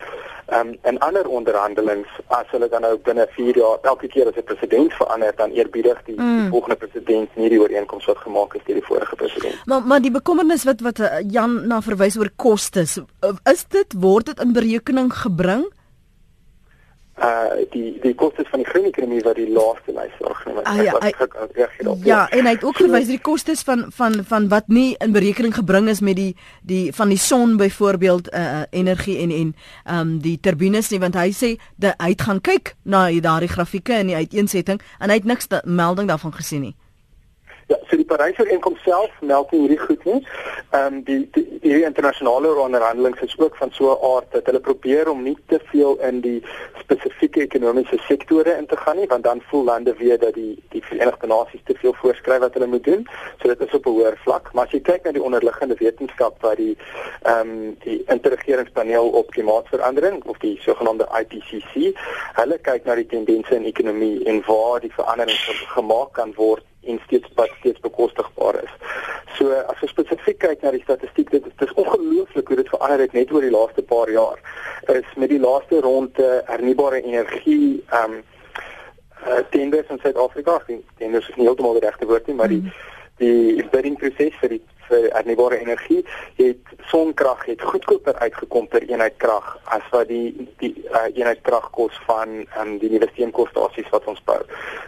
um, 0.53 0.77
in 0.83 0.99
ander 0.99 1.29
onderhandelings 1.29 2.09
as 2.27 2.47
hulle 2.51 2.69
dan 2.69 2.85
nou 2.87 2.97
binne 3.07 3.27
4 3.37 3.59
jaar 3.59 3.79
elke 3.93 4.09
keer 4.09 4.29
as 4.29 4.37
'n 4.37 4.45
president 4.45 4.93
verander 4.93 5.33
dan 5.37 5.51
eerbiedig 5.51 6.03
die, 6.05 6.21
mm. 6.21 6.41
die 6.41 6.51
volgende 6.51 6.77
president 6.77 7.37
nie 7.37 7.49
die 7.49 7.61
ooreenkoms 7.61 8.05
wat 8.05 8.19
gemaak 8.19 8.55
is 8.55 8.65
deur 8.67 8.79
die 8.81 8.87
vorige 8.87 9.17
president. 9.17 9.65
Maar 9.65 9.83
maar 9.83 10.01
die 10.01 10.11
bekommernis 10.11 10.65
wat 10.65 10.81
wat 10.81 10.99
eh, 10.99 11.25
Jan 11.31 11.67
na 11.67 11.81
verwys 11.81 12.19
oor 12.19 12.31
kostes, 12.37 12.99
eh, 13.21 13.53
is 13.53 13.65
dit 13.69 13.93
word 13.93 14.27
dit 14.27 14.41
in 14.41 14.53
berekening 14.53 15.13
gebring? 15.13 15.67
Uh 17.21 17.65
die 17.73 17.99
die 18.01 18.15
kostes 18.15 18.49
van 18.51 18.63
die 18.63 18.69
groen 18.69 18.87
ekonomie 18.89 19.21
wat 19.27 19.37
die 19.37 19.49
laaste 19.53 19.93
lys 19.93 20.15
voorgeneem 20.19 20.61
het. 20.61 20.67
Ah, 20.67 20.81
ja, 20.81 20.95
ek, 20.99 21.21
ek, 21.21 21.21
ek, 21.21 21.57
ek, 21.57 21.77
ek, 21.85 22.05
ja, 22.09 22.23
en 22.33 22.49
hy 22.49 22.55
het 22.57 22.65
ook 22.65 22.79
so, 22.79 22.87
verwys 22.87 23.11
die 23.11 23.21
kostes 23.21 23.65
van 23.69 23.87
van 23.97 24.21
van 24.25 24.49
wat 24.53 24.69
nie 24.73 24.95
in 25.05 25.13
berekening 25.13 25.55
gebring 25.55 25.91
is 25.93 26.01
met 26.01 26.17
die 26.17 26.33
die 26.67 26.93
van 26.97 27.13
die 27.13 27.21
son 27.21 27.57
byvoorbeeld 27.61 28.33
uh 28.33 28.63
energie 28.71 29.19
en 29.21 29.31
en 29.31 29.55
ehm 29.85 30.01
um, 30.01 30.19
die 30.25 30.39
turbines 30.41 30.91
nie 30.91 31.01
want 31.03 31.19
hy 31.21 31.31
sê 31.37 31.55
dat 31.77 32.01
hy 32.01 32.15
gaan 32.17 32.41
kyk 32.41 32.75
na 32.83 33.09
daardie 33.21 33.53
grafieke 33.53 34.01
in 34.01 34.13
die 34.13 34.17
uiteensetting 34.17 34.81
en 34.99 35.11
hy 35.13 35.21
het 35.21 35.29
niks 35.29 35.49
melding 35.65 36.09
daarvan 36.09 36.33
gesien 36.33 36.61
nie. 36.71 36.77
Ja, 37.71 37.77
so 37.89 37.97
die 37.97 38.05
Paryse 38.05 38.43
ooreenkoms 38.43 38.81
self 38.83 39.11
meld 39.23 39.53
nie 39.55 39.61
hierdie 39.61 39.79
goed 39.79 40.07
nie. 40.09 40.17
Ehm 40.75 40.95
um, 40.95 41.03
die 41.07 41.19
die 41.37 41.43
hierdie 41.63 41.85
internasionale 41.87 42.51
onderhandelinge 42.59 43.27
is 43.27 43.37
ook 43.39 43.57
van 43.57 43.71
so 43.77 43.93
'n 43.93 44.01
aard 44.09 44.33
dat 44.33 44.47
hulle 44.47 44.61
probeer 44.61 45.11
om 45.11 45.23
nie 45.23 45.37
te 45.47 45.61
veel 45.71 45.95
in 46.09 46.19
die 46.21 46.41
spesifieke 46.81 47.41
ekonomiese 47.41 47.99
sektore 48.09 48.57
in 48.59 48.67
te 48.67 48.77
gaan 48.77 48.97
nie, 48.97 49.07
want 49.07 49.25
dan 49.25 49.43
voel 49.51 49.65
lande 49.65 49.95
weer 49.95 50.19
dat 50.19 50.35
die 50.35 50.57
die 50.71 50.83
Verenigde 50.85 51.27
Nasies 51.27 51.61
te 51.65 51.75
veel 51.83 51.95
voorskryf 52.01 52.41
wat 52.41 52.55
hulle 52.55 52.67
moet 52.67 52.85
doen. 52.85 53.07
So 53.39 53.49
dit 53.49 53.61
is 53.61 53.75
op 53.75 53.87
'n 53.87 53.91
hoër 53.91 54.19
vlak, 54.25 54.53
maar 54.53 54.65
as 54.65 54.73
jy 54.73 54.81
kyk 54.81 55.05
na 55.05 55.13
die 55.13 55.23
onderliggende 55.23 55.77
wetenskap 55.79 56.43
wat 56.43 56.57
die 56.57 56.77
ehm 57.23 57.41
um, 57.41 57.77
die 57.85 58.03
interregeringspaneel 58.07 59.09
op 59.09 59.31
klimaatsverandering 59.31 60.25
of 60.25 60.39
die 60.39 60.59
sogenaamde 60.61 61.07
IPCC, 61.21 61.95
hulle 62.41 62.59
kyk 62.59 62.85
na 62.85 62.95
die 62.95 63.07
tendense 63.07 63.55
in 63.55 63.65
ekonomie 63.65 64.25
en 64.25 64.43
waar 64.47 64.81
die 64.81 64.93
veranderings 64.93 65.65
gemaak 65.77 66.13
kan 66.13 66.35
word 66.35 66.65
en 66.83 67.01
steeds 67.05 67.29
wat 67.35 67.51
steeds 67.59 67.81
bekostigbaar 67.81 68.63
is. 68.63 68.73
So 69.37 69.53
as 69.53 69.83
ons 69.85 69.93
spesifiek 69.93 70.39
kyk 70.43 70.63
na 70.65 70.73
die 70.75 70.83
statistiek, 70.83 71.31
dit 71.31 71.47
is, 71.47 71.55
dit 71.57 71.69
is 71.69 71.77
ongelooflik 71.81 72.49
hoe 72.49 72.59
dit 72.61 72.73
verander 72.73 73.05
het 73.05 73.17
net 73.17 73.33
oor 73.33 73.45
die 73.45 73.53
laaste 73.55 73.83
paar 73.83 74.11
jaar. 74.11 74.41
Is 74.93 75.15
met 75.17 75.33
die 75.33 75.41
laaste 75.41 75.81
ronde 75.81 76.31
hernubare 76.47 77.03
energie 77.03 77.83
ehm 77.89 78.21
um, 78.21 78.23
uh, 79.27 79.43
tenders 79.51 79.89
in 79.89 79.99
Suid-Afrika, 80.03 80.61
tenders 80.99 81.29
is 81.29 81.37
nie 81.37 81.45
heeltemal 81.45 81.77
die 81.77 81.85
regte 81.85 82.09
woord 82.09 82.27
nie, 82.27 82.37
maar 82.37 82.49
die 82.49 82.63
mm. 82.65 82.73
die 83.21 83.65
bidding 83.73 83.99
proses 84.01 84.37
vir 84.41 84.55
die 84.57 84.63
vir 84.91 85.09
hernubare 85.15 85.61
energie 85.63 86.03
het 86.41 86.75
sonkrag 86.91 87.45
het 87.47 87.63
goedkoper 87.63 88.19
uitgekom 88.19 88.69
per 88.69 88.87
eenheid 88.89 89.17
krag 89.23 89.49
as 89.77 89.87
wat 89.95 90.09
die 90.11 90.49
die 90.63 90.73
uh, 90.91 91.07
eenheid 91.15 91.43
krag 91.47 91.71
kos 91.77 91.97
van 92.09 92.41
um, 92.61 92.77
die 92.83 92.91
nuwe 92.93 93.09
steenkoolstasies 93.13 93.91
wat 93.95 94.07
ons 94.11 94.23
bou. 94.29 94.39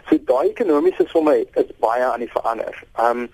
So 0.09 0.19
daai 0.29 0.51
ekonomiese 0.51 1.07
somme 1.11 1.35
is 1.41 1.73
baie 1.83 2.05
aan 2.05 2.25
die 2.25 2.31
verander. 2.35 2.79
Ehm 2.97 3.25
um, 3.25 3.27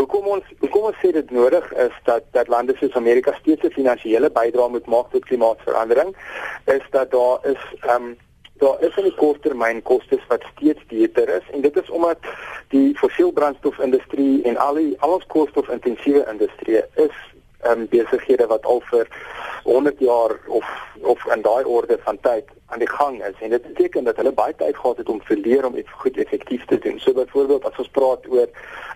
hoekom 0.00 0.26
ons 0.36 0.52
hoekom 0.60 0.90
ons 0.90 1.00
sê 1.02 1.12
dit 1.16 1.30
nodig 1.32 1.66
is 1.86 1.94
dat 2.08 2.26
dat 2.36 2.50
lande 2.52 2.76
soos 2.80 2.96
Amerika 3.00 3.36
steeds 3.40 3.64
'n 3.64 3.76
finansiële 3.78 4.30
bydrae 4.30 4.68
moet 4.68 4.86
maak 4.86 5.10
tot 5.10 5.24
klimaatsverandering 5.24 6.16
is 6.64 6.84
dat 6.90 7.10
daar 7.10 7.38
is 7.54 7.62
ehm 7.80 8.02
um, 8.02 8.16
daar 8.58 8.82
is 8.82 8.96
'n 8.96 9.14
korttermyn 9.16 9.82
kostes 9.82 10.26
wat 10.28 10.42
steeds 10.54 10.82
duurder 10.88 11.28
is 11.28 11.46
en 11.52 11.60
dit 11.60 11.76
is 11.76 11.90
omdat 11.90 12.18
die 12.68 12.96
fossielbrandstofindustrie 12.98 14.42
en 14.42 14.56
al 14.56 14.74
die 14.74 14.96
al 15.00 15.12
ons 15.12 15.26
koolstofintensiewe 15.26 16.26
industrie 16.30 16.82
is 16.94 17.16
um, 17.64 17.86
besighede 17.88 18.46
wat 18.46 18.64
al 18.64 18.80
vir 18.90 19.08
100 19.64 19.98
jaar 19.98 20.38
of 20.46 20.66
of 21.00 21.26
in 21.34 21.42
daai 21.42 21.64
orde 21.64 21.98
van 22.04 22.18
tyd 22.20 22.44
aan 22.66 22.78
die 22.78 22.88
gang 22.88 23.24
is 23.24 23.34
en 23.40 23.50
dit 23.50 23.62
beteken 23.62 24.04
dat 24.04 24.16
hulle 24.16 24.32
baie 24.32 24.54
tyd 24.56 24.76
gehad 24.76 24.96
het 24.96 25.08
om 25.08 25.20
te 25.24 25.36
leer 25.36 25.66
om 25.66 25.74
dit 25.74 25.90
goed 25.90 26.16
effektief 26.16 26.64
te 26.64 26.78
doen. 26.78 26.98
So 26.98 27.12
byvoorbeeld 27.12 27.64
as 27.64 27.78
ons 27.78 27.90
praat 27.98 28.26
oor 28.28 28.46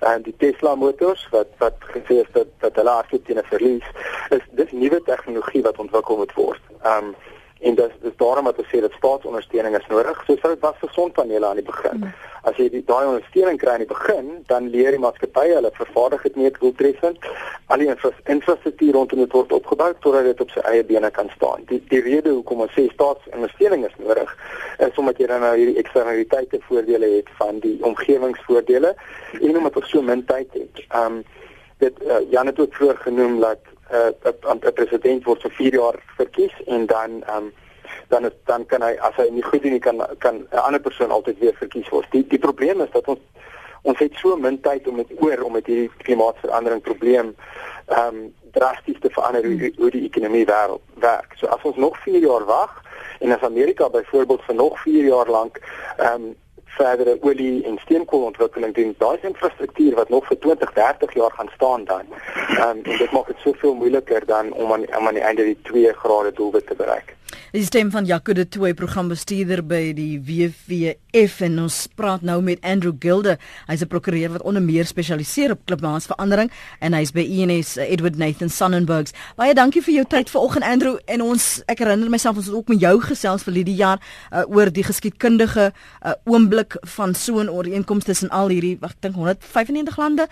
uh, 0.02 0.16
die 0.22 0.34
Tesla 0.36 0.74
motors 0.74 1.26
wat 1.30 1.50
wat 1.58 1.76
gesê 1.94 2.20
is 2.24 2.32
dat 2.32 2.50
dat 2.58 2.76
hulle 2.76 2.96
hardloop 2.98 3.26
teen 3.26 3.38
'n 3.38 3.50
verlies, 3.52 3.86
is 4.30 4.46
dis 4.50 4.72
nuwe 4.72 5.02
tegnologie 5.02 5.62
wat 5.62 5.78
ontwikkel 5.78 6.16
moet 6.16 6.34
word. 6.34 6.62
Um 6.84 7.14
en 7.60 7.74
dis 7.74 7.94
dis 8.00 8.16
daarom 8.16 8.48
wat 8.48 8.58
ons 8.58 8.68
sê 8.72 8.80
dat 8.80 8.96
staatsondersteuning 8.96 9.76
is 9.76 9.86
nodig. 9.92 10.22
So 10.26 10.36
sou 10.40 10.52
dit 10.54 10.62
was 10.64 10.78
vir 10.80 10.92
sonpanele 10.96 11.46
aan 11.46 11.60
die 11.60 11.66
begin. 11.66 12.04
Mm. 12.04 12.12
As 12.48 12.56
jy 12.56 12.70
die 12.72 12.82
daai 12.88 13.04
ondersteuning 13.04 13.58
kry 13.60 13.74
aan 13.74 13.84
die 13.84 13.90
begin, 13.90 14.30
dan 14.48 14.70
leer 14.72 14.96
die 14.96 15.02
maatskappye 15.02 15.58
hulle 15.58 15.72
vervaardig 15.76 16.22
dit 16.28 16.38
meer 16.40 16.54
doeltreffend. 16.56 17.26
Al 17.68 17.84
die 17.84 17.90
infrastruktuur 18.34 18.96
rondom 18.96 19.20
dit 19.20 19.36
word 19.36 19.52
opgebou 19.52 19.90
totdat 20.00 20.30
dit 20.30 20.40
op 20.46 20.54
sy 20.54 20.64
eie 20.72 20.86
bene 20.88 21.10
kan 21.16 21.28
staan. 21.36 21.66
Die 21.68 21.82
die 21.92 22.00
rede 22.06 22.32
hoekom 22.38 22.64
ons 22.64 22.72
sê 22.78 22.86
staatsondersteuning 22.94 23.84
is 23.88 23.98
nodig 24.00 24.32
is 24.80 24.96
omdat 25.02 25.20
jy 25.20 25.28
dan 25.28 25.44
nou 25.44 25.52
hierdie 25.58 25.76
eksternaliteite 25.82 26.62
voordele 26.68 27.12
het 27.18 27.28
van 27.36 27.60
die 27.60 27.76
omgewingsvoordele 27.84 28.94
en 29.40 29.60
omdat 29.60 29.76
ons 29.76 29.92
so 29.92 30.02
min 30.02 30.24
tyd 30.30 30.56
het. 30.56 30.82
Um, 30.96 31.20
dit 31.80 32.02
uh, 32.04 32.20
Jan 32.32 32.48
het 32.48 32.60
ook 32.60 32.74
vroeër 32.74 32.96
genoem 33.04 33.40
dat 33.40 33.69
'n 33.90 34.14
uh, 34.24 34.54
'n 34.54 34.72
president 34.72 35.24
word 35.24 35.42
vir 35.42 35.50
4 35.50 35.74
jaar 35.74 35.96
verkies 36.16 36.54
en 36.66 36.86
dan 36.86 37.22
um, 37.34 37.52
dan 38.08 38.24
is, 38.24 38.32
dan 38.44 38.66
kan 38.66 38.82
hy 38.82 38.96
as 39.00 39.14
hy 39.16 39.28
nie 39.30 39.42
goed 39.42 39.62
doen 39.62 39.72
nie 39.72 39.82
kan 39.82 40.02
kan 40.18 40.46
'n 40.50 40.64
ander 40.66 40.80
persoon 40.80 41.10
altyd 41.10 41.38
weer 41.38 41.54
verkies 41.54 41.88
word. 41.88 42.06
Die 42.10 42.26
die 42.26 42.38
probleem 42.38 42.80
is 42.80 42.90
dat 42.92 43.08
ons 43.08 43.20
ons 43.82 43.98
het 43.98 44.14
so 44.14 44.36
min 44.36 44.60
tyd 44.60 44.88
om 44.88 44.96
dit 44.96 45.10
oor 45.22 45.42
om 45.42 45.52
met 45.52 45.66
hierdie 45.66 45.90
klimaatsverandering 46.04 46.82
probleem 46.82 47.34
ehm 47.86 48.16
um, 48.16 48.34
drasties 48.50 48.98
te 49.00 49.10
verander 49.10 49.44
hoe, 49.44 49.54
hmm. 49.54 49.72
hoe 49.76 49.90
die 49.90 50.04
ekonomie 50.04 50.46
wêreld 50.46 50.82
werk. 50.94 51.34
So 51.38 51.46
as 51.46 51.62
ons 51.62 51.76
nog 51.76 51.98
4 52.02 52.18
jaar 52.18 52.44
wag 52.44 52.82
en 53.20 53.32
as 53.32 53.46
Amerika 53.46 53.88
byvoorbeeld 53.90 54.42
vir 54.42 54.54
nog 54.54 54.80
4 54.82 55.04
jaar 55.04 55.28
lank 55.28 55.60
ehm 55.96 56.14
um, 56.14 56.36
verdere 56.76 57.16
olie 57.20 57.64
en 57.64 57.78
steenkoolontwikkeling 57.78 58.74
doen. 58.74 58.94
Daai 58.98 59.18
infrastruktuur 59.22 59.94
wat 59.94 60.08
nog 60.08 60.26
vir 60.26 60.38
20, 60.38 60.72
30 60.72 61.14
jaar 61.14 61.32
gaan 61.32 61.50
staan 61.54 61.84
dan. 61.84 62.04
Ehm 62.36 62.68
um, 62.68 62.82
en 62.82 62.98
dit 62.98 63.10
maak 63.10 63.26
dit 63.26 63.36
soveel 63.44 63.74
moeiliker 63.74 64.26
dan 64.26 64.52
om 64.52 64.72
aan 64.72 64.84
om 64.98 65.06
aan 65.06 65.14
die 65.14 65.22
einde 65.22 65.44
die 65.44 65.58
2 65.62 65.92
grade 65.92 66.32
doelwit 66.32 66.66
te 66.66 66.74
bereik. 66.74 67.16
Die 67.50 67.64
stem 67.64 67.90
van 67.90 68.04
Jaco 68.06 68.32
de 68.32 68.44
Tooi 68.48 68.74
programbestuurder 68.74 69.60
by 69.66 69.80
die 69.96 70.20
WWF 70.22 71.40
en 71.46 71.56
ons 71.64 71.78
praat 71.98 72.22
nou 72.22 72.36
met 72.46 72.60
Andrew 72.62 72.94
Gilde. 72.98 73.38
Hy's 73.66 73.82
'n 73.82 73.88
prokureur 73.90 74.30
wat 74.30 74.42
onder 74.42 74.62
meer 74.62 74.86
spesialiseer 74.86 75.50
op 75.50 75.64
klimaatsverandering 75.64 76.50
en 76.80 76.92
hy's 76.92 77.12
by 77.12 77.20
ENS 77.20 77.76
Edward 77.76 78.16
Nathan 78.16 78.48
Sonnenbergs. 78.48 79.12
Baie 79.36 79.54
dankie 79.54 79.82
vir 79.82 79.94
jou 79.94 80.04
tyd 80.08 80.30
vanoggend 80.30 80.64
Andrew 80.64 80.98
en 81.06 81.22
ons 81.22 81.62
ek 81.66 81.78
herinner 81.78 82.10
myself 82.10 82.36
ons 82.36 82.46
het 82.46 82.54
ook 82.54 82.68
met 82.68 82.80
jou 82.80 83.00
gesels 83.00 83.42
vir 83.42 83.54
hierdie 83.54 83.76
jaar 83.76 83.98
uh, 84.32 84.42
oor 84.46 84.70
die 84.70 84.84
geskiedkundige 84.84 85.72
uh, 85.72 86.12
oomblik 86.24 86.76
van 86.82 87.14
so 87.14 87.40
'n 87.40 87.48
ooreenkoms 87.48 88.04
tussen 88.04 88.30
al 88.30 88.48
hierdie 88.48 88.78
ek 88.82 89.00
dink 89.00 89.14
195 89.14 89.96
lande. 89.96 90.28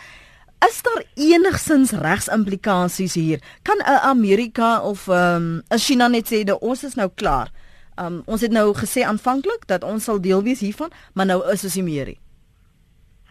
Is 0.59 0.83
daar 0.83 1.03
enigsins 1.15 1.91
regsimplikasies 1.91 3.15
hier? 3.15 3.41
Kan 3.63 3.79
'n 3.79 4.01
Amerika 4.03 4.81
of 4.81 5.09
ehm 5.09 5.37
um, 5.37 5.63
'n 5.69 5.79
China 5.79 6.09
net 6.09 6.27
sê 6.27 6.45
dat 6.45 6.59
ons 6.59 6.85
is 6.85 6.95
nou 6.95 7.11
klaar? 7.15 7.51
Um, 7.97 8.23
ons 8.27 8.41
het 8.41 8.51
nou 8.51 8.75
gesê 8.75 9.03
aanvanklik 9.03 9.67
dat 9.67 9.85
ons 9.85 10.05
sal 10.05 10.21
deel 10.21 10.43
wees 10.43 10.61
hiervan, 10.61 10.91
maar 11.13 11.27
nou 11.27 11.51
is 11.51 11.65
ons 11.65 11.75
nie 11.75 11.83
meer 11.83 12.07
nie. 12.07 12.19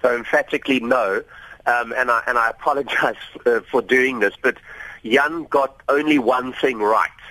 So 0.02 0.10
emphatically 0.10 0.80
no. 0.80 1.22
Um, 1.68 1.92
and 1.94 2.10
I 2.10 2.22
and 2.28 2.38
I 2.38 2.50
apologize 2.50 3.24
uh, 3.46 3.60
for 3.72 3.82
doing 3.82 4.20
this, 4.20 4.36
but 4.42 4.56
Jan 5.02 5.46
got 5.50 5.82
only 5.88 6.20
one 6.20 6.54
thing 6.54 6.80
right 6.80 7.22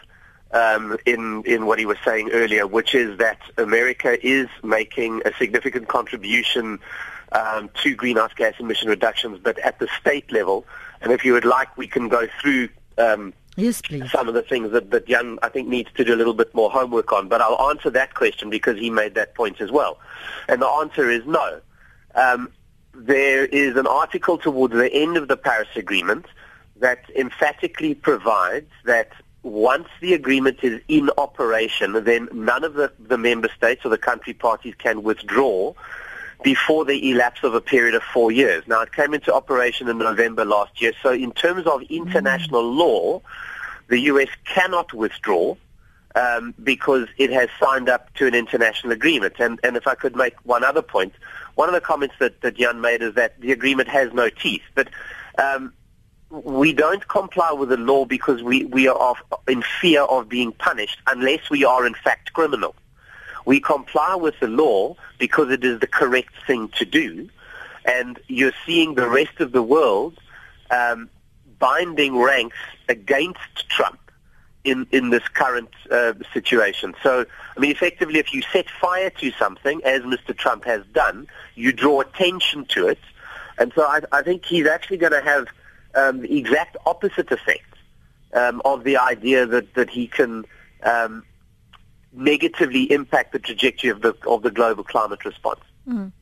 um, 0.53 0.97
in 1.05 1.43
in 1.45 1.67
what 1.67 1.79
he 1.79 1.87
was 1.87 1.99
saying 2.05 2.31
earlier, 2.33 2.67
which 2.67 2.95
is 2.95 3.19
that 3.19 3.39
America 3.57 4.19
is 4.27 4.49
making 4.63 5.23
a 5.25 5.33
significant 5.39 5.89
contribution 5.89 6.79
um, 7.33 7.71
to 7.83 7.95
greenhouse 7.95 8.33
gas 8.35 8.55
emission 8.59 8.89
reductions, 8.89 9.39
but 9.43 9.59
at 9.61 9.79
the 9.79 9.89
state 10.01 10.31
level. 10.33 10.65
And 11.01 11.12
if 11.12 11.25
you 11.25 11.33
would 11.33 11.45
like, 11.45 11.77
we 11.77 11.87
can 11.87 12.09
go 12.09 12.27
through 12.41 12.69
um, 12.99 13.33
yes, 13.57 13.83
please. 13.83 14.11
some 14.11 14.29
of 14.29 14.35
the 14.35 14.43
things 14.43 14.73
that, 14.73 14.91
that 14.91 15.07
Jan, 15.07 15.39
I 15.43 15.49
think, 15.49 15.69
needs 15.69 15.91
to 15.97 16.05
do 16.05 16.15
a 16.15 16.17
little 16.17 16.35
bit 16.35 16.55
more 16.55 16.71
homework 16.71 17.12
on. 17.12 17.29
But 17.29 17.41
I'll 17.41 17.71
answer 17.71 17.91
that 17.91 18.15
question 18.15 18.51
because 18.51 18.79
he 18.79 18.91
made 18.91 19.15
that 19.15 19.35
point 19.35 19.61
as 19.61 19.71
well. 19.71 19.99
And 20.49 20.62
the 20.62 20.69
answer 20.69 21.11
is 21.11 21.25
no. 21.27 21.61
Um, 22.15 22.51
there 22.95 23.45
is 23.45 23.77
an 23.77 23.87
article 23.87 24.39
towards 24.39 24.75
the 24.75 24.93
end 24.93 25.17
of 25.17 25.29
the 25.29 25.37
Paris 25.37 25.69
Agreement 25.77 26.27
that 26.77 27.05
emphatically 27.15 27.95
provides 27.95 28.71
that 28.85 29.11
once 29.43 29.89
the 30.01 30.12
agreement 30.12 30.59
is 30.62 30.81
in 30.89 31.11
operation, 31.19 32.05
then 32.05 32.29
none 32.33 32.65
of 32.65 32.75
the, 32.75 32.93
the 32.99 33.17
member 33.17 33.49
states 33.57 33.85
or 33.85 33.91
the 33.91 33.99
country 33.99 34.33
parties 34.33 34.75
can 34.77 35.03
withdraw 35.03 35.73
before 36.42 36.85
the 36.85 37.11
elapse 37.11 37.40
of 37.42 37.55
a 37.55 37.61
period 37.61 37.94
of 37.94 38.03
four 38.03 38.31
years. 38.31 38.64
Now, 38.66 38.83
it 38.83 38.92
came 38.92 39.14
into 39.14 39.33
operation 39.33 39.88
in 39.88 39.99
November 39.99 40.44
last 40.44 40.81
year, 40.81 40.92
so 41.03 41.12
in 41.12 41.33
terms 41.33 41.66
of 41.66 41.83
international 41.83 42.62
mm. 42.62 42.77
law, 42.77 43.22
the 43.88 43.99
U.S. 44.01 44.29
cannot 44.44 44.92
withdraw 44.92 45.57
um, 46.14 46.55
because 46.62 47.09
it 47.18 47.31
has 47.31 47.49
signed 47.61 47.88
up 47.88 48.12
to 48.14 48.27
an 48.27 48.35
international 48.35 48.92
agreement. 48.92 49.35
And, 49.38 49.61
and 49.62 49.77
if 49.77 49.87
I 49.87 49.94
could 49.94 50.16
make 50.16 50.35
one 50.44 50.64
other 50.64 50.83
point, 50.83 51.12
one 51.55 51.68
of 51.68 51.75
the 51.75 51.81
comments 51.81 52.14
that, 52.18 52.40
that 52.40 52.57
Jan 52.57 52.81
made 52.81 53.03
is 53.03 53.14
that 53.14 53.40
the 53.40 53.53
agreement 53.53 53.88
has 53.88 54.12
no 54.12 54.31
teeth. 54.31 54.62
But 54.75 54.88
um, 55.38 55.72
we 56.31 56.72
don't 56.72 57.07
comply 57.07 57.53
with 57.53 57.68
the 57.68 57.77
law 57.77 58.05
because 58.05 58.42
we, 58.42 58.64
we 58.64 58.88
are 58.88 59.14
in 59.46 59.62
fear 59.81 60.03
of 60.03 60.29
being 60.29 60.53
punished 60.53 60.99
unless 61.07 61.51
we 61.51 61.64
are 61.64 61.87
in 61.87 61.94
fact 61.94 62.33
criminals. 62.33 62.75
We 63.47 63.61
comply 63.61 64.15
with 64.17 64.39
the 64.41 64.49
law 64.49 64.97
because 65.19 65.51
it 65.51 65.65
is 65.65 65.81
the 65.81 65.87
correct 65.87 66.35
thing 66.47 66.69
to 66.77 66.85
do. 66.85 67.31
And 67.87 68.19
you're 68.27 68.53
seeing 68.67 68.97
the 68.97 69.09
rest 69.09 69.41
of 69.41 69.53
the 69.53 69.63
world 69.63 70.19
um, 70.71 71.09
binding 71.59 72.19
ranks 72.19 72.57
against 72.89 73.69
Trump 73.69 73.99
in 74.65 74.87
in 74.91 75.11
this 75.11 75.27
current 75.29 75.71
uh, 75.91 76.15
situation. 76.35 76.94
So, 77.03 77.25
I 77.57 77.61
mean, 77.61 77.71
effectively, 77.71 78.19
if 78.19 78.35
you 78.35 78.42
set 78.53 78.69
fire 78.69 79.11
to 79.11 79.31
something, 79.33 79.81
as 79.85 80.03
Mr. 80.03 80.37
Trump 80.37 80.65
has 80.65 80.85
done, 80.92 81.29
you 81.55 81.73
draw 81.73 82.01
attention 82.01 82.67
to 82.67 82.88
it, 82.88 82.99
and 83.59 83.73
so 83.75 83.83
I, 83.83 84.01
I 84.13 84.23
think 84.23 84.44
he's 84.44 84.67
actually 84.67 84.99
going 84.99 85.13
to 85.13 85.23
have 85.23 85.47
um, 85.94 86.23
the 86.23 86.37
exact 86.37 86.77
opposite 86.85 87.31
effect 87.31 87.75
um, 88.35 88.61
of 88.65 88.83
the 88.85 88.97
idea 88.97 89.47
that 89.47 89.75
that 89.75 89.88
he 89.88 90.09
can. 90.09 90.44
Um, 90.83 91.25
negatively 92.17 92.90
impact 92.90 93.33
the 93.33 93.38
trajectory 93.38 93.90
of 93.90 94.00
the 94.00 94.14
of 94.27 94.42
the 94.42 94.50
global 94.50 94.85
climate 94.85 95.25
response. 95.25 95.60
Mm. 95.88 96.12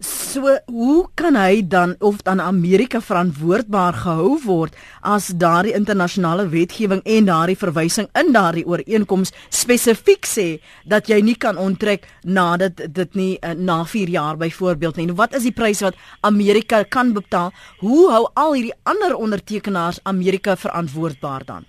So 0.00 0.40
hoe 0.64 1.08
kan 1.14 1.36
hy 1.36 1.60
dan 1.60 1.92
of 2.00 2.22
dan 2.24 2.40
Amerika 2.40 3.02
verantwoordbaar 3.04 3.98
gehou 4.00 4.38
word 4.46 4.76
as 5.04 5.26
daardie 5.36 5.74
internasionale 5.76 6.46
wetgewing 6.48 7.02
en 7.04 7.28
daardie 7.28 7.58
verwysing 7.60 8.08
in 8.16 8.32
daardie 8.32 8.64
ooreenkoms 8.64 9.34
spesifiek 9.52 10.24
sê 10.24 10.46
dat 10.88 11.10
jy 11.12 11.20
nie 11.20 11.36
kan 11.36 11.60
onttrek 11.60 12.08
nadat 12.24 12.80
dit 12.80 13.18
nie 13.20 13.34
uh, 13.44 13.52
na 13.52 13.82
4 13.84 14.08
jaar 14.08 14.40
byvoorbeeld 14.40 14.96
nie. 14.96 15.12
Wat 15.12 15.36
is 15.36 15.44
die 15.44 15.52
prys 15.52 15.84
wat 15.84 16.00
Amerika 16.24 16.80
kan 16.88 17.12
betaal? 17.12 17.52
Hoe 17.84 18.08
hou 18.08 18.24
al 18.40 18.56
hierdie 18.56 18.78
ander 18.88 19.12
ondertekenaars 19.20 20.00
Amerika 20.08 20.56
verantwoordbaar 20.56 21.44
dan? 21.44 21.68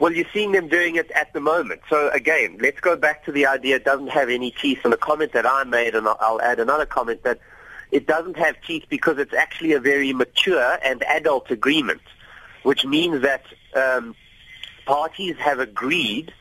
Well, 0.00 0.12
you're 0.12 0.24
seeing 0.32 0.52
them 0.52 0.68
doing 0.68 0.96
it 0.96 1.10
at 1.10 1.34
the 1.34 1.40
moment. 1.40 1.82
So 1.90 2.08
again, 2.10 2.56
let's 2.58 2.80
go 2.80 2.96
back 2.96 3.22
to 3.26 3.32
the 3.32 3.44
idea 3.46 3.76
it 3.76 3.84
doesn't 3.84 4.08
have 4.08 4.30
any 4.30 4.50
teeth. 4.50 4.80
And 4.82 4.94
the 4.94 4.96
comment 4.96 5.34
that 5.34 5.44
I 5.44 5.64
made, 5.64 5.94
and 5.94 6.08
I'll 6.08 6.40
add 6.40 6.58
another 6.58 6.86
comment 6.86 7.22
that 7.24 7.38
it 7.92 8.06
doesn't 8.06 8.38
have 8.38 8.56
teeth 8.66 8.84
because 8.88 9.18
it's 9.18 9.34
actually 9.34 9.74
a 9.74 9.78
very 9.78 10.14
mature 10.14 10.78
and 10.82 11.02
adult 11.02 11.50
agreement, 11.50 12.00
which 12.62 12.86
means 12.86 13.20
that 13.20 13.44
um, 13.76 14.16
parties 14.86 15.36
have 15.36 15.60
agreed 15.60 16.32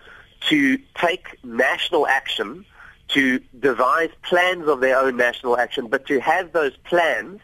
to 0.47 0.77
take 0.95 1.37
national 1.43 2.07
action, 2.07 2.65
to 3.09 3.39
devise 3.59 4.11
plans 4.21 4.69
of 4.69 4.79
their 4.79 4.97
own 4.97 5.17
national 5.17 5.57
action, 5.57 5.87
but 5.87 6.05
to 6.05 6.21
have 6.21 6.53
those 6.53 6.77
plans 6.85 7.41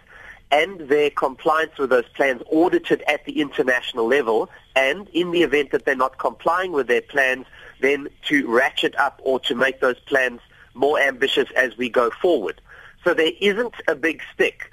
and 0.50 0.80
their 0.88 1.10
compliance 1.10 1.78
with 1.78 1.90
those 1.90 2.08
plans 2.16 2.42
audited 2.50 3.04
at 3.06 3.26
the 3.26 3.42
international 3.42 4.08
level 4.08 4.50
and 4.76 5.08
in 5.10 5.32
the 5.32 5.44
event 5.44 5.72
that 5.72 5.86
they're 5.86 5.96
not 5.96 6.18
complying 6.18 6.72
with 6.72 6.88
their 6.88 7.02
plans 7.02 7.46
then 7.82 8.08
to 8.28 8.48
ratchet 8.48 8.96
up 8.98 9.20
or 9.24 9.40
to 9.42 9.56
make 9.56 9.80
those 9.80 10.00
plans 10.02 10.42
more 10.74 11.00
ambitious 11.00 11.50
as 11.56 11.78
we 11.78 11.90
go 11.90 12.10
forward. 12.22 12.62
So 13.04 13.14
there 13.14 13.32
isn't 13.40 13.76
a 13.88 13.96
big 13.96 14.22
stick. 14.34 14.72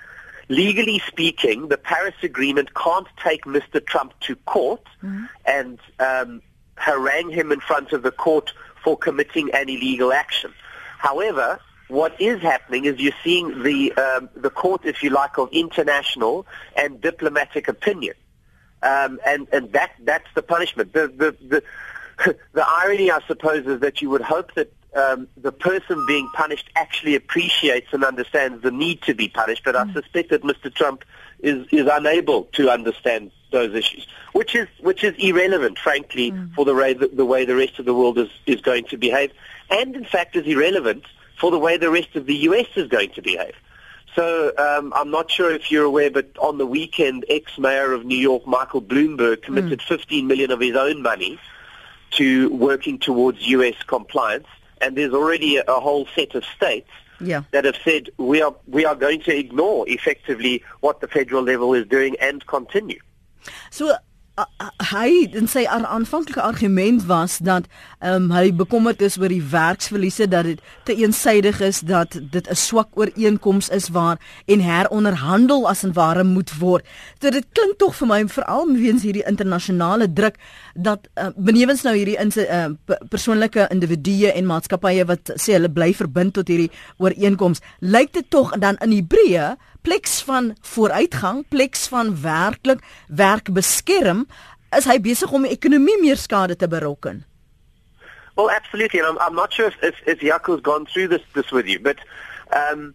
Legally 0.49 1.01
speaking, 1.07 1.69
the 1.69 1.77
Paris 1.77 2.15
Agreement 2.23 2.75
can't 2.75 3.07
take 3.23 3.45
Mr. 3.45 3.85
Trump 3.85 4.13
to 4.21 4.37
court 4.37 4.85
mm-hmm. 5.03 5.25
and 5.47 5.79
um, 5.99 6.43
harangue 6.77 7.31
him 7.31 7.53
in 7.53 7.61
front 7.61 7.93
of 7.93 8.03
the 8.03 8.11
court 8.11 8.53
for 8.83 8.97
committing 8.97 9.51
an 9.53 9.69
illegal 9.69 10.13
action. 10.13 10.53
However, 10.99 11.61
what 11.89 12.19
is 12.21 12.41
happening 12.41 12.87
is 12.87 12.99
you're 12.99 13.13
seeing 13.23 13.63
the 13.63 13.93
um, 13.93 14.31
the 14.35 14.51
court, 14.51 14.85
if 14.85 15.03
you 15.03 15.11
like, 15.11 15.37
of 15.39 15.49
international 15.53 16.47
and 16.77 17.01
diplomatic 17.01 17.69
opinion, 17.69 18.15
um, 18.83 19.21
and 19.27 19.47
and 19.53 19.73
that 19.73 19.93
that's 20.01 20.29
the 20.35 20.43
punishment. 20.43 20.93
The 20.93 21.09
the 21.09 21.37
the, 21.47 22.37
the 22.53 22.67
irony, 22.67 23.11
I 23.11 23.21
suppose, 23.27 23.67
is 23.67 23.81
that 23.81 24.03
you 24.03 24.11
would 24.11 24.23
hope 24.23 24.55
that 24.55 24.73
um, 24.95 25.29
the 25.37 25.53
person 25.53 26.05
being 26.07 26.29
punished 26.35 26.69
actually 26.77 27.15
appreciates 27.15 27.89
and 27.93 28.05
understands 28.05 28.63
the 28.63 28.71
need 28.71 29.03
to 29.03 29.15
be 29.15 29.29
punished, 29.29 29.63
but 29.65 29.75
mm. 29.75 29.89
I 29.89 29.93
suspect 29.93 30.31
that 30.31 30.43
Mr. 30.43 30.73
Trump 30.73 31.05
is 31.41 31.67
is 31.73 31.89
unable 31.91 32.45
to 32.53 32.71
understand 32.71 33.31
those 33.51 33.75
issues, 33.75 34.07
which 34.33 34.55
is 34.55 34.69
which 34.81 35.03
is 35.05 35.15
irrelevant, 35.19 35.79
frankly, 35.79 36.31
mm. 36.31 36.55
for 36.55 36.65
the 36.65 36.75
way 36.75 36.93
the, 36.93 37.09
the 37.09 37.25
way 37.25 37.45
the 37.45 37.57
rest 37.57 37.79
of 37.79 37.85
the 37.85 37.95
world 37.95 38.19
is 38.19 38.29
is 38.47 38.61
going 38.61 38.85
to 38.87 38.97
behave, 38.99 39.33
and 39.71 39.97
in 39.97 40.05
fact 40.05 40.37
is 40.37 40.47
irrelevant 40.47 41.05
for 41.39 41.51
the 41.51 41.59
way 41.59 41.77
the 41.77 41.91
rest 41.91 42.15
of 42.15 42.27
the 42.27 42.37
U.S. 42.49 42.67
is 42.77 42.89
going 42.89 43.11
to 43.11 43.23
behave. 43.23 43.55
So 44.15 44.53
um, 44.59 44.93
I'm 44.95 45.11
not 45.11 45.31
sure 45.31 45.51
if 45.51 45.71
you're 45.71 45.85
aware, 45.85 46.11
but 46.11 46.31
on 46.39 46.59
the 46.59 46.67
weekend, 46.67 47.25
ex-mayor 47.29 47.93
of 47.93 48.05
New 48.05 48.19
York, 48.19 48.47
Michael 48.47 48.83
Bloomberg, 48.83 49.43
committed 49.43 49.81
mm. 49.81 49.89
15 49.89 50.27
million 50.27 50.51
of 50.51 50.61
his 50.61 50.77
own 50.77 51.03
money 51.03 51.39
to 52.13 52.51
working 52.51 52.99
towards 52.99 53.47
U.S. 53.49 53.75
compliance, 53.87 54.47
and 54.81 54.97
there's 54.97 55.15
already 55.15 55.57
a, 55.57 55.63
a 55.63 55.81
whole 55.81 56.07
set 56.15 56.35
of 56.35 56.45
states 56.45 56.91
yeah. 57.21 57.43
that 57.53 57.65
have 57.65 57.77
said 57.85 58.11
we 58.19 58.43
are 58.43 58.55
we 58.67 58.85
are 58.85 58.95
going 58.95 59.21
to 59.23 59.37
ignore 59.37 59.89
effectively 59.89 60.63
what 60.81 61.01
the 61.01 61.09
federal 61.09 61.43
level 61.43 61.73
is 61.73 61.87
doing 61.87 62.17
and 62.21 62.47
continue. 62.47 63.01
So 63.71 63.97
hy 64.93 65.29
en 65.37 65.49
sy 65.51 65.67
aanvanklike 65.69 66.41
argument 66.41 67.05
was 67.05 67.37
dat 67.45 67.67
um, 68.01 68.31
hy 68.33 68.49
bekommerd 68.57 69.03
is 69.05 69.19
oor 69.21 69.29
die 69.29 69.43
werksverliese 69.45 70.25
dat 70.33 70.47
dit 70.49 70.63
te 70.89 70.95
eensydig 70.97 71.61
is 71.61 71.83
dat 71.85 72.17
dit 72.17 72.49
'n 72.49 72.57
swak 72.57 72.89
ooreenkoms 72.97 73.69
is 73.69 73.91
waar 73.93 74.17
en 74.47 74.61
heronderhandel 74.61 75.69
as 75.69 75.83
en 75.85 75.93
ware 75.93 76.25
moet 76.25 76.53
word. 76.59 76.85
So 77.21 77.31
dit 77.31 77.45
klink 77.53 77.79
tog 77.79 77.95
vir 77.95 78.09
my 78.09 78.29
veral 78.29 78.73
weens 78.73 79.03
hierdie 79.03 79.27
internasionale 79.27 80.13
druk 80.13 80.37
dat 80.75 81.09
uh, 81.15 81.29
benewens 81.37 81.83
nou 81.83 81.95
hierdie 81.95 82.17
in 82.17 82.33
uh, 82.37 82.73
persoonlike 83.09 83.69
individue 83.71 84.33
en 84.33 84.47
maatskappye 84.47 85.05
wat 85.05 85.33
sê 85.37 85.53
hulle 85.53 85.69
bly 85.69 85.93
verbind 85.93 86.33
tot 86.35 86.49
hierdie 86.49 86.71
ooreenkoms, 86.97 87.61
lyk 87.81 88.13
dit 88.13 88.31
tog 88.31 88.57
dan 88.59 88.77
in 88.81 88.93
Hebreë 88.93 89.57
pleks 89.83 90.23
van 90.23 90.57
vooruitgang, 90.61 91.45
pleks 91.49 91.89
van 91.89 92.15
werklik 92.23 92.81
werk 93.09 93.53
beskerm, 93.53 94.27
is 94.77 94.89
hy 94.89 94.99
besig 95.03 95.33
om 95.33 95.45
die 95.47 95.53
ekonomie 95.53 95.99
meer 96.01 96.17
skade 96.17 96.57
te 96.57 96.69
berokken. 96.69 97.25
Well, 98.37 98.51
absolutely. 98.51 99.01
And 99.01 99.09
I'm, 99.09 99.19
I'm 99.19 99.35
not 99.35 99.53
sure 99.53 99.67
if, 99.67 99.77
if, 99.83 99.95
if 100.07 100.21
Yaku's 100.21 100.63
gone 100.63 100.87
through 100.87 101.09
this, 101.09 101.23
this 101.35 101.51
with 101.51 101.67
you, 101.67 101.79
but 101.79 101.99
um, 102.53 102.95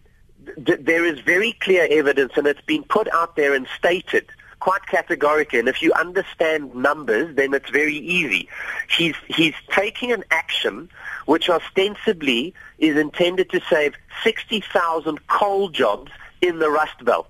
th- 0.66 0.80
there 0.82 1.04
is 1.04 1.20
very 1.20 1.52
clear 1.60 1.86
evidence, 1.90 2.32
and 2.36 2.46
it's 2.46 2.64
been 2.66 2.82
put 2.82 3.08
out 3.12 3.36
there 3.36 3.54
and 3.54 3.66
stated 3.76 4.26
quite 4.60 4.84
categorically. 4.86 5.60
And 5.60 5.68
if 5.68 5.80
you 5.80 5.92
understand 5.92 6.74
numbers, 6.74 7.36
then 7.36 7.54
it's 7.54 7.70
very 7.70 7.96
easy. 7.96 8.48
He's, 8.88 9.14
he's 9.28 9.54
taking 9.70 10.10
an 10.10 10.24
action 10.32 10.90
which 11.26 11.48
ostensibly 11.48 12.54
is 12.78 12.96
intended 12.96 13.50
to 13.50 13.60
save 13.70 13.94
60,000 14.24 15.26
coal 15.28 15.68
jobs 15.68 16.10
in 16.40 16.58
the 16.58 16.70
Rust 16.70 17.04
Belt. 17.04 17.28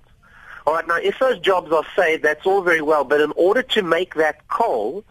All 0.67 0.73
right, 0.75 0.87
now 0.87 0.97
if 0.97 1.17
those 1.19 1.39
jobs 1.39 1.71
are 1.71 1.85
saved, 1.95 2.23
that's 2.23 2.45
all 2.45 2.61
very 2.61 2.81
well, 2.81 3.03
but 3.03 3.21
in 3.21 3.31
order 3.35 3.63
to 3.63 3.81
make 3.81 4.15
that 4.15 4.47
coal 4.49 5.03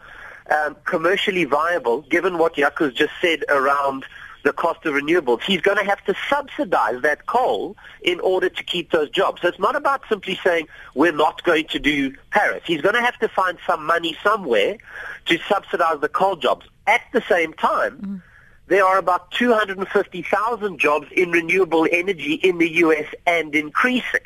um, 0.51 0.77
commercially 0.85 1.45
viable, 1.45 2.03
given 2.03 2.39
what 2.39 2.55
Yaku's 2.55 2.95
just 2.95 3.13
said 3.21 3.45
around 3.49 4.05
the 4.45 4.53
cost 4.53 4.87
of 4.87 4.95
renewables, 4.95 5.43
he's 5.43 5.61
going 5.61 5.77
to 5.77 5.85
have 5.85 6.03
to 6.05 6.15
subsidize 6.29 7.03
that 7.03 7.27
coal 7.27 7.77
in 8.03 8.21
order 8.21 8.49
to 8.49 8.63
keep 8.63 8.91
those 8.93 9.11
jobs. 9.11 9.43
So 9.43 9.49
it's 9.49 9.59
not 9.59 9.75
about 9.75 10.03
simply 10.09 10.39
saying 10.45 10.69
we're 10.95 11.13
not 11.13 11.43
going 11.43 11.67
to 11.69 11.79
do 11.79 12.15
Paris. 12.31 12.63
He's 12.65 12.81
going 12.81 12.95
to 12.95 13.03
have 13.03 13.19
to 13.19 13.29
find 13.29 13.59
some 13.67 13.85
money 13.85 14.17
somewhere 14.23 14.79
to 15.27 15.39
subsidize 15.49 16.01
the 16.01 16.09
coal 16.09 16.37
jobs. 16.37 16.67
At 16.87 17.03
the 17.13 17.23
same 17.29 17.53
time, 17.53 17.99
mm 18.01 18.23
there 18.69 18.85
are 18.85 18.99
about 18.99 19.31
250,000 19.33 20.79
jobs 20.79 21.07
in 21.13 21.31
renewable 21.31 21.89
energy 21.91 22.35
in 22.35 22.59
the 22.59 22.71
U.S. 22.85 23.07
and 23.27 23.55
increasing. 23.55 24.21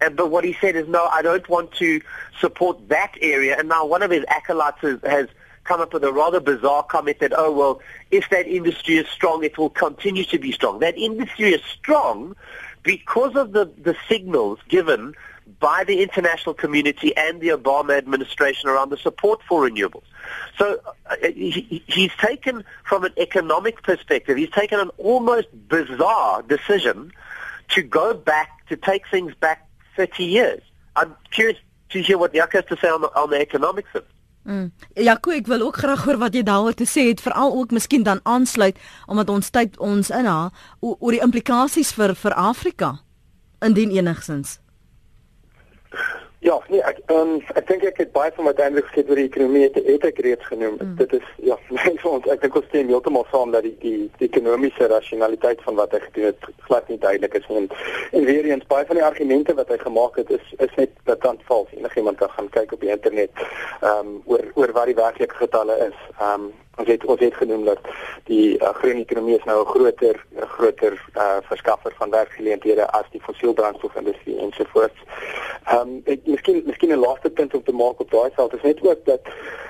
And, 0.00 0.16
but 0.16 0.30
what 0.30 0.44
he 0.44 0.56
said 0.60 0.76
is, 0.76 0.88
no, 0.88 1.06
I 1.06 1.22
don't 1.22 1.48
want 1.48 1.72
to 1.76 2.00
support 2.40 2.88
that 2.88 3.14
area. 3.20 3.56
And 3.58 3.68
now 3.68 3.86
one 3.86 4.02
of 4.02 4.10
his 4.10 4.24
acolytes 4.28 4.80
has, 4.82 4.98
has 5.02 5.28
come 5.64 5.80
up 5.80 5.92
with 5.92 6.02
a 6.02 6.12
rather 6.12 6.40
bizarre 6.40 6.82
comment 6.82 7.20
that, 7.20 7.32
oh, 7.36 7.52
well, 7.52 7.80
if 8.10 8.28
that 8.30 8.48
industry 8.48 8.96
is 8.96 9.06
strong, 9.08 9.44
it 9.44 9.56
will 9.58 9.70
continue 9.70 10.24
to 10.24 10.38
be 10.38 10.50
strong. 10.50 10.80
That 10.80 10.98
industry 10.98 11.52
is 11.52 11.62
strong 11.62 12.34
because 12.82 13.36
of 13.36 13.52
the, 13.52 13.66
the 13.82 13.96
signals 14.08 14.58
given 14.68 15.14
by 15.60 15.84
the 15.84 16.02
international 16.02 16.54
community 16.54 17.16
and 17.16 17.40
the 17.40 17.48
Obama 17.48 17.96
administration 17.96 18.68
around 18.68 18.90
the 18.90 18.96
support 18.96 19.40
for 19.48 19.68
renewables. 19.68 20.04
So 20.58 20.80
uh, 21.06 21.16
he, 21.22 21.82
he's 21.86 22.12
taken, 22.20 22.64
from 22.84 23.04
an 23.04 23.12
economic 23.16 23.82
perspective, 23.82 24.36
he's 24.36 24.50
taken 24.50 24.78
an 24.78 24.90
almost 24.98 25.48
bizarre 25.68 26.42
decision 26.42 27.12
to 27.70 27.82
go 27.82 28.14
back, 28.14 28.66
to 28.68 28.76
take 28.76 29.08
things 29.08 29.34
back 29.34 29.68
30 29.96 30.24
years. 30.24 30.62
I'm 30.96 31.14
curious 31.30 31.58
to 31.90 32.02
hear 32.02 32.18
what 32.18 32.32
Jaco 32.32 32.52
has 32.52 32.64
to 32.66 32.76
say 32.76 32.88
on 32.88 33.00
the, 33.00 33.08
on 33.08 33.30
the 33.30 33.40
economics 33.40 33.90
of 33.94 34.02
it. 34.02 34.08
Mm. 34.48 34.70
Jaco, 34.96 35.34
ek 35.36 35.48
wil 35.50 35.60
ook 35.66 35.76
graag 35.76 36.06
hoor 36.08 36.16
wat 36.22 36.32
jy 36.32 36.40
daaroor 36.46 36.72
te 36.72 36.86
sê 36.88 37.10
het, 37.10 37.20
veral 37.20 37.52
ook 37.52 37.74
miskien 37.76 38.06
dan 38.06 38.22
aansluit 38.24 38.78
omdat 39.04 39.28
ons 39.28 39.50
tyd 39.52 39.76
ons 39.76 40.08
inhaal 40.08 40.48
oor 40.80 41.12
die 41.12 41.20
implikasies 41.20 41.92
vir 41.92 42.14
vir 42.16 42.32
Afrika 42.32 42.94
indien 43.60 43.92
enigsins. 43.92 44.56
Ja, 46.40 46.60
nee, 46.68 46.78
ek 46.86 47.00
um, 47.10 47.40
ek 47.58 47.66
dink 47.66 47.82
ek 47.88 47.96
het 47.98 48.12
baie 48.14 48.30
van 48.36 48.46
wat 48.46 48.60
Hendrik 48.62 48.86
gesê 48.86 49.02
oor 49.08 49.18
die 49.18 49.26
ekonomie 49.26 49.64
het, 49.64 49.74
het 49.82 50.04
ek 50.06 50.20
reeds 50.22 50.46
genoem. 50.46 50.76
Mm. 50.78 50.92
Dit 51.00 51.16
is 51.18 51.24
ja, 51.42 51.56
ons 52.12 52.28
ek 52.30 52.44
dink 52.44 52.58
ons 52.60 52.68
stem 52.70 52.92
heeltemal 52.92 53.26
saam 53.32 53.50
dat 53.56 53.66
die 53.66 53.74
die, 53.82 54.04
die 54.20 54.28
ekonomiese 54.28 54.86
rasionaliteit 54.92 55.64
van 55.66 55.80
wat 55.80 55.96
hy 55.96 56.00
gedoen 56.04 56.28
het 56.28 56.46
glad 56.68 56.92
nie 56.92 57.00
duidelik 57.02 57.34
is. 57.40 57.50
En, 57.50 57.66
en 58.14 58.28
weer 58.30 58.46
eens 58.52 58.70
baie 58.70 58.86
van 58.86 59.00
die 59.00 59.06
argumente 59.08 59.56
wat 59.58 59.74
hy 59.74 59.80
gemaak 59.82 60.22
het 60.22 60.30
is 60.38 60.54
is 60.62 60.78
net 60.78 60.94
bekant 61.10 61.42
vals. 61.50 61.74
Enigiemand 61.74 62.22
kan 62.22 62.30
gaan 62.36 62.52
kyk 62.54 62.76
op 62.78 62.86
die 62.86 62.94
internet 62.94 63.34
ehm 63.42 64.14
um, 64.14 64.14
oor 64.30 64.46
oor 64.54 64.76
wat 64.78 64.92
die 64.92 64.98
werklike 65.02 65.42
getalle 65.42 65.80
is. 65.90 66.00
Ehm 66.20 66.46
um, 66.46 66.48
ons 66.78 66.88
het 66.88 67.04
ons 67.04 67.20
het 67.20 67.34
genoem 67.34 67.64
dat 67.64 67.78
die 68.30 68.56
uh, 68.58 68.72
groen 68.80 69.02
ekonomie 69.02 69.36
is 69.36 69.44
nou 69.44 69.60
'n 69.62 69.70
groter 69.74 70.24
groter 70.56 70.92
uh, 71.14 71.38
verskaffer 71.50 71.92
van 71.98 72.10
werkgeleenthede 72.10 72.90
as 72.90 73.06
die 73.10 73.20
fossielbrandstofindustrie 73.20 74.38
ensovoorts. 74.38 75.00
Ehm 75.64 75.80
um, 75.80 76.02
ek 76.04 76.20
miskien 76.24 76.62
miskien 76.66 76.92
'n 76.92 77.04
laaste 77.06 77.30
punt 77.30 77.54
om 77.54 77.62
te 77.64 77.72
maak 77.72 78.00
op 78.00 78.10
daai 78.10 78.30
veld 78.34 78.54
is 78.54 78.62
net 78.62 78.82
ook 78.82 79.04
dat 79.04 79.20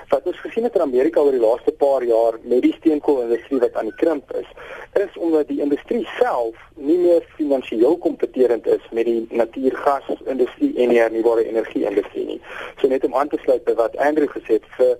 wat 0.08 0.26
ons 0.26 0.40
gesien 0.40 0.64
het 0.64 0.74
in 0.74 0.80
Amerika 0.80 1.20
oor 1.20 1.36
die 1.36 1.40
laaste 1.40 1.72
paar 1.72 2.04
jaar 2.04 2.38
met 2.42 2.62
die 2.62 2.74
steenkoolindustrie 2.78 3.60
wat 3.60 3.74
aan 3.74 3.90
die 3.90 4.00
krimp 4.00 4.32
is, 4.40 4.48
is 4.92 5.16
omdat 5.16 5.48
die 5.48 5.60
industrie 5.60 6.08
self 6.18 6.56
nie 6.74 6.98
meer 6.98 7.26
finansiëel 7.36 7.98
kompeterend 7.98 8.66
is 8.66 8.84
met 8.90 9.04
die 9.04 9.26
natuurgasindustrie 9.30 10.72
en 10.76 10.94
die 10.94 11.00
hernubare 11.00 11.44
energie 11.44 11.84
industrie 11.84 12.24
nie. 12.24 12.40
So 12.80 12.88
net 12.88 13.04
om 13.04 13.14
aan 13.14 13.28
te 13.28 13.40
sluit 13.44 13.64
by 13.64 13.74
wat 13.74 13.96
Andrew 13.96 14.30
gesê 14.32 14.60
het 14.60 14.68
vir 14.78 14.96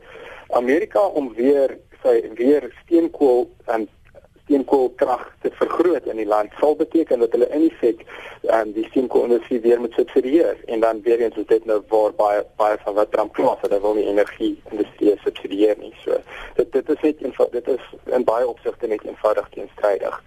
Amerika 0.61 1.01
om 1.01 1.33
weer 1.35 1.79
sy 2.03 2.21
weer 2.35 2.69
steenkool 2.85 3.49
en 3.67 3.89
steenkoolkrag 4.45 5.25
te 5.43 5.51
vergroot 5.61 6.07
in 6.09 6.17
die 6.17 6.27
land 6.27 6.53
sal 6.61 6.77
beteken 6.77 7.21
dat 7.21 7.33
hulle 7.37 7.49
in 7.53 7.67
effek 7.69 8.05
um, 8.49 8.73
die 8.73 8.87
steenkoolindustrie 8.89 9.61
weer 9.61 9.81
moet 9.81 9.97
subsidieer 9.97 10.57
en 10.67 10.81
dan 10.81 11.03
weer 11.03 11.21
eens 11.21 11.37
dit 11.37 11.65
nou 11.65 11.81
waar 11.89 12.15
baie 12.17 12.45
baie 12.57 12.79
van 12.85 12.95
wat 12.95 13.13
Trump 13.13 13.37
het 13.37 13.71
dat 13.71 13.81
wil 13.81 13.95
nie 13.95 14.09
energie 14.09 14.55
industrie 14.71 15.17
subsidieer 15.25 15.77
nie 15.79 15.95
so 16.05 16.17
dit 16.61 16.73
dit 16.73 16.95
is 16.95 17.03
net 17.03 17.25
eenvoudig 17.25 17.65
dit 17.65 17.75
is 17.77 18.15
in 18.19 18.25
baie 18.25 18.47
opsigte 18.49 18.87
net 18.87 19.05
eenvoudig 19.05 19.49
teenstrydig. 19.57 20.23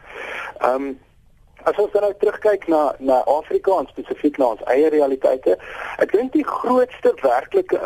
Ehm 0.59 0.91
um, 0.91 0.99
As 1.63 1.77
ons 1.77 1.91
dan 1.93 2.05
nou 2.05 2.13
terugkyk 2.19 2.67
na 2.67 2.81
na 2.99 3.21
Afrika 3.29 3.77
en 3.79 3.89
spesifiek 3.91 4.37
na 4.41 4.51
ons 4.55 4.63
eie 4.73 4.89
realiteite, 4.93 5.57
ek 6.03 6.13
dink 6.15 6.33
die 6.33 6.45
grootste 6.47 7.13
werklike 7.21 7.79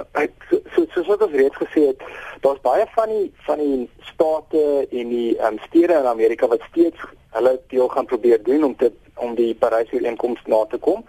so, 0.50 0.60
so 0.76 0.86
soos 0.94 1.10
wat 1.12 1.26
ons 1.28 1.36
reeds 1.36 1.60
gesê 1.60 1.88
het, 1.92 2.04
daar's 2.46 2.62
baie 2.64 2.86
van 2.96 3.12
die 3.12 3.26
van 3.48 3.64
die 3.64 3.80
state 4.12 4.66
en 4.90 5.12
die 5.12 5.32
um, 5.44 5.60
stede 5.68 6.00
in 6.00 6.12
Amerika 6.12 6.48
wat 6.52 6.64
steeds 6.72 7.02
hulle 7.36 7.58
deel 7.74 7.90
gaan 7.92 8.08
probeer 8.12 8.44
doen 8.44 8.64
om 8.72 8.76
te 8.80 8.92
om 9.16 9.36
die 9.36 9.54
Parys-ooreenkoms 9.56 10.42
na 10.52 10.66
te 10.72 10.78
kom. 10.78 11.04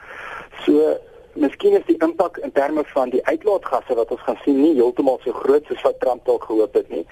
So 0.65 0.95
Miskien 1.37 1.75
is 1.77 1.85
die 1.85 1.99
impak 2.01 2.39
in 2.41 2.53
terme 2.53 2.83
van 2.95 3.11
die 3.13 3.21
uitlaatgasse 3.27 3.95
wat 3.99 4.11
ons 4.15 4.23
gaan 4.25 4.39
sien 4.41 4.57
nie 4.57 4.73
heeltemal 4.79 5.19
so 5.21 5.37
groot 5.37 5.67
soos 5.69 5.83
wat 5.85 5.99
Trump 6.01 6.25
dalk 6.25 6.47
gehoop 6.49 6.75
het 6.79 6.89
nie. 6.89 7.03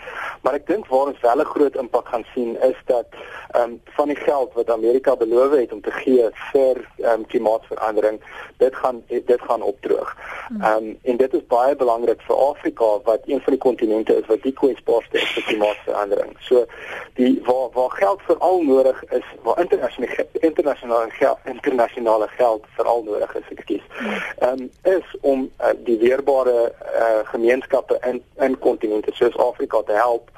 Maar 0.46 0.56
ek 0.56 0.66
dink 0.70 0.86
waar 0.88 1.10
ons 1.12 1.20
wel 1.20 1.42
'n 1.42 1.52
groot 1.52 1.76
impak 1.76 2.08
gaan 2.08 2.24
sien 2.34 2.56
is 2.68 2.78
dat 2.86 3.06
ehm 3.52 3.62
um, 3.62 3.80
van 3.96 4.08
die 4.08 4.16
geld 4.16 4.54
wat 4.54 4.70
Amerika 4.70 5.16
beloof 5.16 5.52
het 5.52 5.72
om 5.72 5.80
te 5.80 5.90
gee 5.90 6.30
vir 6.52 6.76
ehm 6.98 7.20
um, 7.20 7.26
klimaatsverandering, 7.26 8.20
dit 8.56 8.74
gaan 8.76 9.02
dit 9.08 9.40
gaan 9.48 9.62
opdroog. 9.62 10.16
Ehm 10.60 10.76
um, 10.76 10.98
en 11.02 11.16
dit 11.16 11.34
is 11.34 11.46
baie 11.46 11.76
belangrik 11.76 12.20
vir 12.20 12.36
Afrika 12.36 12.88
wat 13.04 13.22
een 13.26 13.40
van 13.40 13.52
die 13.52 13.62
kontinente 13.66 14.16
is 14.16 14.26
wat 14.26 14.42
die 14.42 14.52
kwesbaarste 14.52 15.16
is 15.16 15.32
vir 15.36 15.42
klimaatsverandering. 15.42 16.36
So 16.40 16.64
die 17.14 17.42
waar 17.44 17.68
waar 17.72 17.90
geld 17.90 18.20
veral 18.22 18.62
nodig 18.62 19.04
is, 19.04 19.26
waar 19.42 19.60
internasionale 19.60 20.26
internasionale 20.40 21.10
geld 21.10 21.38
internasionale 21.44 22.28
geld 22.28 22.64
veral 22.76 23.02
nodig 23.02 23.34
is, 23.34 23.48
ekskuus 23.48 23.82
um, 24.42 24.70
is 24.82 25.16
om 25.20 25.50
uh, 25.60 25.66
die 25.84 25.98
weerbare 25.98 26.72
uh, 26.98 27.22
gemeenskappe 27.24 27.98
in 28.02 28.22
in 28.38 28.58
kontinente 28.58 29.10
soos 29.14 29.36
Afrika 29.36 29.82
te 29.82 29.92
help 29.92 30.30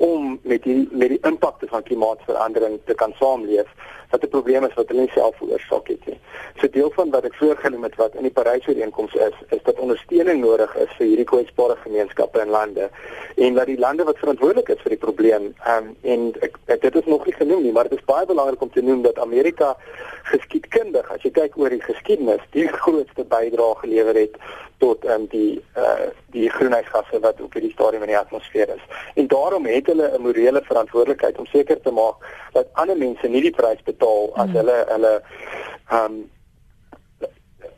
om 0.00 0.38
met 0.42 0.62
die 0.62 0.88
met 0.90 1.08
die 1.12 1.22
impakte 1.28 1.66
van 1.68 1.82
klimaatsverandering 1.82 2.78
te 2.84 2.94
kan 2.94 3.12
saamleef 3.18 3.68
wat 4.10 4.22
'n 4.24 4.28
probleem 4.28 4.64
is 4.64 4.74
wat 4.74 4.88
hulle 4.88 5.00
nie 5.00 5.10
self 5.14 5.36
veroorsaak 5.36 5.88
het 5.88 6.06
nie. 6.06 6.18
So 6.58 6.68
deel 6.68 6.90
van 6.90 7.10
wat 7.10 7.24
ek 7.24 7.34
voorgenoem 7.34 7.82
het 7.82 7.96
wat 7.96 8.14
in 8.14 8.22
die 8.22 8.32
Parys-ooreenkoms 8.38 9.14
is, 9.14 9.36
is 9.48 9.62
dat 9.62 9.78
ondersteuning 9.78 10.40
nodig 10.40 10.76
is 10.76 10.92
vir 10.96 11.06
hierdie 11.06 11.24
kwesbare 11.24 11.76
gemeenskappe 11.76 12.40
en 12.40 12.48
lande 12.48 12.90
en 13.36 13.54
dat 13.54 13.66
die 13.66 13.78
lande 13.78 14.04
wat 14.04 14.18
verantwoordelik 14.18 14.68
is 14.68 14.80
vir 14.82 14.90
die 14.96 15.04
probleem 15.06 15.54
um, 15.74 15.96
en 16.02 16.32
ek, 16.40 16.58
ek 16.66 16.80
dit 16.80 16.96
is 16.96 17.06
nog 17.06 17.24
nie 17.24 17.34
genoem 17.34 17.62
nie, 17.62 17.72
maar 17.72 17.88
dit 17.88 17.98
is 17.98 18.04
baie 18.04 18.26
belangrik 18.26 18.62
om 18.62 18.70
te 18.70 18.82
noem 18.82 19.02
dat 19.02 19.18
Amerika 19.18 19.76
geskiedkundig, 20.22 21.10
as 21.10 21.22
jy 21.22 21.30
kyk 21.30 21.56
oor 21.56 21.70
die 21.70 21.82
geskiedenis, 21.82 22.42
die 22.50 22.68
grootste 22.68 23.24
bydrae 23.24 23.74
gelewer 23.84 24.14
het 24.14 24.36
tot 24.80 25.04
um, 25.04 25.26
die 25.32 25.60
uh, 25.76 26.08
die 26.34 26.48
groenheidsgasse 26.50 27.20
wat 27.20 27.40
op 27.44 27.54
hierdie 27.56 27.72
stadium 27.72 28.04
in 28.06 28.12
die 28.12 28.18
atmosfeer 28.18 28.72
is. 28.74 28.82
En 29.14 29.28
daarom 29.28 29.66
het 29.66 29.86
hulle 29.92 30.10
'n 30.16 30.22
morele 30.26 30.62
verantwoordelikheid 30.64 31.38
om 31.38 31.46
seker 31.46 31.80
te 31.80 31.90
maak 31.90 32.16
dat 32.52 32.66
ander 32.72 32.96
mense 32.96 33.28
nie 33.28 33.42
die 33.42 33.56
prys 33.60 33.82
betaal 33.84 34.30
as 34.34 34.48
mm. 34.48 34.56
hulle 34.56 34.78
hulle 34.88 35.14
ehm 35.88 36.04
um, 36.04 36.20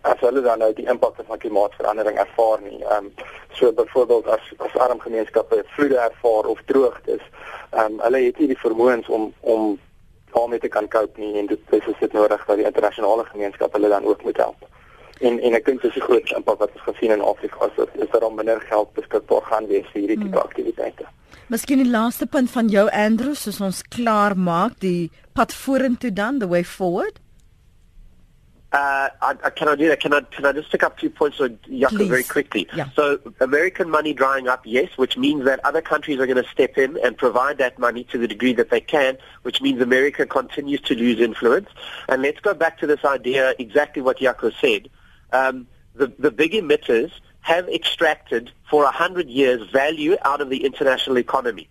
as 0.03 0.18
hulle 0.20 0.40
dan 0.42 0.59
nou 0.59 0.72
die 0.74 0.88
impak 0.90 1.14
van 1.26 1.38
klimaatsverandering 1.38 2.18
ervaar 2.18 2.61
nie. 2.62 2.82
Ehm 2.82 3.07
um, 3.07 3.14
so 3.53 3.72
byvoorbeeld 3.72 4.26
as 4.26 4.53
as 4.57 4.76
arm 4.76 5.00
gemeenskappe 5.00 5.64
vloede 5.76 5.96
ervaar 5.96 6.44
of 6.55 6.62
droogtes, 6.66 7.24
ehm 7.70 7.92
um, 7.92 8.00
hulle 8.00 8.24
het 8.26 8.38
nie 8.38 8.50
die 8.55 8.62
vermoëns 8.66 9.09
om 9.09 9.32
om 9.40 9.78
daarmee 10.32 10.59
te 10.59 10.68
kan 10.68 10.88
cope 10.88 11.20
nie 11.20 11.38
en 11.38 11.46
dit 11.46 11.61
is 11.70 11.98
dit 11.98 12.12
nodig 12.12 12.44
dat 12.46 12.57
die 12.57 12.64
internasionale 12.64 13.24
gemeenskap 13.24 13.72
hulle 13.72 13.88
dan 13.88 14.05
ook 14.05 14.22
moet 14.22 14.36
help. 14.36 14.70
En 15.22 15.38
en 15.38 15.54
ek 15.54 15.66
dink 15.66 15.82
dis 15.82 15.96
'n 15.96 16.06
groot 16.08 16.30
impak 16.36 16.58
wat 16.58 16.70
ons 16.74 16.86
gesien 16.90 17.12
in 17.14 17.20
Afrika 17.22 17.70
is, 17.70 17.84
is 17.94 18.10
dat 18.10 18.20
daar 18.20 18.34
minder 18.34 18.60
geld 18.60 18.92
beskikbaar 18.98 19.42
gaan 19.50 19.66
wees 19.66 19.86
vir 19.92 20.00
hierdie 20.00 20.18
tipe 20.18 20.38
hmm. 20.38 20.46
aktiwiteite. 20.48 21.06
Miskien 21.52 21.82
die 21.82 21.90
laaste 21.90 22.26
punt 22.26 22.50
van 22.50 22.68
jou 22.68 22.86
Andrew, 22.90 23.34
soos 23.34 23.60
ons 23.60 23.82
klaar 23.82 24.36
maak 24.36 24.78
die 24.80 25.10
pad 25.36 25.52
vorentoe 25.52 26.12
dan, 26.12 26.38
the 26.38 26.48
way 26.48 26.64
forward. 26.64 27.20
Uh, 28.72 29.10
I, 29.20 29.34
I 29.44 29.50
cannot 29.50 29.78
do 29.78 29.86
that. 29.88 30.00
Can 30.00 30.14
I, 30.14 30.22
can 30.22 30.46
I 30.46 30.52
just 30.52 30.70
pick 30.70 30.82
up 30.82 30.96
two 30.96 31.10
points 31.10 31.38
on 31.42 31.58
Yucca 31.66 32.04
very 32.06 32.22
quickly? 32.22 32.66
Yeah. 32.74 32.88
So 32.96 33.18
American 33.38 33.90
money 33.90 34.14
drying 34.14 34.48
up, 34.48 34.62
yes, 34.64 34.96
which 34.96 35.18
means 35.18 35.44
that 35.44 35.60
other 35.62 35.82
countries 35.82 36.18
are 36.20 36.26
going 36.26 36.42
to 36.42 36.50
step 36.50 36.78
in 36.78 36.96
and 37.04 37.14
provide 37.14 37.58
that 37.58 37.78
money 37.78 38.04
to 38.04 38.16
the 38.16 38.26
degree 38.26 38.54
that 38.54 38.70
they 38.70 38.80
can, 38.80 39.18
which 39.42 39.60
means 39.60 39.82
America 39.82 40.24
continues 40.24 40.80
to 40.82 40.94
lose 40.94 41.20
influence. 41.20 41.68
And 42.08 42.22
let's 42.22 42.40
go 42.40 42.54
back 42.54 42.78
to 42.78 42.86
this 42.86 43.04
idea, 43.04 43.54
exactly 43.58 44.00
what 44.00 44.22
Yucca 44.22 44.52
said. 44.58 44.88
Um, 45.33 45.66
the, 45.95 46.12
the 46.18 46.30
big 46.30 46.53
emitters 46.53 47.11
have 47.41 47.68
extracted 47.68 48.51
for 48.70 48.85
a 48.85 48.91
hundred 48.91 49.28
years 49.28 49.68
value 49.70 50.16
out 50.24 50.41
of 50.41 50.49
the 50.49 50.64
international 50.64 51.18
economy. 51.18 51.68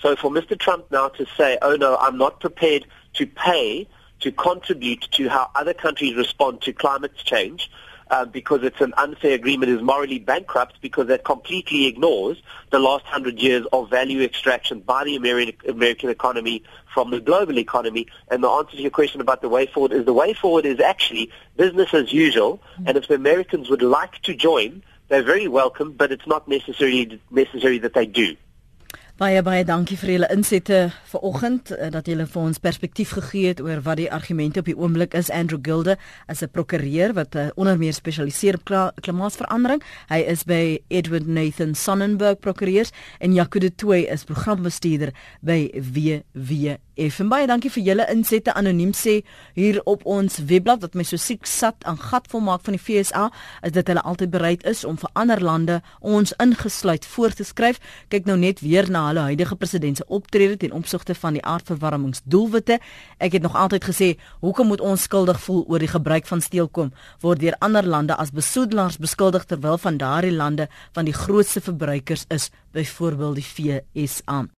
So 0.00 0.16
for 0.16 0.30
Mr. 0.30 0.58
Trump 0.58 0.90
now 0.90 1.08
to 1.08 1.26
say, 1.36 1.58
oh 1.62 1.76
no, 1.76 1.96
I'm 1.96 2.18
not 2.18 2.40
prepared 2.40 2.86
to 3.14 3.26
pay 3.26 3.88
to 4.20 4.32
contribute 4.32 5.08
to 5.12 5.28
how 5.28 5.50
other 5.54 5.74
countries 5.74 6.16
respond 6.16 6.62
to 6.62 6.72
climate 6.72 7.14
change 7.16 7.70
uh, 8.12 8.26
because 8.26 8.62
it's 8.62 8.80
an 8.82 8.92
unfair 8.98 9.32
agreement 9.32 9.72
is 9.72 9.80
morally 9.80 10.18
bankrupt 10.18 10.78
because 10.82 11.06
that 11.06 11.24
completely 11.24 11.86
ignores 11.86 12.36
the 12.70 12.78
last 12.78 13.06
hundred 13.06 13.40
years 13.40 13.64
of 13.72 13.88
value 13.88 14.20
extraction 14.20 14.80
by 14.80 15.02
the 15.02 15.16
American, 15.16 15.54
American 15.70 16.10
economy 16.10 16.62
from 16.92 17.10
the 17.10 17.20
global 17.20 17.58
economy. 17.58 18.06
And 18.30 18.44
the 18.44 18.50
answer 18.50 18.76
to 18.76 18.82
your 18.82 18.90
question 18.90 19.22
about 19.22 19.40
the 19.40 19.48
way 19.48 19.64
forward 19.64 19.92
is 19.92 20.04
the 20.04 20.12
way 20.12 20.34
forward 20.34 20.66
is 20.66 20.78
actually 20.78 21.30
business 21.56 21.94
as 21.94 22.12
usual. 22.12 22.58
Mm-hmm. 22.58 22.88
And 22.88 22.98
if 22.98 23.08
the 23.08 23.14
Americans 23.14 23.70
would 23.70 23.82
like 23.82 24.20
to 24.22 24.34
join, 24.34 24.82
they're 25.08 25.22
very 25.22 25.48
welcome, 25.48 25.92
but 25.92 26.12
it's 26.12 26.26
not 26.26 26.46
necessarily 26.46 27.18
necessary 27.30 27.78
that 27.78 27.94
they 27.94 28.04
do. 28.04 28.36
Baie 29.22 29.38
baie 29.46 29.62
dankie 29.62 29.94
vir 30.00 30.10
julle 30.16 30.28
insette 30.34 30.78
vanoggend 31.12 31.70
eh, 31.76 31.92
dat 31.94 32.08
julle 32.10 32.24
vir 32.26 32.40
ons 32.40 32.58
perspektief 32.58 33.12
gegee 33.14 33.52
het 33.52 33.60
oor 33.62 33.78
wat 33.86 34.00
die 34.00 34.08
argumente 34.10 34.58
op 34.58 34.66
die 34.66 34.74
oomblik 34.74 35.14
is. 35.14 35.30
Andrew 35.30 35.60
Gilde 35.62 35.94
is 36.26 36.42
'n 36.42 36.50
prokureur 36.50 37.14
wat 37.14 37.36
uh, 37.36 37.46
onder 37.54 37.78
meer 37.78 37.94
spesialiseer 37.94 38.58
op 38.58 38.92
klimaatsverandering. 39.00 39.82
Hy 40.08 40.18
is 40.26 40.42
by 40.42 40.82
Edward 40.88 41.26
Nathan 41.26 41.74
Sonnenberg 41.74 42.40
Prokureurs 42.40 42.90
en 43.20 43.32
Jaco 43.32 43.60
de 43.60 43.74
Tooy 43.74 44.00
is 44.10 44.24
programbestuurder 44.24 45.14
by 45.40 45.70
WW 45.70 46.82
Effen 47.00 47.30
baie 47.32 47.46
dankie 47.48 47.70
vir 47.72 47.82
julle 47.86 48.04
insette 48.12 48.52
anoniem 48.52 48.90
sê 48.92 49.22
hier 49.56 49.78
op 49.88 50.02
ons 50.04 50.42
webblad 50.50 50.82
wat 50.84 50.96
my 50.98 51.04
so 51.08 51.16
siek 51.16 51.46
sat 51.48 51.86
aan 51.88 51.96
gatvol 51.96 52.42
maak 52.44 52.66
van 52.66 52.76
die 52.76 52.82
FSA 52.82 53.30
is 53.64 53.72
dat 53.72 53.88
hulle 53.88 54.02
altyd 54.04 54.32
bereid 54.34 54.66
is 54.68 54.82
om 54.84 54.98
vir 55.00 55.08
ander 55.16 55.40
lande 55.40 55.78
ons 56.00 56.34
ingesluit 56.44 57.06
voor 57.14 57.32
te 57.32 57.46
skryf 57.48 57.80
kyk 58.12 58.28
nou 58.28 58.36
net 58.36 58.60
weer 58.60 58.90
na 58.92 59.06
hulle 59.12 59.28
huidige 59.28 59.56
president 59.60 60.00
se 60.00 60.06
optrede 60.08 60.56
ten 60.56 60.72
opsigte 60.72 61.14
van 61.14 61.36
die 61.36 61.44
aardverwarmingsdoelwitte. 61.44 62.78
Ek 63.22 63.36
het 63.36 63.44
nog 63.44 63.56
altyd 63.56 63.84
gesê 63.90 64.08
hoekom 64.40 64.72
moet 64.72 64.80
ons 64.80 65.04
skuldig 65.08 65.40
voel 65.44 65.64
oor 65.68 65.82
die 65.82 65.92
gebruik 65.92 66.26
van 66.30 66.40
steelkom? 66.40 66.92
Word 67.20 67.44
deur 67.44 67.58
ander 67.60 67.86
lande 67.86 68.16
as 68.16 68.32
besoedelaars 68.32 68.98
beskuldig 69.02 69.44
terwyl 69.44 69.78
van 69.78 70.00
daardie 70.00 70.34
lande 70.34 70.68
van 70.96 71.04
die 71.08 71.16
grootste 71.16 71.60
verbruikers 71.60 72.24
is 72.28 72.50
byvoorbeeld 72.72 73.42
die 73.42 73.80
FSA 74.08 74.46